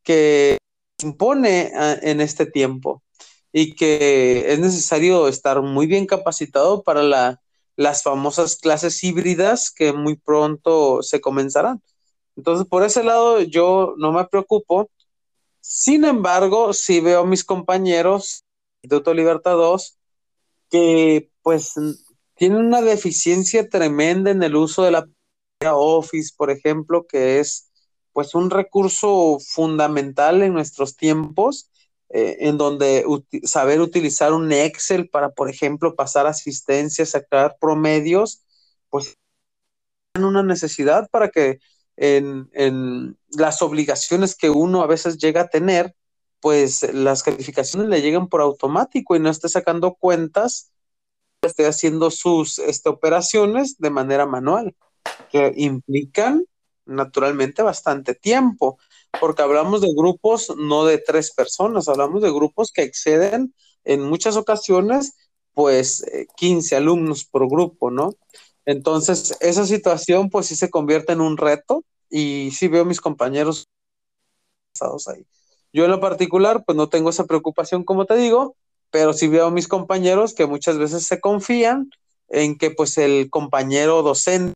que 0.02 0.58
impone 1.02 1.72
ah, 1.74 1.96
en 2.02 2.20
este 2.20 2.46
tiempo 2.46 3.02
y 3.52 3.74
que 3.74 4.52
es 4.52 4.58
necesario 4.58 5.28
estar 5.28 5.62
muy 5.62 5.86
bien 5.86 6.06
capacitado 6.06 6.82
para 6.82 7.02
la, 7.02 7.40
las 7.76 8.02
famosas 8.02 8.56
clases 8.56 9.02
híbridas 9.04 9.70
que 9.70 9.92
muy 9.92 10.16
pronto 10.16 11.02
se 11.02 11.20
comenzarán. 11.20 11.82
Entonces, 12.36 12.66
por 12.66 12.82
ese 12.84 13.02
lado, 13.04 13.40
yo 13.40 13.94
no 13.98 14.12
me 14.12 14.26
preocupo 14.26 14.90
sin 15.68 16.04
embargo, 16.04 16.72
sí 16.72 17.00
veo 17.00 17.22
a 17.22 17.26
mis 17.26 17.44
compañeros 17.44 18.44
Instituto 18.82 19.12
Libertad 19.12 19.56
2 19.56 19.98
que 20.70 21.30
pues 21.42 21.74
tienen 22.36 22.58
una 22.58 22.82
deficiencia 22.82 23.68
tremenda 23.68 24.30
en 24.30 24.42
el 24.44 24.54
uso 24.54 24.84
de 24.84 24.92
la 24.92 25.08
Office, 25.72 26.32
por 26.36 26.50
ejemplo, 26.50 27.06
que 27.06 27.40
es 27.40 27.70
pues 28.12 28.34
un 28.34 28.50
recurso 28.50 29.38
fundamental 29.40 30.42
en 30.42 30.54
nuestros 30.54 30.96
tiempos, 30.96 31.70
eh, 32.10 32.36
en 32.40 32.58
donde 32.58 33.04
saber 33.42 33.80
utilizar 33.80 34.32
un 34.32 34.52
Excel 34.52 35.08
para, 35.08 35.30
por 35.30 35.50
ejemplo, 35.50 35.96
pasar 35.96 36.26
asistencia, 36.26 37.04
sacar 37.04 37.56
promedios, 37.60 38.44
pues 38.88 39.18
una 40.14 40.42
necesidad 40.42 41.08
para 41.10 41.28
que 41.30 41.58
en, 41.96 43.16
las 43.30 43.62
obligaciones 43.62 44.34
que 44.34 44.50
uno 44.50 44.82
a 44.82 44.86
veces 44.86 45.18
llega 45.18 45.42
a 45.42 45.48
tener, 45.48 45.94
pues 46.40 46.82
las 46.94 47.22
calificaciones 47.22 47.88
le 47.88 48.02
llegan 48.02 48.28
por 48.28 48.40
automático 48.40 49.16
y 49.16 49.20
no 49.20 49.30
esté 49.30 49.48
sacando 49.48 49.94
cuentas, 49.94 50.70
esté 51.42 51.66
haciendo 51.66 52.10
sus 52.10 52.58
este, 52.58 52.88
operaciones 52.88 53.78
de 53.78 53.90
manera 53.90 54.26
manual, 54.26 54.74
que 55.30 55.52
implican 55.56 56.44
naturalmente 56.84 57.62
bastante 57.62 58.14
tiempo, 58.14 58.78
porque 59.20 59.42
hablamos 59.42 59.80
de 59.80 59.92
grupos 59.94 60.54
no 60.56 60.84
de 60.84 60.98
tres 60.98 61.32
personas, 61.32 61.88
hablamos 61.88 62.22
de 62.22 62.30
grupos 62.30 62.70
que 62.72 62.82
exceden 62.82 63.54
en 63.84 64.02
muchas 64.02 64.36
ocasiones 64.36 65.14
pues 65.52 66.04
15 66.36 66.74
eh, 66.74 66.78
alumnos 66.78 67.24
por 67.24 67.48
grupo, 67.48 67.90
¿no? 67.90 68.14
Entonces, 68.66 69.36
esa 69.40 69.64
situación 69.64 70.28
pues 70.28 70.46
sí 70.46 70.56
se 70.56 70.70
convierte 70.70 71.12
en 71.12 71.20
un 71.20 71.36
reto 71.36 71.84
y 72.10 72.50
sí 72.50 72.68
veo 72.68 72.82
a 72.82 72.86
mis 72.86 73.00
compañeros 73.00 73.66
ahí. 75.08 75.26
Yo 75.72 75.84
en 75.84 75.90
lo 75.90 76.00
particular 76.00 76.64
pues 76.66 76.76
no 76.76 76.88
tengo 76.88 77.10
esa 77.10 77.24
preocupación 77.24 77.84
como 77.84 78.04
te 78.04 78.16
digo, 78.16 78.56
pero 78.90 79.12
sí 79.12 79.28
veo 79.28 79.46
a 79.46 79.50
mis 79.50 79.68
compañeros 79.68 80.34
que 80.34 80.46
muchas 80.46 80.78
veces 80.78 81.06
se 81.06 81.20
confían 81.20 81.90
en 82.28 82.58
que 82.58 82.70
pues 82.70 82.98
el 82.98 83.30
compañero 83.30 84.02
docente 84.02 84.54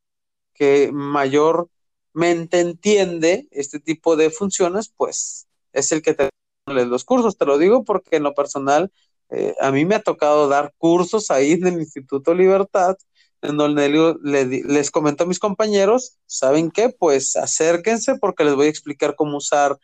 que 0.55 0.91
mayormente 0.93 2.61
entiende 2.61 3.49
este 3.51 3.81
tipo 3.81 4.17
de 4.17 4.31
funciones, 4.31 4.93
pues 4.95 5.47
es 5.73 5.93
el 5.93 6.03
que 6.03 6.15
te 6.15 6.29
los 6.67 7.05
cursos. 7.05 7.37
Te 7.37 7.47
lo 7.47 7.59
digo 7.59 7.85
porque 7.85 8.17
en 8.17 8.23
lo 8.25 8.35
personal, 8.35 8.93
eh, 9.31 9.55
a 9.61 9.71
mí 9.71 9.85
me 9.85 9.95
ha 9.95 10.03
tocado 10.03 10.49
dar 10.49 10.73
cursos 10.79 11.31
ahí 11.31 11.53
en 11.53 11.67
el 11.67 11.81
Instituto 11.81 12.35
Libertad, 12.35 12.97
en 13.43 13.57
donde 13.57 13.89
les 14.23 14.91
comento 14.91 15.25
a 15.25 15.27
mis 15.27 15.39
compañeros, 15.39 16.19
¿saben 16.27 16.71
qué? 16.71 16.91
Pues 16.91 17.37
acérquense 17.37 18.17
porque 18.17 18.45
les 18.45 18.55
voy 18.55 18.67
a 18.67 18.71
explicar 18.71 19.15
cómo 19.17 19.39
usar 19.39 19.79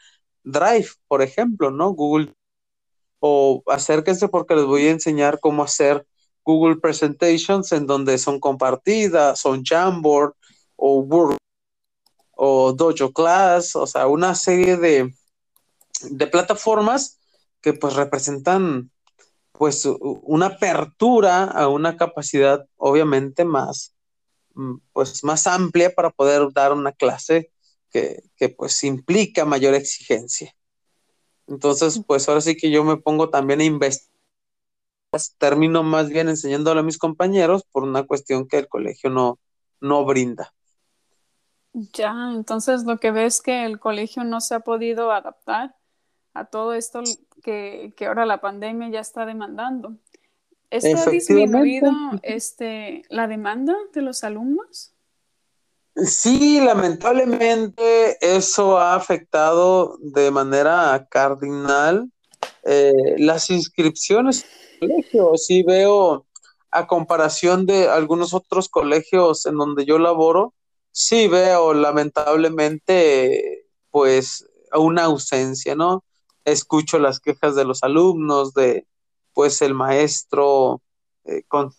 Drive, 0.45 0.91
por 1.09 1.23
ejemplo, 1.23 1.71
¿no? 1.71 1.91
Google. 1.91 2.35
O 3.19 3.63
acérquense 3.67 4.29
porque 4.29 4.55
les 4.55 4.65
voy 4.65 4.87
a 4.87 4.91
enseñar 4.91 5.41
cómo 5.41 5.63
hacer 5.63 6.07
Google 6.45 6.77
Presentations 6.77 7.73
en 7.73 7.87
donde 7.87 8.19
son 8.19 8.39
compartidas, 8.39 9.41
son 9.41 9.65
Jamboard 9.65 10.35
o 10.77 11.01
Word 11.01 11.39
o 12.37 12.73
Dojo 12.73 13.13
Class, 13.13 13.75
o 13.75 13.87
sea, 13.87 14.07
una 14.07 14.35
serie 14.35 14.77
de, 14.77 15.15
de 16.11 16.27
plataformas 16.27 17.19
que 17.63 17.73
pues 17.73 17.95
representan 17.95 18.91
pues 19.59 19.87
una 20.23 20.47
apertura 20.47 21.45
a 21.45 21.69
una 21.69 21.97
capacidad 21.97 22.67
obviamente 22.77 23.45
más 23.45 23.95
mm, 24.55 24.77
pues 24.93 25.25
más 25.25 25.47
amplia 25.47 25.95
para 25.95 26.11
poder 26.11 26.53
dar 26.53 26.73
una 26.73 26.93
clase 26.93 27.51
que, 27.91 28.23
que 28.37 28.49
pues 28.49 28.83
implica 28.85 29.45
mayor 29.45 29.75
exigencia. 29.75 30.55
Entonces, 31.47 32.03
pues 32.07 32.29
ahora 32.29 32.41
sí 32.41 32.57
que 32.57 32.71
yo 32.71 32.83
me 32.85 32.97
pongo 32.97 33.31
también 33.31 33.61
a 33.61 33.65
investigar, 33.65 34.17
termino 35.39 35.83
más 35.83 36.09
bien 36.09 36.29
enseñándole 36.29 36.81
a 36.81 36.83
mis 36.83 36.99
compañeros 36.99 37.63
por 37.71 37.85
una 37.85 38.05
cuestión 38.05 38.49
que 38.49 38.59
el 38.59 38.69
colegio 38.69 39.11
no, 39.11 39.39
no 39.81 40.05
brinda. 40.05 40.53
Ya, 41.73 42.33
entonces 42.35 42.85
lo 42.85 42.99
que 42.99 43.11
ves 43.11 43.37
es 43.37 43.43
que 43.43 43.65
el 43.65 43.79
colegio 43.79 44.25
no 44.25 44.41
se 44.41 44.55
ha 44.55 44.61
podido 44.61 45.13
adaptar 45.13 45.77
a 46.33 46.47
todo 46.47 46.75
esto 46.75 47.03
que, 47.43 47.95
ahora 48.07 48.27
la 48.27 48.41
pandemia 48.41 48.89
ya 48.89 49.01
está 49.01 49.27
demandando. 49.27 49.97
¿Esto 50.71 50.99
ha 50.99 51.11
disminuido 51.11 51.93
este, 52.23 53.03
la 53.09 53.29
demanda 53.29 53.75
de 53.93 54.03
los 54.03 54.25
alumnos? 54.25 54.93
Sí, 55.95 56.61
lamentablemente 56.61 58.19
eso 58.21 58.79
ha 58.79 58.95
afectado 58.95 59.97
de 60.01 60.31
manera 60.31 61.07
cardinal 61.11 62.11
eh, 62.65 62.93
las 63.17 63.49
inscripciones 63.49 64.45
en 64.81 64.89
colegios. 64.89 65.47
Sí 65.47 65.63
veo 65.63 66.27
a 66.71 66.87
comparación 66.87 67.65
de 67.65 67.89
algunos 67.89 68.35
otros 68.35 68.69
colegios 68.69 69.47
en 69.47 69.57
donde 69.57 69.87
yo 69.87 69.99
laboro, 69.99 70.53
sí 70.93 71.29
veo 71.29 71.73
lamentablemente 71.73 73.67
pues 73.91 74.47
una 74.75 75.05
ausencia, 75.05 75.75
¿no? 75.75 76.05
Escucho 76.47 76.99
las 76.99 77.21
quejas 77.21 77.55
de 77.55 77.65
los 77.65 77.83
alumnos, 77.83 78.55
de 78.55 78.87
pues 79.35 79.61
el 79.61 79.75
maestro 79.75 80.81
eh, 81.25 81.43
con 81.47 81.75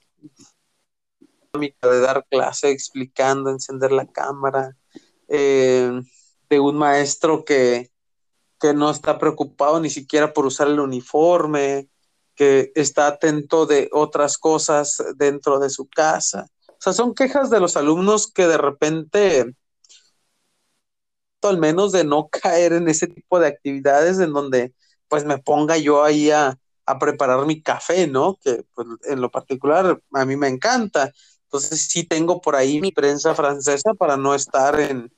de 1.60 2.00
dar 2.00 2.24
clase 2.30 2.70
explicando, 2.70 3.50
encender 3.50 3.92
la 3.92 4.06
cámara, 4.06 4.76
eh, 5.28 5.92
de 6.50 6.60
un 6.60 6.78
maestro 6.78 7.44
que, 7.44 7.90
que 8.60 8.76
no 8.76 8.92
está 8.92 9.18
preocupado 9.18 9.80
ni 9.80 9.90
siquiera 9.90 10.34
por 10.34 10.46
usar 10.46 10.68
el 10.68 10.80
uniforme, 10.80 11.90
que 12.36 12.72
está 12.76 13.08
atento 13.08 13.66
de 13.66 13.90
otras 13.92 14.38
cosas 14.38 15.04
dentro 15.16 15.58
de 15.58 15.72
su 15.72 15.88
casa. 15.88 16.48
O 16.70 16.78
sea, 16.80 16.94
son 16.94 17.16
quejas 17.16 17.50
de 17.50 17.60
los 17.60 17.76
alumnos 17.76 18.32
que 18.32 18.46
de 18.46 18.58
repente 18.58 19.56
al 21.48 21.58
menos 21.58 21.92
de 21.92 22.04
no 22.04 22.30
caer 22.32 22.74
en 22.74 22.88
ese 22.88 23.08
tipo 23.08 23.40
de 23.40 23.48
actividades 23.48 24.20
en 24.20 24.34
donde 24.34 24.74
pues 25.08 25.26
me 25.26 25.38
ponga 25.38 25.78
yo 25.78 26.04
ahí 26.04 26.32
a, 26.32 26.58
preparar 27.02 27.46
mi 27.46 27.62
café, 27.62 28.08
¿no? 28.08 28.38
Que 28.42 28.64
pues, 28.74 28.88
en 29.04 29.20
lo 29.20 29.30
particular 29.30 30.02
a 30.14 30.26
mí 30.26 30.38
me 30.38 30.48
encanta. 30.48 31.12
Entonces 31.44 31.82
sí 31.82 32.06
tengo 32.06 32.40
por 32.40 32.56
ahí 32.56 32.80
mi 32.80 32.94
prensa 32.94 33.36
francesa 33.36 33.94
para 33.94 34.16
no 34.16 34.34
estar 34.34 34.80
en, 34.80 35.12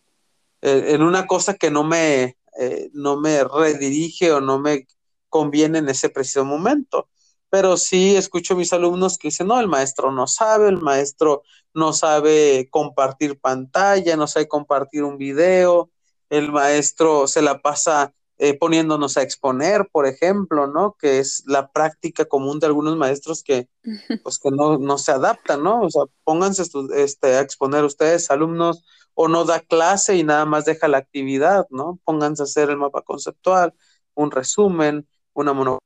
en 0.62 1.04
una 1.04 1.28
cosa 1.28 1.54
que 1.54 1.70
no 1.70 1.84
me, 1.84 2.38
eh, 2.60 2.90
no 2.94 3.20
me 3.20 3.44
redirige 3.44 4.32
o 4.32 4.42
no 4.42 4.60
me 4.60 4.88
conviene 5.30 5.80
en 5.80 5.90
ese 5.90 6.10
preciso 6.10 6.44
momento. 6.44 7.08
Pero 7.50 7.78
sí 7.78 8.16
escucho 8.16 8.54
a 8.54 8.58
mis 8.58 8.74
alumnos 8.74 9.18
que 9.18 9.30
dicen, 9.30 9.48
no, 9.48 9.60
el 9.60 9.68
maestro 9.68 10.12
no 10.12 10.28
sabe, 10.28 10.70
el 10.70 10.78
maestro 10.78 11.44
no 11.74 11.94
sabe 11.94 12.68
compartir 12.70 13.40
pantalla, 13.40 14.16
no 14.16 14.28
sabe 14.28 14.48
compartir 14.48 15.04
un 15.04 15.18
video, 15.18 15.90
el 16.30 16.52
maestro 16.52 17.28
se 17.28 17.42
la 17.42 17.62
pasa 17.62 18.14
eh, 18.42 18.58
poniéndonos 18.58 19.18
a 19.18 19.22
exponer, 19.22 19.90
por 19.92 20.08
ejemplo, 20.08 20.66
¿no? 20.68 20.96
Que 20.98 21.20
es 21.20 21.44
la 21.46 21.72
práctica 21.72 22.24
común 22.24 22.60
de 22.60 22.68
algunos 22.68 22.96
maestros 22.96 23.44
que, 23.44 23.68
pues, 24.24 24.40
que 24.40 24.50
no, 24.50 24.98
se 24.98 25.12
adaptan, 25.12 25.62
¿no? 25.62 25.82
O 25.82 25.90
sea, 25.90 26.04
pónganse 26.24 26.64
este, 26.96 27.36
a 27.36 27.42
exponer 27.42 27.84
ustedes, 27.84 28.32
alumnos, 28.32 28.86
o 29.14 29.28
no 29.28 29.44
da 29.44 29.60
clase 29.60 30.16
y 30.16 30.24
nada 30.24 30.46
más 30.46 30.64
deja 30.64 30.88
la 30.88 31.00
actividad, 31.00 31.68
¿no? 31.70 32.00
Pónganse 32.06 32.44
a 32.44 32.46
hacer 32.46 32.70
el 32.70 32.78
mapa 32.78 33.02
conceptual, 33.02 33.74
un 34.14 34.32
resumen, 34.32 35.06
una 35.34 35.52
mono 35.52 35.80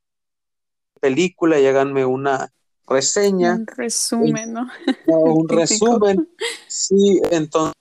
película 1.01 1.59
y 1.59 1.65
háganme 1.65 2.05
una 2.05 2.53
reseña. 2.87 3.55
Un 3.55 3.65
resumen, 3.65 4.53
¿no? 4.53 4.67
un 5.07 5.49
resumen. 5.49 6.29
Sí, 6.67 7.19
entonces 7.31 7.73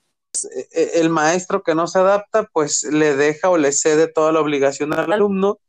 el 0.71 1.09
maestro 1.09 1.63
que 1.63 1.75
no 1.75 1.87
se 1.87 1.99
adapta, 1.99 2.49
pues 2.51 2.83
le 2.83 3.15
deja 3.15 3.49
o 3.49 3.57
le 3.57 3.71
cede 3.71 4.07
toda 4.07 4.31
la 4.31 4.41
obligación 4.41 4.93
al 4.93 5.11
alumno, 5.11 5.59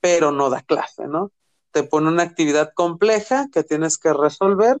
pero 0.00 0.32
no 0.32 0.50
da 0.50 0.62
clase, 0.62 1.06
¿no? 1.06 1.32
Te 1.70 1.82
pone 1.82 2.08
una 2.08 2.22
actividad 2.22 2.72
compleja 2.74 3.48
que 3.52 3.64
tienes 3.64 3.98
que 3.98 4.12
resolver 4.12 4.78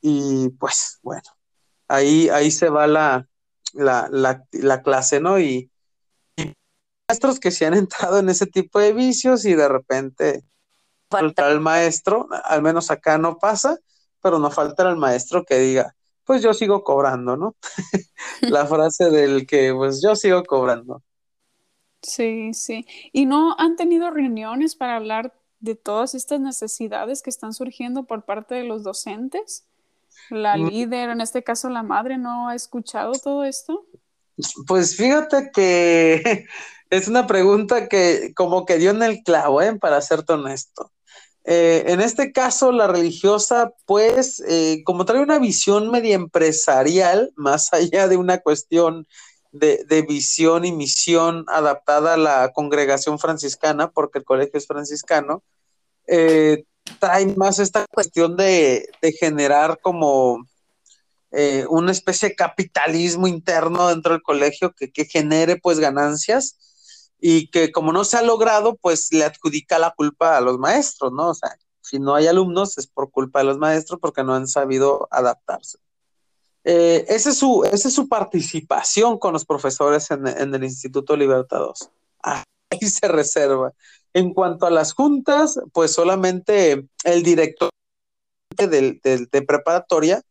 y 0.00 0.50
pues 0.50 0.98
bueno, 1.02 1.28
ahí, 1.88 2.28
ahí 2.30 2.50
se 2.50 2.70
va 2.70 2.86
la, 2.86 3.28
la, 3.72 4.82
clase, 4.82 5.20
¿no? 5.20 5.38
Y, 5.38 5.70
y, 6.36 6.52
maestros 7.08 7.40
que 7.40 7.50
se 7.50 7.66
han 7.66 7.74
entrado 7.74 8.18
en 8.18 8.28
ese 8.28 8.46
tipo 8.46 8.78
de 8.80 8.92
vicios 8.92 9.44
y 9.44 9.54
de 9.54 9.68
repente 9.68 10.44
falta 11.10 11.50
el 11.50 11.60
maestro, 11.60 12.28
al 12.44 12.62
menos 12.62 12.90
acá 12.90 13.18
no 13.18 13.38
pasa, 13.38 13.78
pero 14.22 14.38
no 14.38 14.50
falta 14.50 14.88
el 14.88 14.96
maestro 14.96 15.44
que 15.44 15.58
diga, 15.58 15.96
pues 16.30 16.42
yo 16.42 16.54
sigo 16.54 16.84
cobrando, 16.84 17.36
¿no? 17.36 17.56
la 18.42 18.64
frase 18.64 19.10
del 19.10 19.48
que 19.48 19.74
pues 19.74 20.00
yo 20.00 20.14
sigo 20.14 20.44
cobrando. 20.44 21.02
Sí, 22.02 22.54
sí. 22.54 22.86
¿Y 23.12 23.26
no 23.26 23.56
han 23.58 23.74
tenido 23.74 24.12
reuniones 24.12 24.76
para 24.76 24.94
hablar 24.94 25.34
de 25.58 25.74
todas 25.74 26.14
estas 26.14 26.38
necesidades 26.38 27.22
que 27.22 27.30
están 27.30 27.52
surgiendo 27.52 28.04
por 28.04 28.26
parte 28.26 28.54
de 28.54 28.62
los 28.62 28.84
docentes? 28.84 29.66
La 30.30 30.56
mm. 30.56 30.68
líder, 30.68 31.10
en 31.10 31.20
este 31.20 31.42
caso 31.42 31.68
la 31.68 31.82
madre, 31.82 32.16
¿no 32.16 32.48
ha 32.48 32.54
escuchado 32.54 33.10
todo 33.14 33.42
esto? 33.42 33.84
Pues 34.68 34.94
fíjate 34.96 35.50
que 35.52 36.46
es 36.90 37.08
una 37.08 37.26
pregunta 37.26 37.88
que 37.88 38.34
como 38.36 38.66
que 38.66 38.78
dio 38.78 38.92
en 38.92 39.02
el 39.02 39.24
clavo, 39.24 39.62
¿eh? 39.62 39.76
para 39.80 40.00
serte 40.00 40.34
honesto. 40.34 40.92
Eh, 41.52 41.90
en 41.90 42.00
este 42.00 42.30
caso, 42.30 42.70
la 42.70 42.86
religiosa, 42.86 43.74
pues, 43.84 44.40
eh, 44.46 44.84
como 44.84 45.04
trae 45.04 45.20
una 45.20 45.40
visión 45.40 45.90
media 45.90 46.14
empresarial, 46.14 47.32
más 47.36 47.72
allá 47.72 48.06
de 48.06 48.16
una 48.16 48.38
cuestión 48.38 49.08
de, 49.50 50.04
visión 50.08 50.64
y 50.64 50.70
misión 50.70 51.44
adaptada 51.48 52.14
a 52.14 52.16
la 52.16 52.52
congregación 52.52 53.18
franciscana, 53.18 53.90
porque 53.90 54.20
el 54.20 54.24
colegio 54.24 54.58
es 54.58 54.68
franciscano, 54.68 55.42
eh, 56.06 56.62
trae 57.00 57.26
más 57.34 57.58
esta 57.58 57.84
cuestión 57.92 58.36
de, 58.36 58.88
generar 59.18 59.80
como 59.82 60.46
una 61.68 61.90
especie 61.92 62.28
de 62.28 62.36
capitalismo 62.36 63.26
interno 63.26 63.88
dentro 63.88 64.12
del 64.12 64.22
colegio 64.22 64.72
que, 64.72 64.92
que 64.92 65.04
genere 65.04 65.56
pues 65.56 65.80
ganancias 65.80 66.56
y 67.20 67.48
que 67.48 67.70
como 67.70 67.92
no 67.92 68.04
se 68.04 68.16
ha 68.16 68.22
logrado, 68.22 68.76
pues 68.76 69.12
le 69.12 69.24
adjudica 69.24 69.78
la 69.78 69.92
culpa 69.92 70.36
a 70.36 70.40
los 70.40 70.58
maestros, 70.58 71.12
¿no? 71.12 71.30
O 71.30 71.34
sea, 71.34 71.56
si 71.80 71.98
no 71.98 72.14
hay 72.14 72.26
alumnos 72.26 72.78
es 72.78 72.86
por 72.86 73.10
culpa 73.10 73.40
de 73.40 73.46
los 73.46 73.58
maestros 73.58 74.00
porque 74.00 74.24
no 74.24 74.34
han 74.34 74.48
sabido 74.48 75.08
adaptarse. 75.10 75.78
Eh, 76.64 77.06
esa, 77.08 77.30
es 77.30 77.38
su, 77.38 77.64
esa 77.64 77.88
es 77.88 77.94
su 77.94 78.08
participación 78.08 79.18
con 79.18 79.32
los 79.32 79.44
profesores 79.44 80.10
en, 80.10 80.54
el 80.54 80.64
Instituto 80.64 81.16
Libertados. 81.16 81.90
Ahí 82.22 82.80
se 82.80 83.08
reserva. 83.08 83.72
En 84.12 84.34
cuanto 84.34 84.66
a 84.66 84.70
las 84.70 84.92
juntas, 84.92 85.58
pues 85.72 85.92
solamente 85.92 86.86
el 87.04 87.22
director 87.22 87.70
de 88.56 89.44
preparatoria 89.46 90.22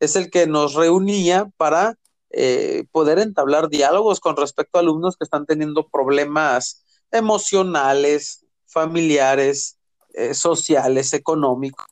es 0.00 0.16
el 0.16 0.30
que 0.30 0.46
nos 0.46 0.74
reunía 0.74 1.50
para 1.56 1.96
eh, 2.30 2.84
poder 2.92 3.18
entablar 3.18 3.68
diálogos 3.68 4.20
con 4.20 4.36
respecto 4.36 4.78
a 4.78 4.80
alumnos 4.80 5.16
que 5.16 5.24
están 5.24 5.46
teniendo 5.46 5.88
problemas 5.88 6.84
emocionales, 7.10 8.44
familiares, 8.66 9.78
eh, 10.14 10.34
sociales, 10.34 11.14
económicos, 11.14 11.86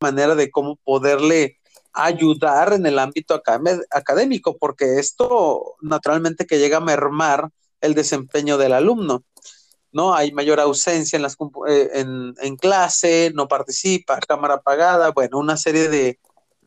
manera 0.00 0.34
de 0.34 0.50
cómo 0.50 0.76
poderle 0.76 1.58
ayudar 1.92 2.72
en 2.72 2.86
el 2.86 2.98
ámbito 2.98 3.40
académico, 3.90 4.56
porque 4.58 4.98
esto 4.98 5.76
naturalmente 5.80 6.46
que 6.46 6.58
llega 6.58 6.78
a 6.78 6.80
mermar 6.80 7.50
el 7.80 7.94
desempeño 7.94 8.58
del 8.58 8.72
alumno. 8.72 9.24
¿no? 9.92 10.14
Hay 10.14 10.32
mayor 10.32 10.58
ausencia 10.60 11.16
en, 11.16 11.22
las, 11.22 11.36
eh, 11.68 11.90
en, 11.94 12.56
clase, 12.56 13.30
no 13.34 13.46
participa, 13.46 14.18
cámara 14.20 14.54
apagada, 14.54 15.10
bueno, 15.10 15.38
una 15.38 15.56
serie 15.56 15.88
de, 15.88 16.18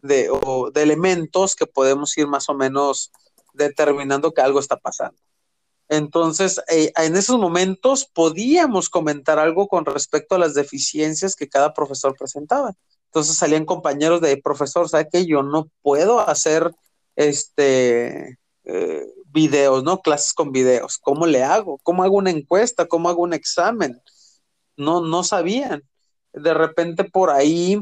de, 0.05 0.29
de 0.73 0.81
elementos 0.81 1.55
que 1.55 1.65
podemos 1.65 2.17
ir 2.17 2.27
más 2.27 2.49
o 2.49 2.53
menos 2.53 3.11
determinando 3.53 4.33
que 4.33 4.41
algo 4.41 4.59
está 4.59 4.77
pasando. 4.77 5.17
Entonces, 5.87 6.59
eh, 6.67 6.91
en 6.97 7.15
esos 7.15 7.39
momentos 7.39 8.05
podíamos 8.05 8.89
comentar 8.89 9.37
algo 9.37 9.67
con 9.67 9.85
respecto 9.85 10.35
a 10.35 10.39
las 10.39 10.55
deficiencias 10.55 11.35
que 11.35 11.47
cada 11.47 11.73
profesor 11.73 12.15
presentaba. 12.17 12.73
Entonces 13.05 13.37
salían 13.37 13.65
compañeros 13.65 14.19
de 14.19 14.35
profesor, 14.37 14.89
¿sabe 14.89 15.07
que 15.09 15.25
yo 15.25 15.41
no 15.41 15.69
puedo 15.81 16.19
hacer 16.19 16.71
este 17.15 18.37
eh, 18.65 19.05
videos, 19.27 19.83
¿no? 19.83 20.01
Clases 20.01 20.33
con 20.33 20.51
videos. 20.51 20.97
¿Cómo 20.97 21.25
le 21.25 21.43
hago? 21.43 21.79
¿Cómo 21.83 22.03
hago 22.03 22.17
una 22.17 22.31
encuesta? 22.31 22.87
¿Cómo 22.87 23.07
hago 23.07 23.21
un 23.21 23.33
examen? 23.33 24.01
No, 24.75 25.01
no 25.01 25.23
sabían. 25.23 25.83
De 26.33 26.53
repente 26.53 27.05
por 27.05 27.29
ahí, 27.29 27.79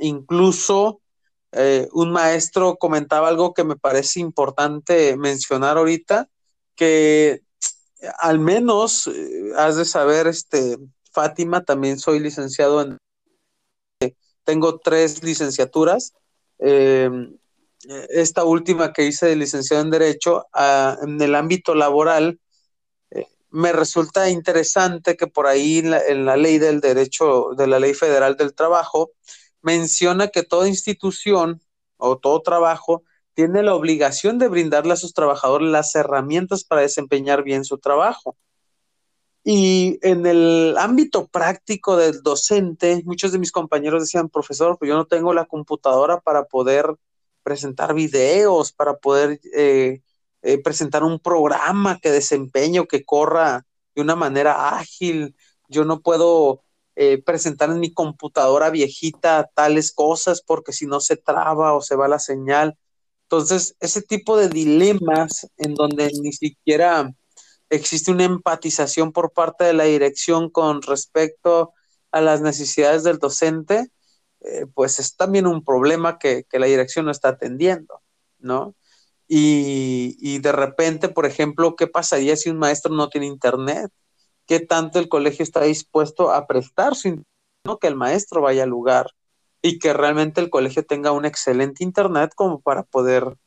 incluso 0.00 1.01
eh, 1.52 1.88
un 1.92 2.10
maestro 2.10 2.76
comentaba 2.76 3.28
algo 3.28 3.52
que 3.52 3.64
me 3.64 3.76
parece 3.76 4.20
importante 4.20 5.16
mencionar 5.16 5.76
ahorita, 5.76 6.28
que 6.74 7.42
al 8.18 8.38
menos 8.38 9.06
eh, 9.06 9.52
has 9.56 9.76
de 9.76 9.84
saber, 9.84 10.26
este, 10.26 10.78
Fátima, 11.12 11.62
también 11.62 11.98
soy 11.98 12.20
licenciado 12.20 12.80
en, 12.80 12.98
tengo 14.44 14.78
tres 14.78 15.22
licenciaturas. 15.22 16.14
Em, 16.58 17.36
esta 18.10 18.44
última 18.44 18.92
que 18.92 19.04
hice 19.06 19.26
de 19.26 19.36
licenciado 19.36 19.82
en 19.82 19.90
Derecho, 19.90 20.46
en 21.02 21.20
el 21.20 21.34
ámbito 21.34 21.74
laboral, 21.74 22.40
eh, 23.10 23.26
me 23.50 23.72
resulta 23.72 24.30
interesante 24.30 25.16
que 25.16 25.26
por 25.26 25.46
ahí 25.46 25.78
en 25.78 26.24
la, 26.24 26.36
ley 26.36 26.58
del 26.58 26.80
derecho, 26.80 27.50
de 27.56 27.66
la 27.66 27.80
ley 27.80 27.94
federal 27.94 28.36
del 28.36 28.54
trabajo, 28.54 29.10
menciona 29.62 30.28
que 30.28 30.42
toda 30.42 30.68
institución 30.68 31.60
o 31.96 32.18
todo 32.18 32.42
trabajo 32.42 33.02
tiene 33.34 33.62
la 33.62 33.74
obligación 33.74 34.38
de 34.38 34.48
brindarle 34.48 34.92
a 34.92 34.96
sus 34.96 35.14
trabajadores 35.14 35.68
las 35.68 35.94
herramientas 35.94 36.64
para 36.64 36.82
desempeñar 36.82 37.42
bien 37.42 37.64
su 37.64 37.78
trabajo. 37.78 38.36
Y 39.44 39.98
en 40.02 40.26
el 40.26 40.76
ámbito 40.78 41.26
práctico 41.26 41.96
del 41.96 42.22
docente, 42.22 43.02
muchos 43.04 43.32
de 43.32 43.38
mis 43.38 43.50
compañeros 43.50 44.02
decían, 44.02 44.28
profesor, 44.28 44.78
pues 44.78 44.88
yo 44.88 44.96
no 44.96 45.06
tengo 45.06 45.32
la 45.34 45.46
computadora 45.46 46.20
para 46.20 46.44
poder 46.44 46.94
presentar 47.42 47.94
videos, 47.94 48.72
para 48.72 48.98
poder 48.98 49.40
eh, 49.54 50.02
eh, 50.42 50.58
presentar 50.58 51.02
un 51.02 51.18
programa 51.18 51.98
que 52.00 52.10
desempeñe 52.10 52.80
o 52.80 52.86
que 52.86 53.04
corra 53.04 53.66
de 53.94 54.02
una 54.02 54.14
manera 54.14 54.76
ágil. 54.76 55.34
Yo 55.68 55.84
no 55.84 56.00
puedo 56.02 56.62
eh, 56.96 57.22
presentar 57.22 57.70
en 57.70 57.80
mi 57.80 57.92
computadora 57.92 58.70
viejita 58.70 59.50
tales 59.54 59.92
cosas 59.92 60.42
porque 60.42 60.72
si 60.72 60.86
no 60.86 61.00
se 61.00 61.16
traba 61.16 61.74
o 61.74 61.80
se 61.80 61.96
va 61.96 62.08
la 62.08 62.18
señal. 62.18 62.76
Entonces, 63.24 63.76
ese 63.80 64.02
tipo 64.02 64.36
de 64.36 64.48
dilemas 64.50 65.48
en 65.56 65.74
donde 65.74 66.10
ni 66.22 66.32
siquiera 66.32 67.10
existe 67.70 68.12
una 68.12 68.24
empatización 68.24 69.12
por 69.12 69.32
parte 69.32 69.64
de 69.64 69.72
la 69.72 69.84
dirección 69.84 70.50
con 70.50 70.82
respecto 70.82 71.72
a 72.10 72.20
las 72.20 72.42
necesidades 72.42 73.04
del 73.04 73.18
docente, 73.18 73.90
eh, 74.40 74.66
pues 74.74 74.98
es 74.98 75.16
también 75.16 75.46
un 75.46 75.64
problema 75.64 76.18
que, 76.18 76.44
la 76.52 76.66
dirección 76.66 77.06
no 77.06 77.10
está 77.10 77.30
atendiendo, 77.30 78.02
¿no? 78.38 78.74
Y, 79.28 80.16
y, 80.20 80.40
de 80.40 80.52
repente, 80.52 81.08
por 81.08 81.26
ejemplo, 81.26 81.74
¿qué 81.76 81.86
pasaría 81.86 82.36
si 82.36 82.50
un 82.50 82.58
maestro 82.58 82.94
no 82.94 83.08
tiene 83.08 83.26
internet? 83.26 83.90
¿Qué 84.46 84.60
tanto 84.60 84.98
el 84.98 85.08
colegio 85.08 85.42
está 85.42 85.62
dispuesto 85.62 86.30
a 86.30 86.46
prestar 86.46 86.94
su 86.94 87.22
no 87.64 87.78
que 87.78 87.86
el 87.86 87.96
maestro 87.96 88.42
vaya 88.42 88.64
al 88.64 88.70
lugar? 88.70 89.12
y 89.62 89.78
que 89.78 89.92
realmente 89.92 90.40
el 90.40 90.50
colegio 90.50 90.84
tenga 90.84 91.12
un 91.12 91.24
excelente 91.24 91.84
internet 91.84 92.32
como 92.34 92.60
para 92.60 92.82
poder 92.82 93.38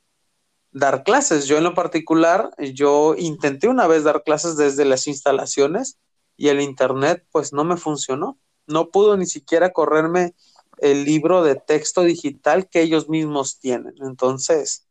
dar 0.72 1.04
clases. 1.04 1.46
Yo 1.46 1.58
en 1.58 1.66
lo 1.66 1.74
particular, 1.74 2.52
yo 2.58 3.16
intenté 3.18 3.68
una 3.68 3.86
vez 3.86 4.06
dar 4.06 4.24
clases 4.24 4.56
desde 4.56 4.86
las 4.86 5.08
instalaciones 5.08 6.00
y 6.38 6.48
el 6.48 6.62
internet 6.62 7.26
pues 7.32 7.52
no 7.52 7.66
me 7.66 7.78
funcionó. 7.78 8.40
No 8.66 8.90
pudo 8.90 9.18
ni 9.18 9.26
siquiera 9.26 9.74
correrme 9.74 10.34
el 10.80 11.04
libro 11.04 11.44
de 11.44 11.56
texto 11.56 12.02
digital 12.02 12.70
que 12.70 12.82
ellos 12.82 13.10
mismos 13.10 13.60
tienen. 13.60 13.94
Entonces, 14.02 14.88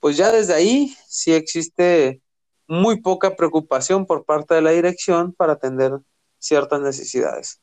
pues 0.00 0.16
ya 0.16 0.30
desde 0.30 0.54
ahí 0.54 0.94
sí 1.08 1.32
existe 1.32 2.20
muy 2.66 3.00
poca 3.00 3.36
preocupación 3.36 4.06
por 4.06 4.24
parte 4.24 4.54
de 4.54 4.62
la 4.62 4.70
dirección 4.70 5.32
para 5.32 5.54
atender 5.54 5.98
ciertas 6.38 6.80
necesidades. 6.80 7.60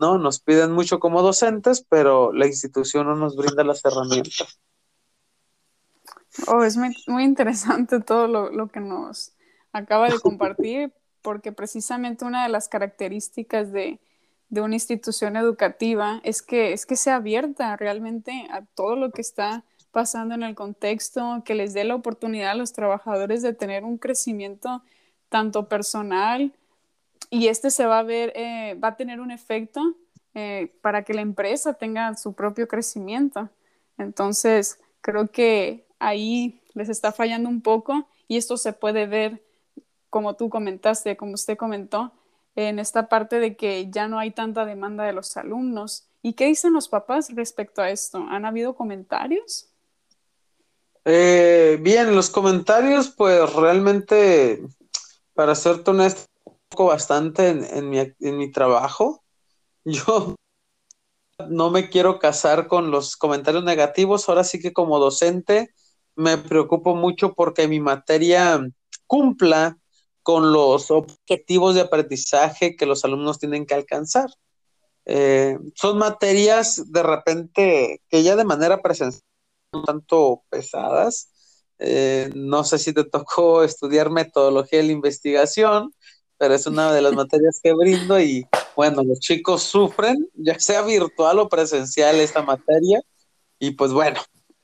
¿no? 0.00 0.18
Nos 0.18 0.40
piden 0.40 0.72
mucho 0.72 0.98
como 0.98 1.22
docentes, 1.22 1.84
pero 1.88 2.32
la 2.32 2.46
institución 2.46 3.06
no 3.06 3.16
nos 3.16 3.36
brinda 3.36 3.62
las 3.62 3.84
herramientas. 3.84 4.58
Oh, 6.46 6.62
es 6.62 6.76
muy, 6.76 7.24
interesante 7.24 8.00
todo 8.00 8.26
lo, 8.26 8.68
que 8.68 8.80
nos 8.80 9.32
acaba 9.72 10.08
de 10.08 10.18
compartir, 10.18 10.92
porque 11.22 11.52
precisamente 11.52 12.24
una 12.24 12.44
de 12.44 12.48
las 12.48 12.68
características 12.68 13.72
de, 13.72 14.00
una 14.50 14.74
institución 14.74 15.36
educativa 15.36 16.20
es 16.24 16.40
que, 16.40 16.72
es 16.72 16.86
que 16.86 16.96
sea 16.96 17.16
abierta 17.16 17.76
realmente 17.76 18.48
a 18.50 18.64
todo 18.64 18.96
lo 18.96 19.10
que 19.10 19.20
está 19.20 19.64
pasando 19.92 20.34
en 20.34 20.42
el 20.42 20.54
contexto, 20.54 21.42
que 21.44 21.54
les 21.54 21.74
dé 21.74 21.84
la 21.84 21.94
oportunidad 21.94 22.52
a 22.52 22.54
los 22.54 22.72
trabajadores 22.72 23.42
de 23.42 23.54
tener 23.54 23.84
un 23.84 23.98
crecimiento 23.98 24.82
tanto 25.28 25.68
personal 25.68 26.52
y 27.30 27.46
este 27.46 27.70
se 27.70 27.86
va 27.86 28.00
a 28.00 28.02
ver, 28.02 28.32
eh, 28.34 28.76
va 28.82 28.88
a 28.88 28.96
tener 28.96 29.20
un 29.20 29.30
efecto 29.30 29.94
eh, 30.34 30.72
para 30.82 31.04
que 31.04 31.14
la 31.14 31.20
empresa 31.22 31.74
tenga 31.74 32.14
su 32.16 32.34
propio 32.34 32.68
crecimiento. 32.68 33.48
Entonces, 33.98 34.80
creo 35.00 35.28
que 35.28 35.86
ahí 35.98 36.60
les 36.74 36.88
está 36.88 37.12
fallando 37.12 37.48
un 37.48 37.62
poco 37.62 38.08
y 38.28 38.36
esto 38.36 38.56
se 38.56 38.72
puede 38.72 39.06
ver, 39.06 39.42
como 40.08 40.34
tú 40.34 40.50
comentaste, 40.50 41.16
como 41.16 41.34
usted 41.34 41.56
comentó, 41.56 42.12
en 42.56 42.78
esta 42.78 43.08
parte 43.08 43.38
de 43.38 43.56
que 43.56 43.90
ya 43.90 44.08
no 44.08 44.18
hay 44.18 44.32
tanta 44.32 44.64
demanda 44.64 45.04
de 45.04 45.12
los 45.12 45.36
alumnos. 45.36 46.06
¿Y 46.22 46.34
qué 46.34 46.46
dicen 46.46 46.72
los 46.72 46.88
papás 46.88 47.34
respecto 47.34 47.80
a 47.80 47.90
esto? 47.90 48.18
¿Han 48.28 48.44
habido 48.44 48.74
comentarios? 48.74 49.69
Eh, 51.04 51.78
bien, 51.80 52.14
los 52.14 52.30
comentarios, 52.30 53.08
pues 53.16 53.52
realmente, 53.54 54.62
para 55.34 55.54
serte 55.54 55.90
honesto, 55.90 56.26
bastante 56.76 57.48
en, 57.48 57.88
mi, 57.88 57.98
en 57.98 58.36
mi 58.36 58.50
trabajo. 58.50 59.24
Yo 59.84 60.36
no 61.48 61.70
me 61.70 61.88
quiero 61.88 62.18
casar 62.18 62.68
con 62.68 62.90
los 62.90 63.16
comentarios 63.16 63.64
negativos. 63.64 64.28
Ahora 64.28 64.44
sí 64.44 64.60
que 64.60 64.72
como 64.72 64.98
docente 64.98 65.70
me 66.16 66.36
preocupo 66.36 66.94
mucho 66.94 67.32
porque 67.34 67.66
mi 67.66 67.80
materia 67.80 68.60
cumpla 69.06 69.78
con 70.22 70.52
los 70.52 70.90
objetivos 70.90 71.74
de 71.74 71.80
aprendizaje 71.80 72.76
que 72.76 72.86
los 72.86 73.04
alumnos 73.04 73.38
tienen 73.38 73.64
que 73.64 73.74
alcanzar. 73.74 74.28
Eh, 75.06 75.58
son 75.74 75.96
materias 75.96 76.92
de 76.92 77.02
repente 77.02 78.02
que 78.08 78.22
ya 78.22 78.36
de 78.36 78.44
manera 78.44 78.82
presencial 78.82 79.22
un 79.72 79.84
tanto 79.84 80.44
pesadas. 80.48 81.30
Eh, 81.78 82.30
no 82.34 82.64
sé 82.64 82.78
si 82.78 82.92
te 82.92 83.04
tocó 83.04 83.62
estudiar 83.64 84.10
metodología 84.10 84.80
de 84.80 84.86
la 84.86 84.92
investigación, 84.92 85.94
pero 86.38 86.54
es 86.54 86.66
una 86.66 86.92
de 86.92 87.02
las 87.02 87.12
materias 87.12 87.60
que 87.62 87.72
brindo 87.72 88.20
y 88.20 88.46
bueno, 88.76 89.02
los 89.02 89.20
chicos 89.20 89.62
sufren, 89.62 90.28
ya 90.34 90.58
sea 90.58 90.82
virtual 90.82 91.38
o 91.38 91.48
presencial 91.48 92.16
esta 92.20 92.42
materia, 92.42 93.00
y 93.58 93.72
pues 93.72 93.92
bueno, 93.92 94.20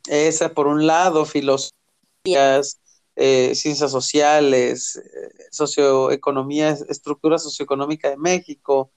esa 0.08 0.50
por 0.54 0.66
un 0.66 0.86
lado, 0.86 1.26
filosofías, 1.26 2.80
eh, 3.16 3.54
ciencias 3.54 3.90
sociales, 3.90 4.96
eh, 4.96 5.44
socioeconomía, 5.50 6.70
estructura 6.88 7.38
socioeconómica 7.38 8.10
de 8.10 8.16
México, 8.16 8.92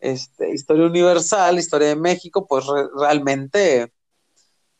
este, 0.00 0.52
historia 0.52 0.86
universal, 0.86 1.58
historia 1.58 1.88
de 1.88 1.96
México, 1.96 2.46
pues 2.46 2.64
realmente, 2.96 3.92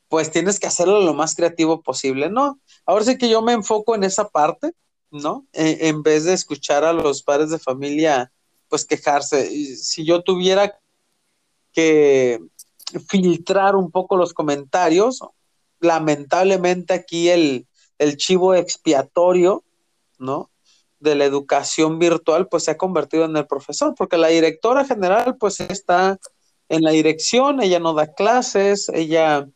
pues 0.08 0.30
tienes 0.30 0.58
que 0.58 0.66
hacerlo 0.66 1.00
lo 1.00 1.14
más 1.14 1.34
creativo 1.34 1.82
posible, 1.82 2.30
¿no? 2.30 2.58
Ahora 2.86 3.04
sí 3.04 3.18
que 3.18 3.28
yo 3.28 3.42
me 3.42 3.52
enfoco 3.52 3.94
en 3.94 4.04
esa 4.04 4.28
parte, 4.28 4.72
¿no? 5.10 5.46
E, 5.52 5.88
en 5.88 6.02
vez 6.02 6.24
de 6.24 6.32
escuchar 6.32 6.84
a 6.84 6.92
los 6.92 7.22
padres 7.22 7.50
de 7.50 7.58
familia, 7.58 8.32
pues 8.68 8.84
quejarse. 8.84 9.76
Si 9.76 10.04
yo 10.04 10.22
tuviera 10.22 10.78
que 11.72 12.40
filtrar 13.08 13.76
un 13.76 13.90
poco 13.90 14.16
los 14.16 14.32
comentarios, 14.32 15.20
lamentablemente 15.80 16.94
aquí 16.94 17.28
el, 17.28 17.66
el 17.98 18.16
chivo 18.16 18.54
expiatorio, 18.54 19.62
¿no? 20.18 20.50
De 21.00 21.14
la 21.14 21.26
educación 21.26 21.98
virtual, 21.98 22.48
pues 22.48 22.64
se 22.64 22.70
ha 22.70 22.78
convertido 22.78 23.26
en 23.26 23.36
el 23.36 23.46
profesor, 23.46 23.94
porque 23.96 24.16
la 24.16 24.28
directora 24.28 24.84
general, 24.84 25.36
pues 25.36 25.60
está 25.60 26.18
en 26.70 26.82
la 26.82 26.90
dirección, 26.90 27.62
ella 27.62 27.78
no 27.78 27.94
da 27.94 28.14
clases, 28.14 28.88
ella 28.88 29.48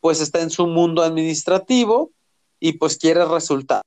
pues 0.00 0.20
está 0.20 0.40
en 0.40 0.50
su 0.50 0.66
mundo 0.66 1.02
administrativo 1.02 2.10
y 2.58 2.74
pues 2.74 2.96
quiere 2.96 3.24
resultados 3.24 3.82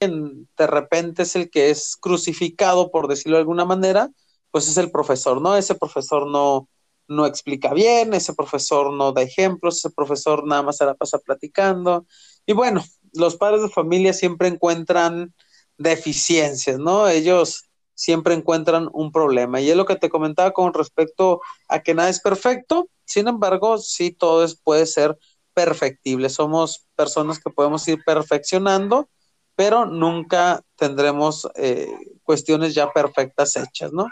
de 0.00 0.66
repente 0.66 1.22
es 1.22 1.36
el 1.36 1.50
que 1.50 1.70
es 1.70 1.96
crucificado, 1.96 2.90
por 2.90 3.08
decirlo 3.08 3.36
de 3.36 3.42
alguna 3.42 3.64
manera, 3.64 4.10
pues 4.50 4.68
es 4.68 4.76
el 4.76 4.90
profesor, 4.90 5.40
¿no? 5.40 5.56
Ese 5.56 5.74
profesor 5.74 6.26
no, 6.26 6.68
no 7.08 7.26
explica 7.26 7.72
bien, 7.72 8.14
ese 8.14 8.34
profesor 8.34 8.92
no 8.92 9.12
da 9.12 9.22
ejemplos, 9.22 9.78
ese 9.78 9.90
profesor 9.90 10.46
nada 10.46 10.62
más 10.62 10.76
se 10.76 10.84
la 10.84 10.94
pasa 10.94 11.18
platicando. 11.18 12.06
Y 12.44 12.52
bueno, 12.52 12.84
los 13.12 13.36
padres 13.36 13.62
de 13.62 13.68
familia 13.68 14.12
siempre 14.12 14.48
encuentran 14.48 15.34
deficiencias, 15.78 16.78
¿no? 16.78 17.08
Ellos 17.08 17.64
siempre 17.96 18.34
encuentran 18.34 18.88
un 18.92 19.10
problema. 19.10 19.60
Y 19.60 19.70
es 19.70 19.76
lo 19.76 19.86
que 19.86 19.96
te 19.96 20.08
comentaba 20.08 20.52
con 20.52 20.72
respecto 20.72 21.40
a 21.66 21.80
que 21.80 21.94
nada 21.94 22.08
es 22.08 22.20
perfecto, 22.20 22.88
sin 23.04 23.26
embargo, 23.26 23.78
sí 23.78 24.12
todo 24.12 24.44
es, 24.44 24.54
puede 24.54 24.86
ser 24.86 25.18
perfectible. 25.54 26.28
Somos 26.28 26.86
personas 26.94 27.40
que 27.40 27.50
podemos 27.50 27.88
ir 27.88 28.04
perfeccionando, 28.04 29.08
pero 29.56 29.86
nunca 29.86 30.62
tendremos 30.76 31.48
eh, 31.54 31.90
cuestiones 32.22 32.74
ya 32.74 32.92
perfectas 32.92 33.56
hechas, 33.56 33.92
¿no? 33.92 34.06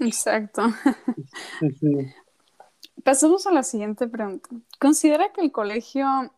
Exacto. 0.00 0.62
Pasamos 3.04 3.46
a 3.46 3.52
la 3.52 3.62
siguiente 3.62 4.08
pregunta. 4.08 4.48
¿Considera 4.80 5.32
que 5.32 5.40
el 5.40 5.52
colegio 5.52 6.34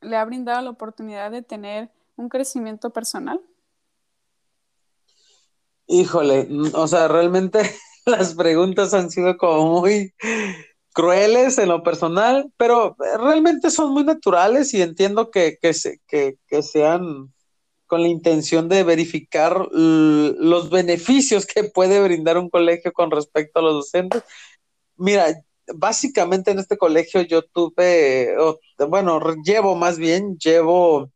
le 0.00 0.16
ha 0.16 0.24
brindado 0.24 0.62
la 0.62 0.70
oportunidad 0.70 1.30
de 1.30 1.42
tener 1.42 1.90
un 2.16 2.28
crecimiento 2.28 2.90
personal? 2.90 3.40
Híjole, 5.92 6.48
o 6.72 6.88
sea, 6.88 7.06
realmente 7.06 7.60
las 8.06 8.34
preguntas 8.34 8.94
han 8.94 9.10
sido 9.10 9.36
como 9.36 9.82
muy 9.82 10.14
crueles 10.94 11.58
en 11.58 11.68
lo 11.68 11.82
personal, 11.82 12.50
pero 12.56 12.96
realmente 13.18 13.70
son 13.70 13.92
muy 13.92 14.02
naturales 14.02 14.72
y 14.72 14.80
entiendo 14.80 15.30
que, 15.30 15.58
que, 15.60 16.36
que 16.46 16.62
sean 16.62 17.30
con 17.86 18.00
la 18.00 18.08
intención 18.08 18.70
de 18.70 18.84
verificar 18.84 19.68
los 19.70 20.70
beneficios 20.70 21.44
que 21.44 21.64
puede 21.64 22.02
brindar 22.02 22.38
un 22.38 22.48
colegio 22.48 22.90
con 22.94 23.10
respecto 23.10 23.58
a 23.58 23.62
los 23.62 23.74
docentes. 23.74 24.22
Mira, 24.96 25.26
básicamente 25.74 26.52
en 26.52 26.58
este 26.58 26.78
colegio 26.78 27.20
yo 27.20 27.42
tuve, 27.42 28.34
bueno, 28.88 29.20
llevo 29.44 29.74
más 29.74 29.98
bien, 29.98 30.38
llevo 30.38 31.10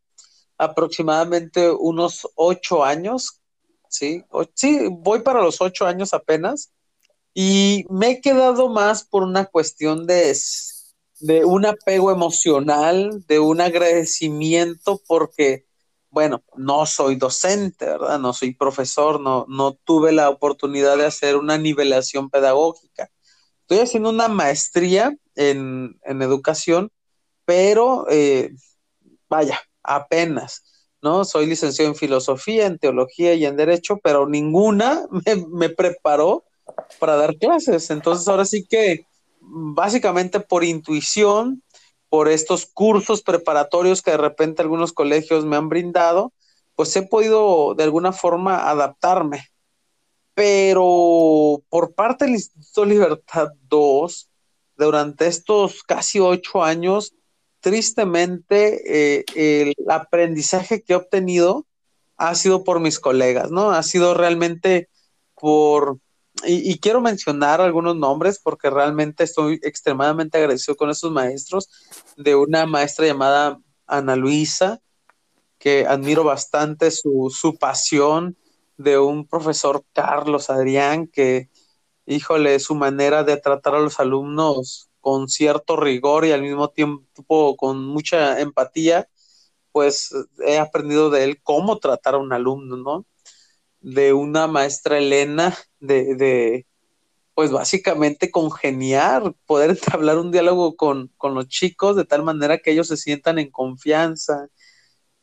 aproximadamente 0.59 1.71
unos 1.71 2.27
ocho 2.35 2.85
años, 2.85 3.41
¿sí? 3.97 4.23
sí, 4.53 4.87
voy 4.91 5.21
para 5.21 5.41
los 5.41 5.61
ocho 5.61 5.85
años 5.85 6.13
apenas 6.13 6.71
y 7.33 7.85
me 7.89 8.11
he 8.11 8.21
quedado 8.21 8.69
más 8.69 9.03
por 9.03 9.23
una 9.23 9.45
cuestión 9.45 10.07
de, 10.07 10.35
de 11.19 11.45
un 11.45 11.65
apego 11.65 12.11
emocional, 12.11 13.23
de 13.27 13.39
un 13.39 13.61
agradecimiento, 13.61 15.01
porque, 15.07 15.65
bueno, 16.09 16.43
no 16.55 16.85
soy 16.87 17.15
docente, 17.15 17.85
¿verdad? 17.85 18.19
No 18.19 18.33
soy 18.33 18.55
profesor, 18.55 19.19
no, 19.21 19.45
no 19.47 19.73
tuve 19.73 20.11
la 20.13 20.29
oportunidad 20.29 20.97
de 20.97 21.05
hacer 21.05 21.35
una 21.35 21.57
nivelación 21.59 22.29
pedagógica. 22.31 23.11
Estoy 23.61 23.79
haciendo 23.79 24.09
una 24.09 24.29
maestría 24.29 25.15
en, 25.35 25.99
educación, 26.03 26.91
pero 27.45 28.07
eh, 28.09 28.51
vaya, 29.29 29.59
apenas. 29.83 30.63
¿No? 31.07 31.23
Soy 31.23 31.45
licenciado 31.45 31.89
en 31.89 31.95
filosofía, 31.95 32.65
en 32.65 32.77
teología 32.77 33.33
y 33.33 33.45
en 33.45 33.55
derecho, 33.55 33.97
pero 34.03 34.27
ninguna 34.27 35.07
me 35.51 35.69
preparó 35.69 36.43
para 36.99 37.15
dar 37.15 37.37
clases. 37.37 37.89
Entonces 37.91 38.27
ahora 38.27 38.43
sí 38.43 38.65
que 38.65 39.05
básicamente 39.39 40.41
por 40.41 40.65
intuición, 40.65 41.63
por 42.09 42.27
estos 42.27 42.65
cursos 42.65 43.21
preparatorios 43.21 44.01
que 44.01 44.11
de 44.11 44.17
repente 44.17 44.61
algunos 44.61 44.91
colegios 44.91 45.45
me 45.45 45.55
han 45.55 45.69
brindado, 45.69 46.33
pues 46.75 46.93
he 46.97 47.03
podido 47.03 47.73
de 47.73 47.85
alguna 47.85 48.11
forma 48.11 48.69
adaptarme. 48.69 49.47
Pero 50.33 51.63
por 51.69 51.95
parte 51.95 52.25
del 52.25 52.33
Instituto 52.33 52.83
Libertad 52.83 53.47
2, 53.69 54.29
durante 54.75 55.27
estos 55.27 55.83
casi 55.83 56.19
ocho 56.19 56.63
años, 56.65 57.13
tristemente 57.59 59.19
eh, 59.19 59.25
el 59.35 59.75
aprendizaje 59.89 60.81
que 60.81 60.93
he 60.93 60.95
obtenido 60.95 61.65
ha 62.17 62.35
sido 62.35 62.63
por 62.63 62.79
mis 62.79 62.99
colegas, 62.99 63.51
¿no? 63.51 63.71
Ha 63.71 63.83
sido 63.83 64.13
realmente 64.13 64.89
por 65.35 65.99
y, 66.45 66.77
quiero 66.79 67.01
mencionar 67.01 67.61
algunos 67.61 67.95
nombres 67.95 68.39
porque 68.39 68.69
realmente 68.69 69.23
estoy 69.23 69.59
extremadamente 69.63 70.37
agradecido 70.37 70.75
con 70.75 70.89
esos 70.89 71.11
maestros, 71.11 71.69
de 72.15 72.35
una 72.35 72.65
maestra 72.65 73.07
llamada 73.07 73.59
Ana 73.87 74.15
Luisa, 74.15 74.79
que 75.57 75.87
admiro 75.87 76.23
bastante 76.23 76.91
su, 76.91 77.33
su 77.35 77.57
pasión, 77.57 78.37
de 78.77 78.99
un 78.99 79.27
profesor 79.27 79.83
Carlos 79.93 80.51
Adrián, 80.51 81.07
que, 81.07 81.49
híjole, 82.05 82.59
su 82.59 82.75
manera 82.75 83.23
de 83.23 83.37
tratar 83.37 83.73
a 83.73 83.79
los 83.79 83.99
alumnos 83.99 84.86
con 85.07 85.29
cierto 85.29 85.77
rigor 85.77 86.25
y 86.25 86.33
al 86.33 86.41
mismo 86.41 86.67
tiempo 86.69 87.55
con 87.55 87.85
mucha 87.85 88.41
empatía, 88.41 89.07
pues 89.71 90.13
he 90.45 90.59
aprendido 90.59 91.09
de 91.09 91.23
él 91.23 91.41
cómo 91.41 91.79
tratar 91.79 92.15
a 92.15 92.17
un 92.17 92.33
alumno, 92.33 92.75
¿no? 92.75 93.05
de 93.79 94.11
una 94.11 94.47
maestra 94.47 94.97
Elena, 94.97 95.57
de, 95.79 96.15
de 96.15 96.67
pues 97.33 97.51
básicamente 97.51 98.31
congeniar, 98.31 99.33
poder 99.45 99.69
entablar 99.79 100.17
un 100.17 100.29
diálogo 100.33 100.75
con, 100.75 101.09
los 101.23 101.47
chicos 101.47 101.95
de 101.95 102.03
tal 102.03 102.23
manera 102.23 102.57
que 102.57 102.71
ellos 102.71 102.89
se 102.89 102.97
sientan 102.97 103.39
en 103.39 103.49
confianza, 103.49 104.49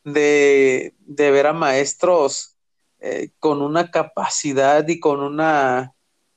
de, 0.03 0.95
ver 1.05 1.45
a 1.45 1.53
maestros 1.53 2.57
eh, 3.01 3.29
con 3.37 3.61
una 3.61 3.91
capacidad 3.91 4.87
y 4.87 4.99
con 4.99 5.19
una, 5.21 5.94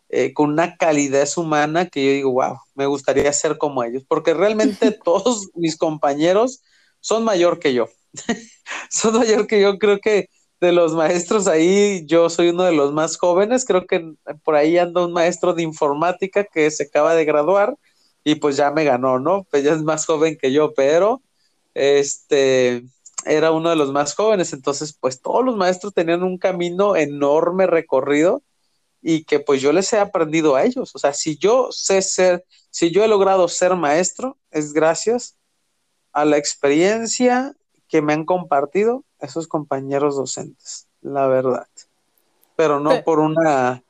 eh, 0.08 0.32
con 0.32 0.50
una 0.50 0.76
calidez 0.76 1.36
humana 1.36 1.86
que 1.86 2.04
yo 2.04 2.12
digo, 2.12 2.32
wow, 2.32 2.58
me 2.74 2.86
gustaría 2.86 3.32
ser 3.32 3.58
como 3.58 3.84
ellos, 3.84 4.04
porque 4.08 4.34
realmente 4.34 4.90
todos 5.04 5.50
mis 5.54 5.76
compañeros 5.76 6.62
son 7.00 7.24
mayor 7.24 7.58
que 7.58 7.74
yo. 7.74 7.88
son 8.90 9.18
mayor 9.18 9.46
que 9.46 9.60
yo, 9.60 9.78
creo 9.78 9.98
que 10.00 10.28
de 10.60 10.72
los 10.72 10.94
maestros 10.94 11.46
ahí, 11.46 12.04
yo 12.06 12.30
soy 12.30 12.48
uno 12.48 12.64
de 12.64 12.72
los 12.72 12.92
más 12.92 13.16
jóvenes, 13.16 13.64
creo 13.64 13.86
que 13.86 14.12
por 14.42 14.56
ahí 14.56 14.78
anda 14.78 15.04
un 15.04 15.12
maestro 15.12 15.54
de 15.54 15.62
informática 15.62 16.44
que 16.44 16.70
se 16.70 16.84
acaba 16.84 17.14
de 17.14 17.24
graduar 17.24 17.76
y 18.24 18.36
pues 18.36 18.56
ya 18.56 18.70
me 18.72 18.84
ganó, 18.84 19.18
¿no? 19.20 19.46
Pues 19.50 19.62
ya 19.62 19.72
es 19.74 19.82
más 19.82 20.04
joven 20.06 20.36
que 20.40 20.52
yo, 20.52 20.74
pero 20.74 21.22
este 21.74 22.84
era 23.24 23.52
uno 23.52 23.70
de 23.70 23.76
los 23.76 23.92
más 23.92 24.14
jóvenes, 24.14 24.52
entonces 24.52 24.96
pues 24.98 25.20
todos 25.20 25.44
los 25.44 25.56
maestros 25.56 25.94
tenían 25.94 26.22
un 26.22 26.38
camino 26.38 26.96
enorme 26.96 27.66
recorrido 27.66 28.42
y 29.10 29.24
que 29.24 29.40
pues 29.40 29.62
yo 29.62 29.72
les 29.72 29.90
he 29.94 29.98
aprendido 29.98 30.54
a 30.54 30.64
ellos, 30.64 30.94
o 30.94 30.98
sea, 30.98 31.14
si 31.14 31.38
yo 31.38 31.68
sé 31.72 32.02
ser, 32.02 32.44
si 32.68 32.90
yo 32.90 33.02
he 33.02 33.08
logrado 33.08 33.48
ser 33.48 33.74
maestro, 33.74 34.36
es 34.50 34.74
gracias 34.74 35.34
a 36.12 36.26
la 36.26 36.36
experiencia 36.36 37.56
que 37.88 38.02
me 38.02 38.12
han 38.12 38.26
compartido 38.26 39.04
esos 39.18 39.48
compañeros 39.48 40.16
docentes, 40.16 40.88
la 41.00 41.26
verdad. 41.26 41.66
Pero 42.54 42.80
no 42.80 43.02
por 43.02 43.20
una 43.20 43.82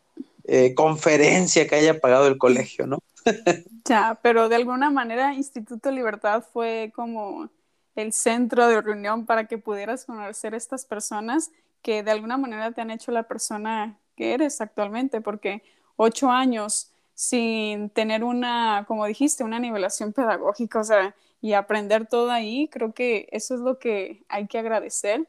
eh, 0.44 0.72
conferencia 0.76 1.66
que 1.66 1.74
haya 1.74 1.98
pagado 1.98 2.28
el 2.28 2.38
colegio, 2.38 2.86
¿no? 2.86 3.00
ya, 3.84 4.20
pero 4.22 4.48
de 4.48 4.54
alguna 4.54 4.88
manera 4.88 5.34
Instituto 5.34 5.90
Libertad 5.90 6.44
fue 6.52 6.92
como 6.94 7.50
el 7.96 8.12
centro 8.12 8.68
de 8.68 8.80
reunión 8.80 9.26
para 9.26 9.48
que 9.48 9.58
pudieras 9.58 10.04
conocer 10.04 10.54
estas 10.54 10.84
personas 10.84 11.50
que 11.82 12.04
de 12.04 12.12
alguna 12.12 12.38
manera 12.38 12.70
te 12.70 12.82
han 12.82 12.92
hecho 12.92 13.10
la 13.10 13.24
persona 13.24 13.98
que 14.18 14.34
eres 14.34 14.60
actualmente, 14.60 15.20
porque 15.20 15.62
ocho 15.94 16.28
años 16.28 16.90
sin 17.14 17.88
tener 17.90 18.24
una, 18.24 18.84
como 18.88 19.06
dijiste, 19.06 19.44
una 19.44 19.60
nivelación 19.60 20.12
pedagógica, 20.18 20.80
o 20.80 20.84
sea, 20.84 21.14
y 21.40 21.52
aprender 21.52 22.08
todo 22.08 22.32
ahí, 22.32 22.68
creo 22.68 22.92
que 22.92 23.28
eso 23.30 23.54
es 23.54 23.60
lo 23.60 23.78
que 23.78 24.24
hay 24.28 24.48
que 24.48 24.58
agradecer 24.58 25.28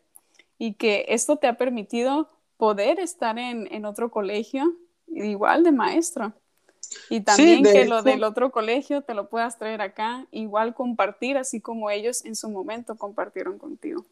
y 0.57 0.73
que 0.73 1.05
esto 1.09 1.37
te 1.37 1.45
ha 1.45 1.53
permitido 1.53 2.29
poder 2.57 2.99
estar 2.99 3.37
en, 3.37 3.85
otro 3.85 4.09
colegio 4.09 4.75
igual 5.07 5.63
de 5.63 5.71
maestro. 5.71 6.33
Y 7.11 7.21
también 7.21 7.63
que 7.63 7.85
lo 7.85 8.01
del 8.01 8.23
otro 8.23 8.51
colegio 8.51 9.03
te 9.03 9.13
lo 9.13 9.29
puedas 9.29 9.59
traer 9.59 9.81
acá, 9.81 10.25
igual 10.31 10.73
compartir, 10.73 11.37
así 11.37 11.61
como 11.61 11.91
ellos 11.91 12.25
en 12.25 12.35
su 12.35 12.49
momento 12.49 12.97
compartieron 12.97 13.59
contigo. 13.59 14.03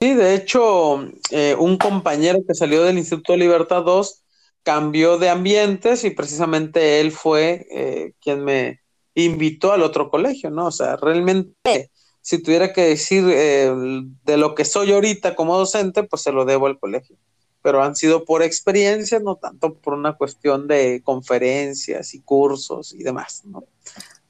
Sí, 0.00 0.14
de 0.14 0.34
hecho, 0.34 1.08
eh, 1.30 1.56
un 1.58 1.76
compañero 1.76 2.40
que 2.46 2.54
salió 2.54 2.84
del 2.84 2.98
Instituto 2.98 3.36
Libertad 3.36 3.82
2 3.82 4.22
cambió 4.62 5.18
de 5.18 5.28
ambientes 5.28 6.04
y 6.04 6.10
precisamente 6.10 7.00
él 7.00 7.10
fue 7.10 7.66
eh, 7.70 8.12
quien 8.20 8.44
me, 8.44 8.80
invitó 9.24 9.72
al 9.72 9.82
otro 9.82 10.10
colegio, 10.10 10.50
¿no? 10.50 10.66
O 10.66 10.70
sea, 10.70 10.96
realmente, 10.96 11.90
si 12.20 12.42
tuviera 12.42 12.72
que 12.72 12.82
decir 12.82 13.24
eh, 13.28 13.72
de 14.24 14.36
lo 14.36 14.54
que 14.54 14.64
soy 14.64 14.92
ahorita 14.92 15.34
como 15.34 15.58
docente, 15.58 16.04
pues 16.04 16.22
se 16.22 16.32
lo 16.32 16.44
debo 16.44 16.66
al 16.66 16.78
colegio. 16.78 17.16
Pero 17.62 17.82
han 17.82 17.96
sido 17.96 18.24
por 18.24 18.42
experiencias, 18.42 19.22
no 19.22 19.36
tanto 19.36 19.74
por 19.74 19.94
una 19.94 20.16
cuestión 20.16 20.68
de 20.68 21.02
conferencias 21.02 22.14
y 22.14 22.20
cursos 22.20 22.94
y 22.94 23.02
demás, 23.02 23.42
¿no? 23.44 23.64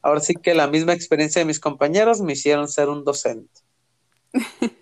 Ahora 0.00 0.20
sí 0.20 0.34
que 0.34 0.54
la 0.54 0.68
misma 0.68 0.94
experiencia 0.94 1.40
de 1.40 1.46
mis 1.46 1.60
compañeros 1.60 2.22
me 2.22 2.32
hicieron 2.32 2.68
ser 2.68 2.88
un 2.88 3.04
docente. 3.04 3.60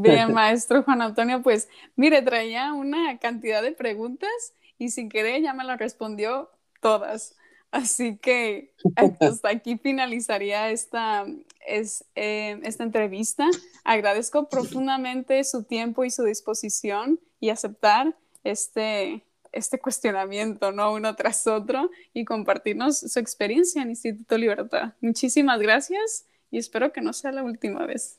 Bien, 0.00 0.32
maestro 0.34 0.82
Juan 0.82 1.02
Antonio, 1.02 1.42
pues 1.42 1.68
mire, 1.96 2.22
traía 2.22 2.72
una 2.72 3.18
cantidad 3.18 3.62
de 3.62 3.72
preguntas 3.72 4.54
y 4.78 4.90
sin 4.90 5.08
querer 5.08 5.42
ya 5.42 5.52
me 5.52 5.64
la 5.64 5.76
respondió 5.76 6.50
todas. 6.80 7.36
Así 7.70 8.16
que 8.16 8.72
hasta 9.20 9.48
aquí 9.50 9.76
finalizaría 9.78 10.70
esta, 10.70 11.26
es, 11.66 12.04
eh, 12.14 12.60
esta 12.62 12.84
entrevista. 12.84 13.46
Agradezco 13.84 14.48
profundamente 14.48 15.42
su 15.44 15.64
tiempo 15.64 16.04
y 16.04 16.10
su 16.10 16.24
disposición 16.24 17.20
y 17.40 17.50
aceptar 17.50 18.16
este, 18.44 19.24
este 19.52 19.78
cuestionamiento, 19.78 20.72
¿no? 20.72 20.92
Uno 20.92 21.14
tras 21.16 21.46
otro 21.46 21.90
y 22.12 22.24
compartirnos 22.24 22.98
su 22.98 23.18
experiencia 23.18 23.82
en 23.82 23.90
Instituto 23.90 24.38
Libertad. 24.38 24.94
Muchísimas 25.00 25.60
gracias 25.60 26.26
y 26.50 26.58
espero 26.58 26.92
que 26.92 27.00
no 27.00 27.12
sea 27.12 27.32
la 27.32 27.42
última 27.42 27.84
vez. 27.86 28.18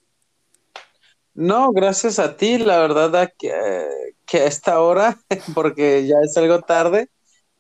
No, 1.38 1.72
gracias 1.72 2.18
a 2.18 2.36
ti, 2.36 2.58
la 2.58 2.80
verdad 2.80 3.32
que, 3.38 3.54
que 4.26 4.40
a 4.40 4.46
esta 4.48 4.82
hora, 4.82 5.20
porque 5.54 6.08
ya 6.08 6.16
es 6.24 6.36
algo 6.36 6.62
tarde, 6.62 7.10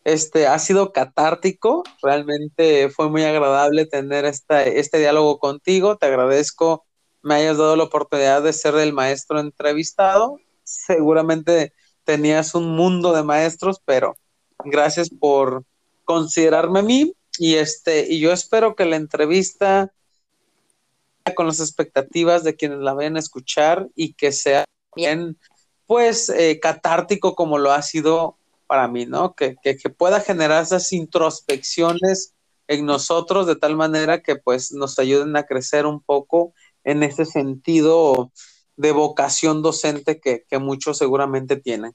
este, 0.04 0.48
ha 0.48 0.58
sido 0.58 0.92
catártico, 0.92 1.84
realmente 2.02 2.90
fue 2.90 3.10
muy 3.12 3.24
agradable 3.24 3.86
tener 3.86 4.26
esta, 4.26 4.64
este 4.64 4.98
diálogo 4.98 5.38
contigo, 5.40 5.96
te 5.96 6.08
agradezco 6.08 6.88
me 7.22 7.36
hayas 7.36 7.58
dado 7.58 7.76
la 7.76 7.84
oportunidad 7.84 8.42
de 8.42 8.54
ser 8.54 8.76
el 8.76 8.94
maestro 8.94 9.40
entrevistado, 9.40 10.40
seguramente 10.64 11.74
tenías 12.04 12.56
un 12.56 12.76
mundo 12.76 13.14
de 13.14 13.24
maestros, 13.24 13.80
pero 13.86 14.16
gracias 14.66 15.10
por 15.10 15.66
considerarme 16.04 16.80
a 16.80 16.84
mí 16.84 17.14
y 17.38 17.56
este 17.56 18.12
y 18.12 18.20
yo 18.22 18.32
espero 18.32 18.76
que 18.76 18.86
la 18.86 18.96
entrevista 18.96 19.94
con 21.36 21.48
las 21.48 21.60
expectativas 21.60 22.44
de 22.44 22.56
quienes 22.56 22.80
la 22.80 22.94
vayan 22.94 23.16
a 23.16 23.20
escuchar 23.20 23.88
y 23.96 24.14
que 24.14 24.32
sea 24.32 24.66
bien 24.96 25.38
pues 25.86 26.30
eh, 26.30 26.60
catártico 26.60 27.36
como 27.36 27.58
lo 27.58 27.72
ha 27.72 27.82
sido 27.82 28.38
para 28.68 28.88
mí, 28.88 29.06
¿no? 29.06 29.34
Que, 29.34 29.56
pueda 29.98 30.20
generar 30.20 30.62
esas 30.62 30.92
introspecciones 30.92 32.34
en 32.68 32.86
nosotros 32.86 33.48
de 33.48 33.56
tal 33.56 33.78
manera 33.78 34.22
que 34.22 34.36
pues 34.36 34.74
nos 34.74 35.00
ayuden 35.00 35.36
a 35.38 35.44
crecer 35.44 35.86
un 35.86 36.02
poco 36.02 36.54
en 36.84 37.02
ese 37.04 37.26
sentido 37.26 38.32
de 38.76 38.92
vocación 38.92 39.62
docente 39.62 40.20
que, 40.20 40.46
muchos 40.60 40.98
seguramente 40.98 41.56
tienen. 41.56 41.94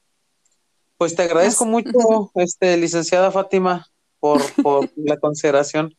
Pues 0.97 1.15
te 1.15 1.23
agradezco 1.23 1.65
mucho, 1.65 2.31
este, 2.35 2.75
licenciada 2.77 3.31
Fátima, 3.31 3.87
por, 4.19 4.41
por 4.61 4.89
la 4.95 5.17
consideración. 5.17 5.95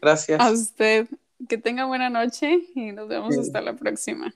Gracias. 0.00 0.40
A 0.40 0.50
usted. 0.50 1.08
Que 1.48 1.58
tenga 1.58 1.84
buena 1.84 2.10
noche 2.10 2.60
y 2.74 2.92
nos 2.92 3.08
vemos 3.08 3.36
hasta 3.36 3.60
la 3.60 3.74
próxima. 3.74 4.34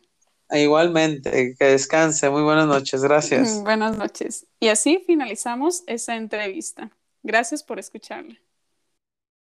Igualmente, 0.50 1.54
que 1.58 1.64
descanse. 1.64 2.30
Muy 2.30 2.42
buenas 2.42 2.66
noches, 2.66 3.02
gracias. 3.02 3.62
Buenas 3.62 3.96
noches. 3.96 4.46
Y 4.60 4.68
así 4.68 5.02
finalizamos 5.06 5.84
esa 5.86 6.16
entrevista. 6.16 6.90
Gracias 7.22 7.62
por 7.62 7.78
escucharla. 7.78 8.38